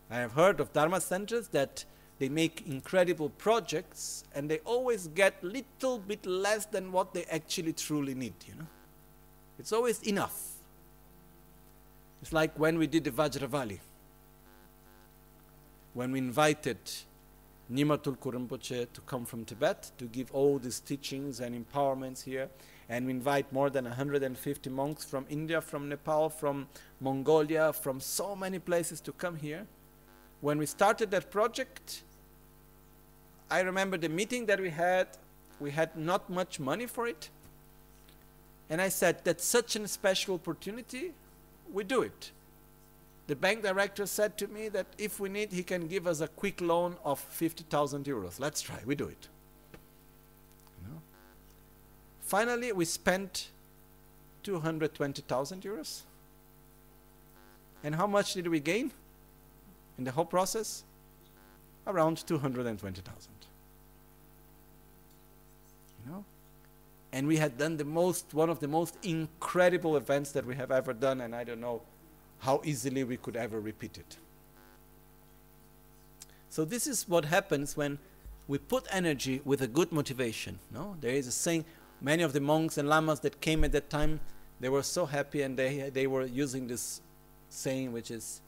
[0.10, 1.86] I have heard of Dharma centers that
[2.20, 7.74] they make incredible projects and they always get little bit less than what they actually
[7.74, 8.68] truly need, you know.
[9.60, 10.52] It's always enough.
[12.22, 13.80] It's like when we did the Vajravali.
[15.94, 16.78] When we invited
[17.72, 22.50] Nyima Tulku Rinpoche to come from Tibet to give all these teachings and empowerments here.
[22.90, 26.68] And we invite more than 150 monks from India, from Nepal, from
[27.02, 29.66] Mongolia, from so many places to come here.
[30.46, 32.04] When we started that project,
[33.50, 35.08] I remember the meeting that we had.
[35.60, 37.32] We had not much money for it.
[38.70, 41.14] And I said, that's such a special opportunity,
[41.74, 42.30] we do it.
[43.26, 46.28] The bank director said to me that if we need, he can give us a
[46.28, 48.40] quick loan of 50,000 euros.
[48.40, 49.28] Let's try, we do it.
[50.84, 51.02] Know?
[52.22, 53.50] Finally, we spent
[54.44, 56.02] 220,000 euros.
[57.84, 58.92] And how much did we gain
[59.98, 60.84] in the whole process?
[61.88, 63.32] Around 220,000.
[66.04, 66.26] You know?
[67.12, 70.72] And we had done the most, one of the most incredible events that we have
[70.72, 71.82] ever done, and I don't know
[72.40, 74.18] how easily we could ever repeat it.
[76.50, 78.00] So this is what happens when
[78.48, 80.60] we put energy with a good motivation.
[80.72, 81.66] No, there is a saying.
[82.02, 84.20] Many of the monks and lamas that came at that time,
[84.60, 87.02] they were so happy, and they they were using this
[87.50, 88.42] saying, which is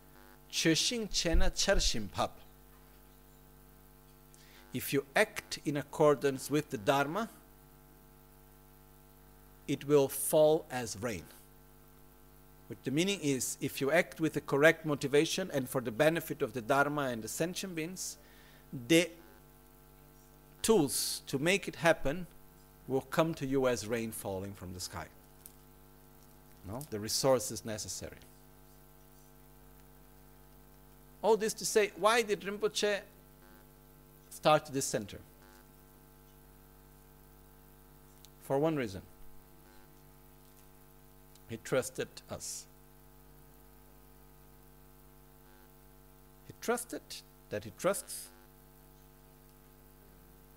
[0.52, 2.40] "Cheshing chena charshim pap."
[4.74, 7.30] If you act in accordance with the Dharma,
[9.68, 11.26] it will fall as rain.
[12.68, 16.42] Which the meaning is if you act with the correct motivation and for the benefit
[16.42, 18.18] of the Dharma and the sentient beings,
[18.88, 19.10] the
[20.62, 22.28] tools to make it happen
[22.88, 25.08] will come to you as rain falling from the sky.
[26.68, 26.82] No?
[26.90, 28.18] The resources necessary.
[31.22, 33.00] All this to say, why did Rinpoche
[34.30, 35.20] start this center?
[38.44, 39.02] For one reason
[41.50, 42.66] he trusted us.
[46.48, 47.02] He trusted
[47.50, 48.30] that He trusts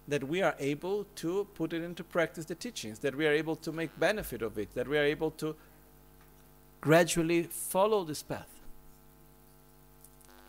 [0.08, 3.54] that we are able to put it into practice the teachings, that we are able
[3.54, 5.54] to make benefit of it, that we are able to
[6.80, 8.59] gradually follow this path.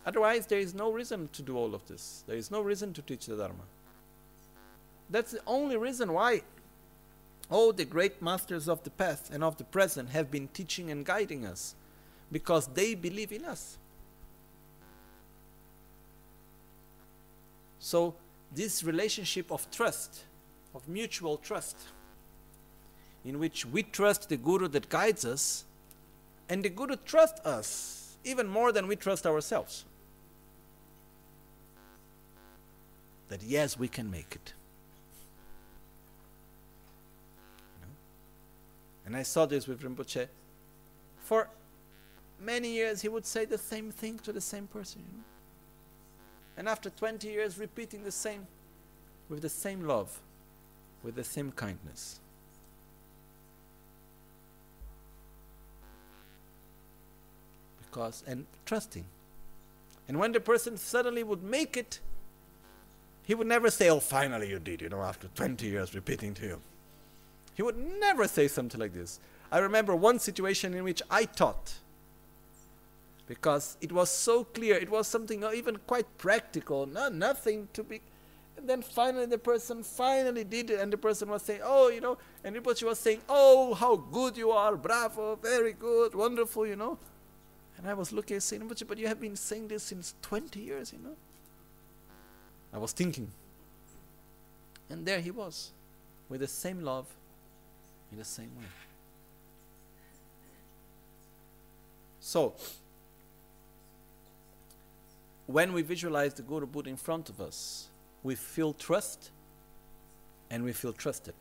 [0.06, 2.24] Otherwise, there is no reason to do all of this.
[2.28, 3.64] There is no reason to teach the Dharma.
[5.10, 6.42] That's the only reason why
[7.50, 11.06] all the great masters of the past and of the present have been teaching and
[11.06, 11.76] guiding us
[12.32, 13.78] because they believe in us.
[17.78, 18.16] So,
[18.54, 20.24] this relationship of trust,
[20.74, 21.78] of mutual trust,
[23.26, 25.66] in which we trust the Guru that guides us,
[26.48, 29.86] and the Guru trusts us even more than we trust ourselves.
[33.32, 34.54] That yes, we can make it.
[39.06, 40.28] And I saw this with Rinpoche.
[41.24, 41.48] For
[42.42, 45.02] many years, he would say the same thing to the same person.
[45.08, 45.24] You know?
[46.58, 48.48] And after 20 years, repeating the same,
[49.30, 50.20] with the same love,
[51.02, 52.20] with the same kindness.
[57.82, 59.06] Because, and trusting.
[60.10, 62.02] And when the person suddenly would make it,
[63.24, 66.46] he would never say, Oh, finally you did, you know, after 20 years repeating to
[66.46, 66.62] you.
[67.54, 69.20] He would never say something like this.
[69.52, 71.74] I remember one situation in which I taught
[73.28, 74.76] because it was so clear.
[74.76, 78.02] It was something even quite practical, no, nothing to be.
[78.58, 82.02] And then finally the person finally did it, and the person was saying, Oh, you
[82.02, 86.76] know, and Rinpoche was saying, Oh, how good you are, bravo, very good, wonderful, you
[86.76, 86.98] know.
[87.78, 90.94] And I was looking and saying, but you have been saying this since 20 years,
[90.94, 91.16] you know.
[92.74, 93.30] I was thinking.
[94.90, 95.72] And there he was,
[96.30, 97.08] with the same love,
[98.12, 98.66] in the same way.
[102.20, 102.54] So,
[105.48, 107.88] when we visualize the Guru Buddha in front of us,
[108.24, 109.32] we feel trust
[110.50, 111.34] and we feel trusted.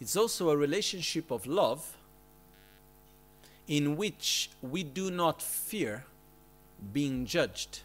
[0.00, 1.96] It's also a relationship of love
[3.66, 6.04] in which we do not fear
[6.92, 7.80] being judged.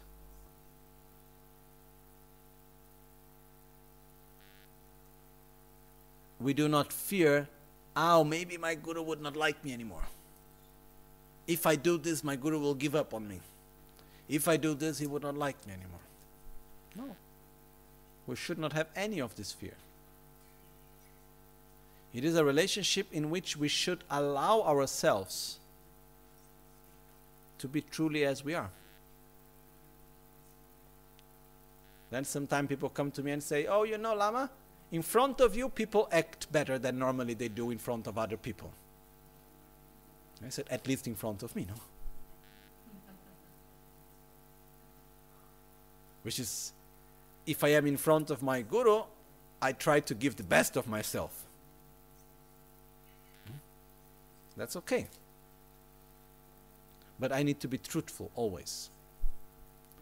[6.40, 7.48] We do not fear,
[7.94, 10.02] oh, maybe my guru would not like me anymore.
[11.46, 13.40] If I do this, my guru will give up on me.
[14.28, 16.00] If I do this, he would not like me anymore.
[16.96, 17.16] No.
[18.26, 19.74] We should not have any of this fear.
[22.14, 25.58] It is a relationship in which we should allow ourselves
[27.58, 28.70] to be truly as we are.
[32.10, 34.50] Then sometimes people come to me and say, Oh, you know, Lama,
[34.92, 38.36] in front of you, people act better than normally they do in front of other
[38.36, 38.72] people.
[40.44, 41.74] I said, At least in front of me, no?
[46.22, 46.72] Which is,
[47.46, 49.02] if I am in front of my guru,
[49.62, 51.46] I try to give the best of myself.
[53.46, 53.58] Hmm?
[54.56, 55.06] That's okay.
[57.18, 58.88] But I need to be truthful always.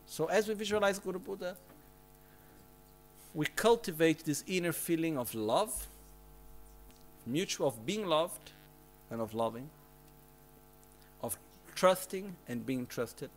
[0.07, 1.57] So as we visualize Guru Buddha,
[3.35, 5.87] we cultivate this inner feeling of love,
[7.27, 8.53] mutual of being loved
[9.11, 9.69] and of loving,
[11.23, 11.37] of
[11.75, 13.31] trusting and being trusted.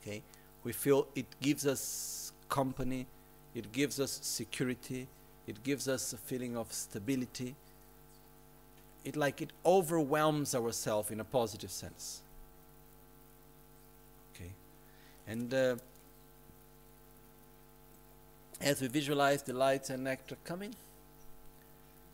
[0.00, 0.22] Okay?
[0.64, 3.06] We feel it gives us company,
[3.54, 5.06] it gives us security,
[5.46, 7.54] it gives us a feeling of stability.
[9.04, 12.22] It like it overwhelms ourselves in a positive sense.
[14.34, 14.52] Okay?
[15.26, 15.76] And uh,
[18.64, 20.74] as we visualize the light and nectar coming,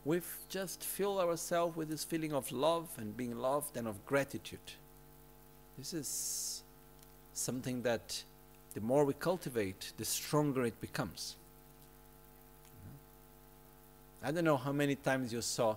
[0.05, 4.72] we just fill ourselves with this feeling of love and being loved and of gratitude.
[5.78, 6.62] This is
[7.35, 8.24] something that
[8.74, 11.36] the more we cultivate, the stronger it becomes.
[14.22, 15.77] I don't know how many times you saw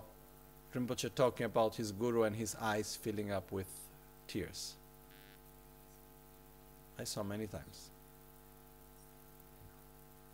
[0.74, 3.68] Rinpoche talking about his guru and his eyes filling up with
[4.26, 4.74] tears.
[6.98, 7.90] I saw many times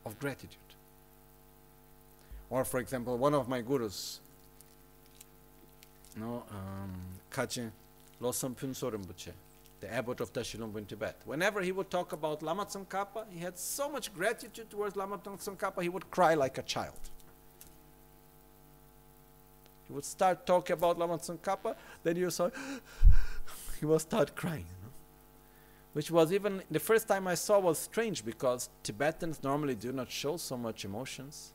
[0.05, 0.57] of gratitude.
[2.49, 4.21] Or, for example, one of my gurus,
[6.17, 6.93] no, um,
[7.31, 7.71] Kachin
[8.21, 9.33] Losam Phunso Rinpoche,
[9.81, 11.17] the abbot of Tashilhunpo in Tibet.
[11.25, 15.83] Whenever he would talk about Lama Tsongkhapa, he had so much gratitude towards Lama Tsongkhapa,
[15.83, 16.99] he would cry like a child.
[19.87, 22.51] He would start talking about Lama Tsongkhapa, then you saw
[23.81, 24.67] he would start crying.
[25.93, 30.11] Which was even the first time I saw was strange because Tibetans normally do not
[30.11, 31.53] show so much emotions,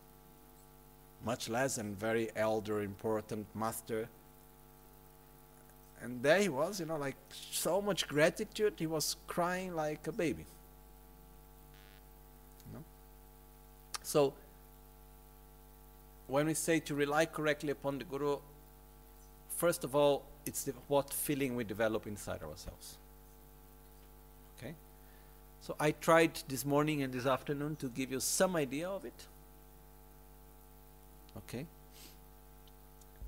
[1.24, 4.10] much less and very elder, important master
[6.02, 10.12] and there he was, you know, like so much gratitude, he was crying like a
[10.12, 10.46] baby.
[12.68, 12.84] You know?
[14.04, 14.34] So,
[16.28, 18.38] when we say to rely correctly upon the Guru,
[19.50, 22.98] first of all, it's the, what feeling we develop inside ourselves.
[25.66, 29.26] So, I tried this morning and this afternoon to give you some idea of it.
[31.38, 31.66] Okay?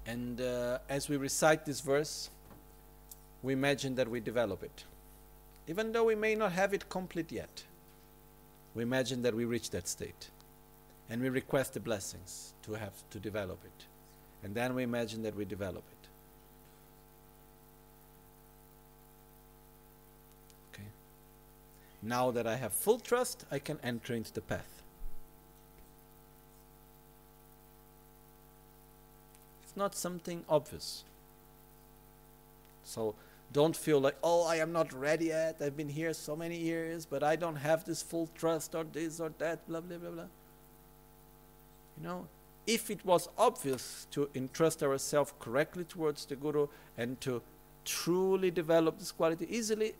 [0.05, 2.29] And uh, as we recite this verse,
[3.41, 4.83] we imagine that we develop it.
[5.67, 7.63] Even though we may not have it complete yet,
[8.75, 10.29] we imagine that we reach that state.
[11.09, 13.85] And we request the blessings to have to develop it.
[14.43, 16.07] And then we imagine that we develop it.
[20.71, 20.87] Okay.
[22.01, 24.83] Now that I have full trust, I can enter into the path.
[29.63, 31.03] It's not something obvious.
[32.83, 33.15] So
[33.51, 35.57] don't feel like, oh, I am not ready yet.
[35.61, 39.19] I've been here so many years, but I don't have this full trust or this
[39.19, 40.23] or that, blah, blah, blah, blah.
[41.97, 42.27] You know,
[42.67, 46.67] if it was obvious to entrust ourselves correctly towards the Guru
[46.97, 47.41] and to
[47.85, 49.93] truly develop this quality easily,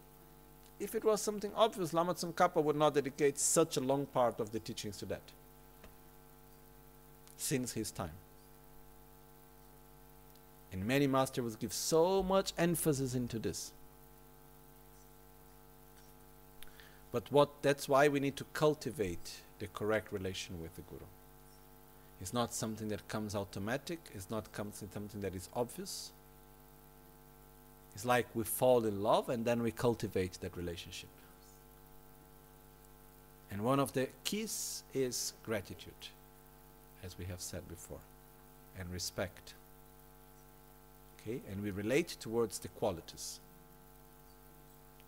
[0.79, 4.51] if it was something obvious, Lama Tsongkhapa would not dedicate such a long part of
[4.51, 5.21] the teachings to that
[7.37, 8.11] since his time.
[10.71, 13.71] And many masters give so much emphasis into this.
[17.11, 21.05] But what that's why we need to cultivate the correct relation with the Guru.
[22.19, 26.11] It's not something that comes automatic, it's not something that is obvious.
[27.97, 31.09] It's like we fall in love and then we cultivate that relationship.
[33.49, 36.11] And one of the keys is gratitude,
[37.03, 37.97] as we have said before,
[38.79, 39.55] and respect.
[41.19, 43.39] Okay, and we relate towards the qualities.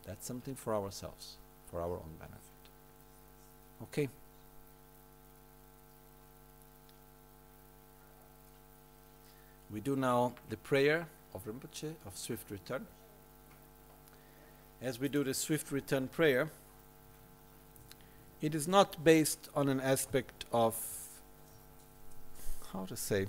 [0.07, 1.36] That's something for ourselves,
[1.70, 2.40] for our own benefit.
[3.84, 4.10] Okay.
[9.72, 12.85] We do now the prayer of Rinpoche of swift return.
[14.81, 16.49] As we do the swift return prayer,
[18.41, 20.76] it is not based on an aspect of
[22.72, 23.27] how to say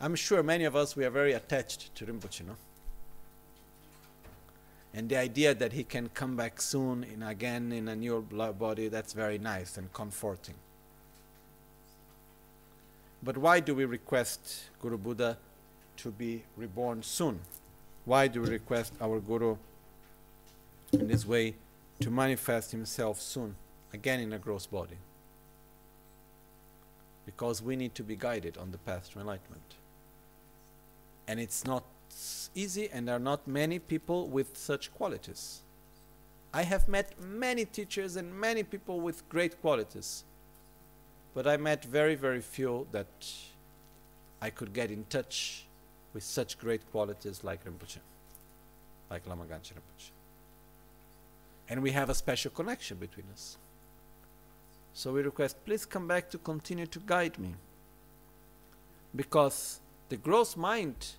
[0.00, 2.56] I'm sure many of us we are very attached to Rinpoche, no?
[4.92, 8.88] And the idea that he can come back soon in again in a new body,
[8.88, 10.54] that's very nice and comforting.
[13.26, 15.36] But why do we request Guru Buddha
[15.96, 17.40] to be reborn soon?
[18.04, 19.56] Why do we request our Guru
[20.92, 21.56] in this way
[21.98, 23.56] to manifest himself soon,
[23.92, 24.98] again in a gross body?
[27.24, 29.74] Because we need to be guided on the path to enlightenment.
[31.26, 31.82] And it's not
[32.54, 35.62] easy, and there are not many people with such qualities.
[36.54, 40.22] I have met many teachers and many people with great qualities
[41.36, 43.26] but I met very, very few that
[44.40, 45.66] I could get in touch
[46.14, 47.98] with such great qualities like Rinpoche,
[49.10, 50.12] like Lama Gangchen Rinpoche.
[51.68, 53.58] And we have a special connection between us.
[54.94, 57.54] So we request, please come back to continue to guide me.
[59.14, 61.16] Because the gross mind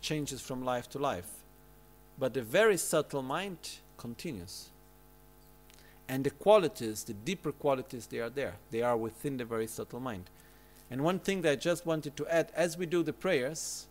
[0.00, 1.30] changes from life to life,
[2.20, 3.58] but the very subtle mind
[3.98, 4.70] continues
[6.08, 8.54] and the qualities, the deeper qualities, they are there.
[8.70, 10.30] They are within the very subtle mind.
[10.90, 13.86] And one thing that I just wanted to add as we do the prayers,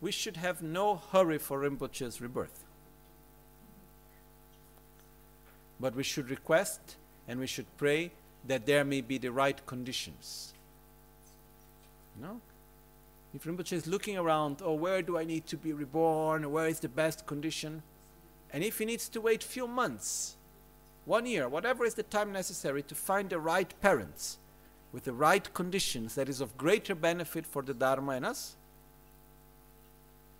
[0.00, 2.64] we should have no hurry for Rinpoche's rebirth.
[5.78, 6.96] But we should request
[7.26, 8.12] and we should pray
[8.46, 10.54] that there may be the right conditions.
[12.16, 12.40] You know?
[13.34, 16.50] If Rinpoche is looking around, oh, where do I need to be reborn?
[16.50, 17.82] Where is the best condition?
[18.50, 20.37] And if he needs to wait few months,
[21.08, 24.36] one year, whatever is the time necessary to find the right parents
[24.92, 28.56] with the right conditions that is of greater benefit for the Dharma and us,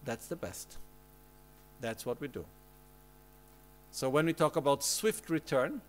[0.04, 0.76] that's the best.
[1.80, 2.44] That's what we do.
[3.90, 5.80] So when we talk about swift return,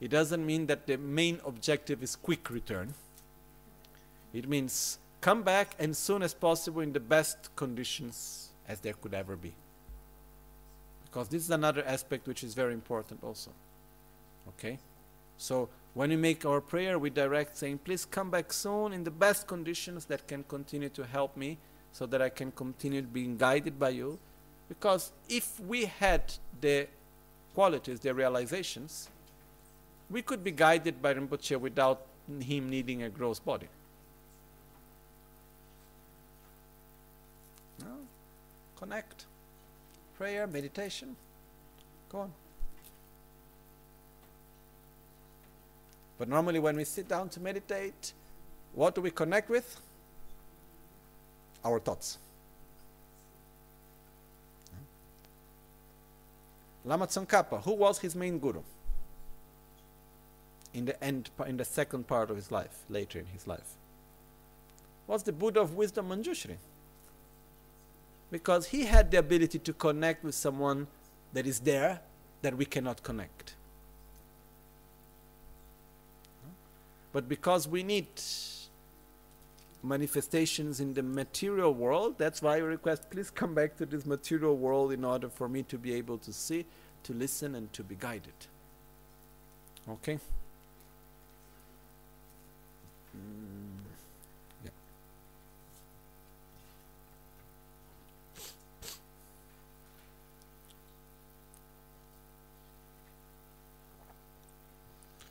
[0.00, 2.94] it doesn't mean that the main objective is quick return.
[4.32, 9.12] It means come back as soon as possible in the best conditions as there could
[9.12, 9.52] ever be.
[11.04, 13.50] Because this is another aspect which is very important also.
[14.48, 14.78] Okay?
[15.36, 19.10] So when we make our prayer, we direct saying, please come back soon in the
[19.10, 21.58] best conditions that can continue to help me
[21.92, 24.18] so that I can continue being guided by you.
[24.68, 26.88] Because if we had the
[27.54, 29.08] qualities, the realizations,
[30.10, 32.02] we could be guided by Rinpoche without
[32.40, 33.68] him needing a gross body.
[37.80, 37.86] No?
[38.76, 39.26] Connect.
[40.16, 41.16] Prayer, meditation.
[42.08, 42.32] Go on.
[46.18, 48.12] But normally, when we sit down to meditate,
[48.72, 49.80] what do we connect with?
[51.64, 52.18] Our thoughts.
[56.84, 58.60] Lama Tsongkhapa, who was his main guru?
[60.74, 63.74] In the end, in the second part of his life, later in his life,
[65.06, 66.56] was the Buddha of wisdom Manjushri.
[68.30, 70.86] Because he had the ability to connect with someone
[71.32, 72.00] that is there
[72.42, 73.54] that we cannot connect.
[77.14, 78.08] But because we need
[79.84, 84.56] manifestations in the material world, that's why I request please come back to this material
[84.56, 86.66] world in order for me to be able to see,
[87.04, 88.34] to listen, and to be guided.
[89.88, 90.18] Okay?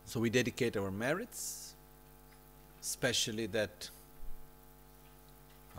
[0.05, 1.62] So we dedicate our merits
[2.83, 3.89] especially that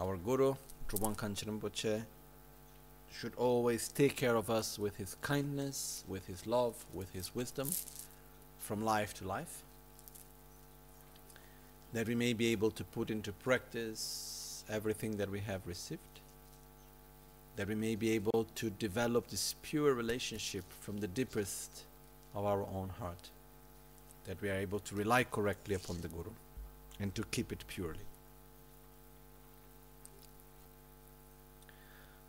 [0.00, 0.54] our Guru,
[0.88, 2.02] Drubang Gangchen Rinpoche,
[3.12, 7.70] should always take care of us with his kindness, with his love, with his wisdom
[8.58, 9.62] from life to life.
[11.92, 16.00] That we may be able to put into practice everything that we have received.
[17.56, 21.84] that we may be able to develop this pure relationship from the deepest
[22.34, 23.30] of our own heart,
[24.24, 26.32] that we are able to rely correctly upon the Guru
[27.00, 28.06] and to keep it purely.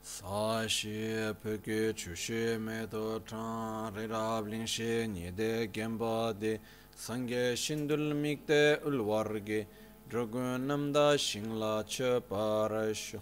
[0.02, 6.40] Sa shi peke chu shi me to chan re rab ling shi nye de genpa
[6.40, 6.60] de
[6.96, 9.66] sangye shindul mikde ulwar ge
[10.10, 13.20] dragun namda shingla che parashu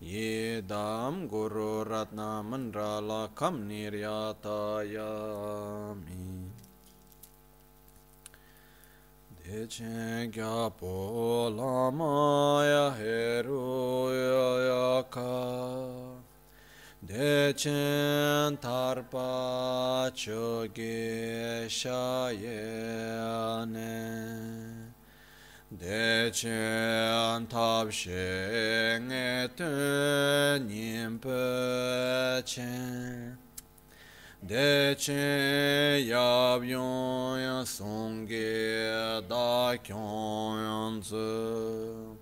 [0.00, 6.49] ye dam guru ratna mandala kam niryata yami
[9.50, 14.06] Echen kya po lama ya heru
[17.04, 22.36] Dechen tarpa choge shayane
[25.76, 29.48] Dechen tabshe nge
[32.46, 33.49] chen.
[34.42, 42.16] Deche yabyon ya songe da kyon zi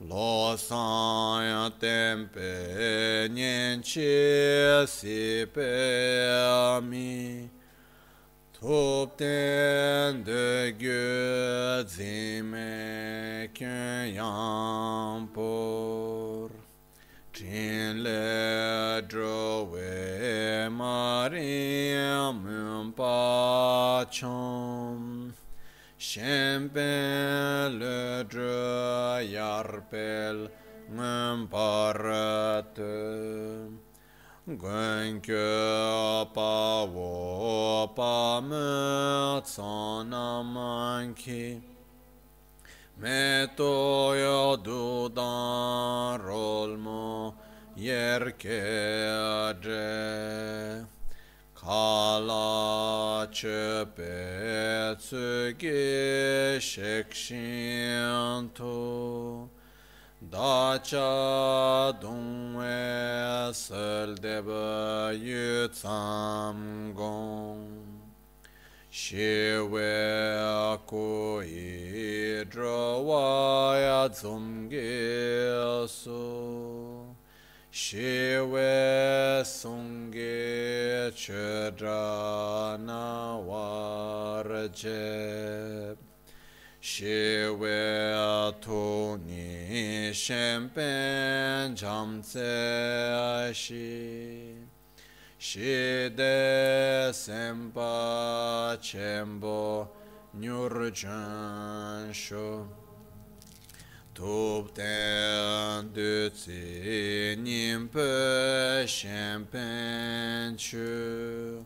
[0.00, 7.48] Lo san ya tempe nyen che si pe mi
[8.60, 16.57] Top ten de gyu zime kyen yang por.
[17.38, 25.32] Trin le drove Mariam un pachom
[25.96, 30.50] Shempen le dre yarpel
[30.98, 32.98] un parate
[34.44, 41.77] Gwen kyo pa wo pa me tson naman ki
[43.00, 47.34] Metoja dudan rolmo
[47.76, 48.88] yerkeace
[51.54, 57.88] Kala çöpe tsüge şekşintu
[60.32, 67.18] Dacha dunwe selde bayı tsamgong
[68.90, 73.76] cha dung we sel de ba yu tsam gong shi we ku yi dro wa
[73.76, 77.14] ya zum ge su
[77.70, 85.96] shi we sung ge che dra na war je
[86.80, 92.22] shi we tu ni shen pen jam
[95.40, 96.16] Shide
[97.12, 99.88] Sempa Chembo
[100.36, 102.66] Nyurchan Shu
[104.12, 111.64] Tupten Dutsi Nimpe Shempen Chu.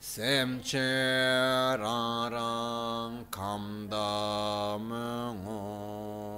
[0.00, 6.37] Semche Raram Kamda Mungo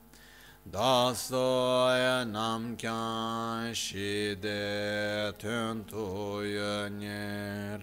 [0.71, 7.81] Dasoya namkyan shide tuntuya nyer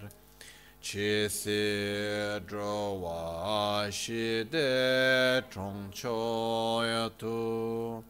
[0.81, 8.03] Chisi drowa shide chongchoya tu.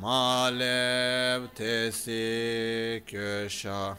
[0.00, 3.96] Malev tesi kyesha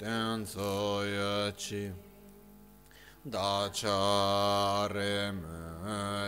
[0.00, 1.92] tenzoya chi.
[3.30, 5.44] Da Dacha rem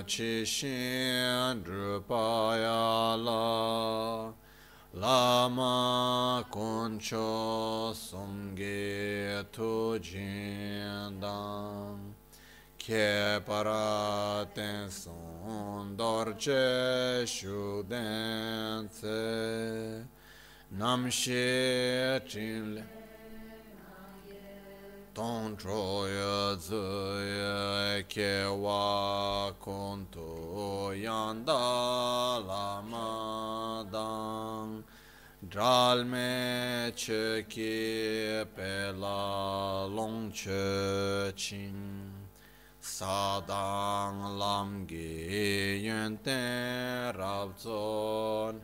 [0.04, 4.30] chi shin drupaya la
[4.92, 12.14] lama concho songe tu jindam
[12.76, 19.08] che paraten son dorce shudenze
[20.68, 22.99] namshe chinle
[25.20, 26.84] tong cho ye zi
[27.38, 34.82] ye ke wa kon tu yan da la ma dang
[35.46, 42.14] dral me che ki pe la long che ching.
[42.80, 48.54] Sadang lam gi yun ten rab zon.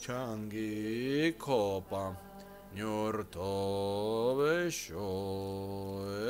[0.00, 2.16] Changi ko pam
[2.74, 5.08] Nyurto ve şo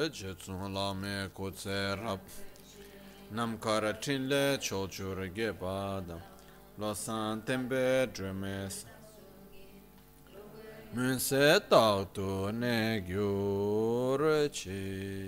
[0.05, 2.21] ecetsun lame kutserap
[3.35, 6.19] Nam karatinle çoçur gepada
[6.81, 8.85] Losan tembe dremes
[10.95, 15.21] Münse tağtu ne gyur çi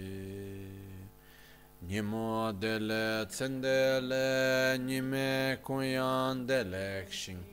[1.89, 7.52] Nimo dele tsendele nime kuyan delekşin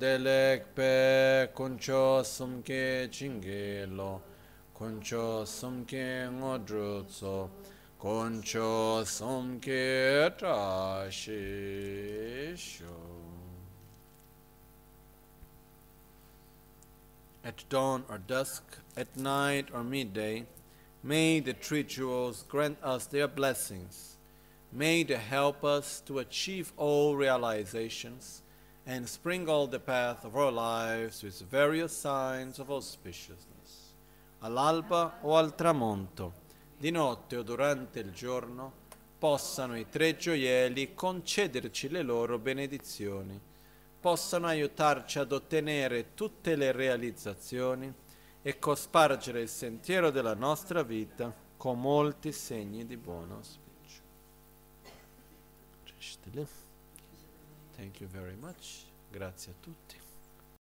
[0.00, 4.20] delek pe kuncho sumke chingelo
[4.74, 7.50] Kuncho sumke ngodrutso
[8.00, 10.30] Kuncho sumke
[17.44, 18.62] At dawn or dusk,
[18.96, 20.46] at night or midday,
[21.02, 24.09] May the rituals grant us their blessings.
[24.72, 28.42] May they help us to achieve all realizations
[28.86, 33.94] and sprinkle the path of our lives with various signs of auspiciousness.
[34.42, 36.32] All'alba o al tramonto,
[36.78, 38.72] di notte o durante il giorno,
[39.18, 43.38] possano i tre gioielli concederci le loro benedizioni,
[44.00, 47.92] possano aiutarci ad ottenere tutte le realizzazioni
[48.40, 53.69] e cospargere il sentiero della nostra vita con molti segni di buon auspicio.
[57.76, 58.84] Thank you very much.
[59.10, 60.09] Grazie a tutti.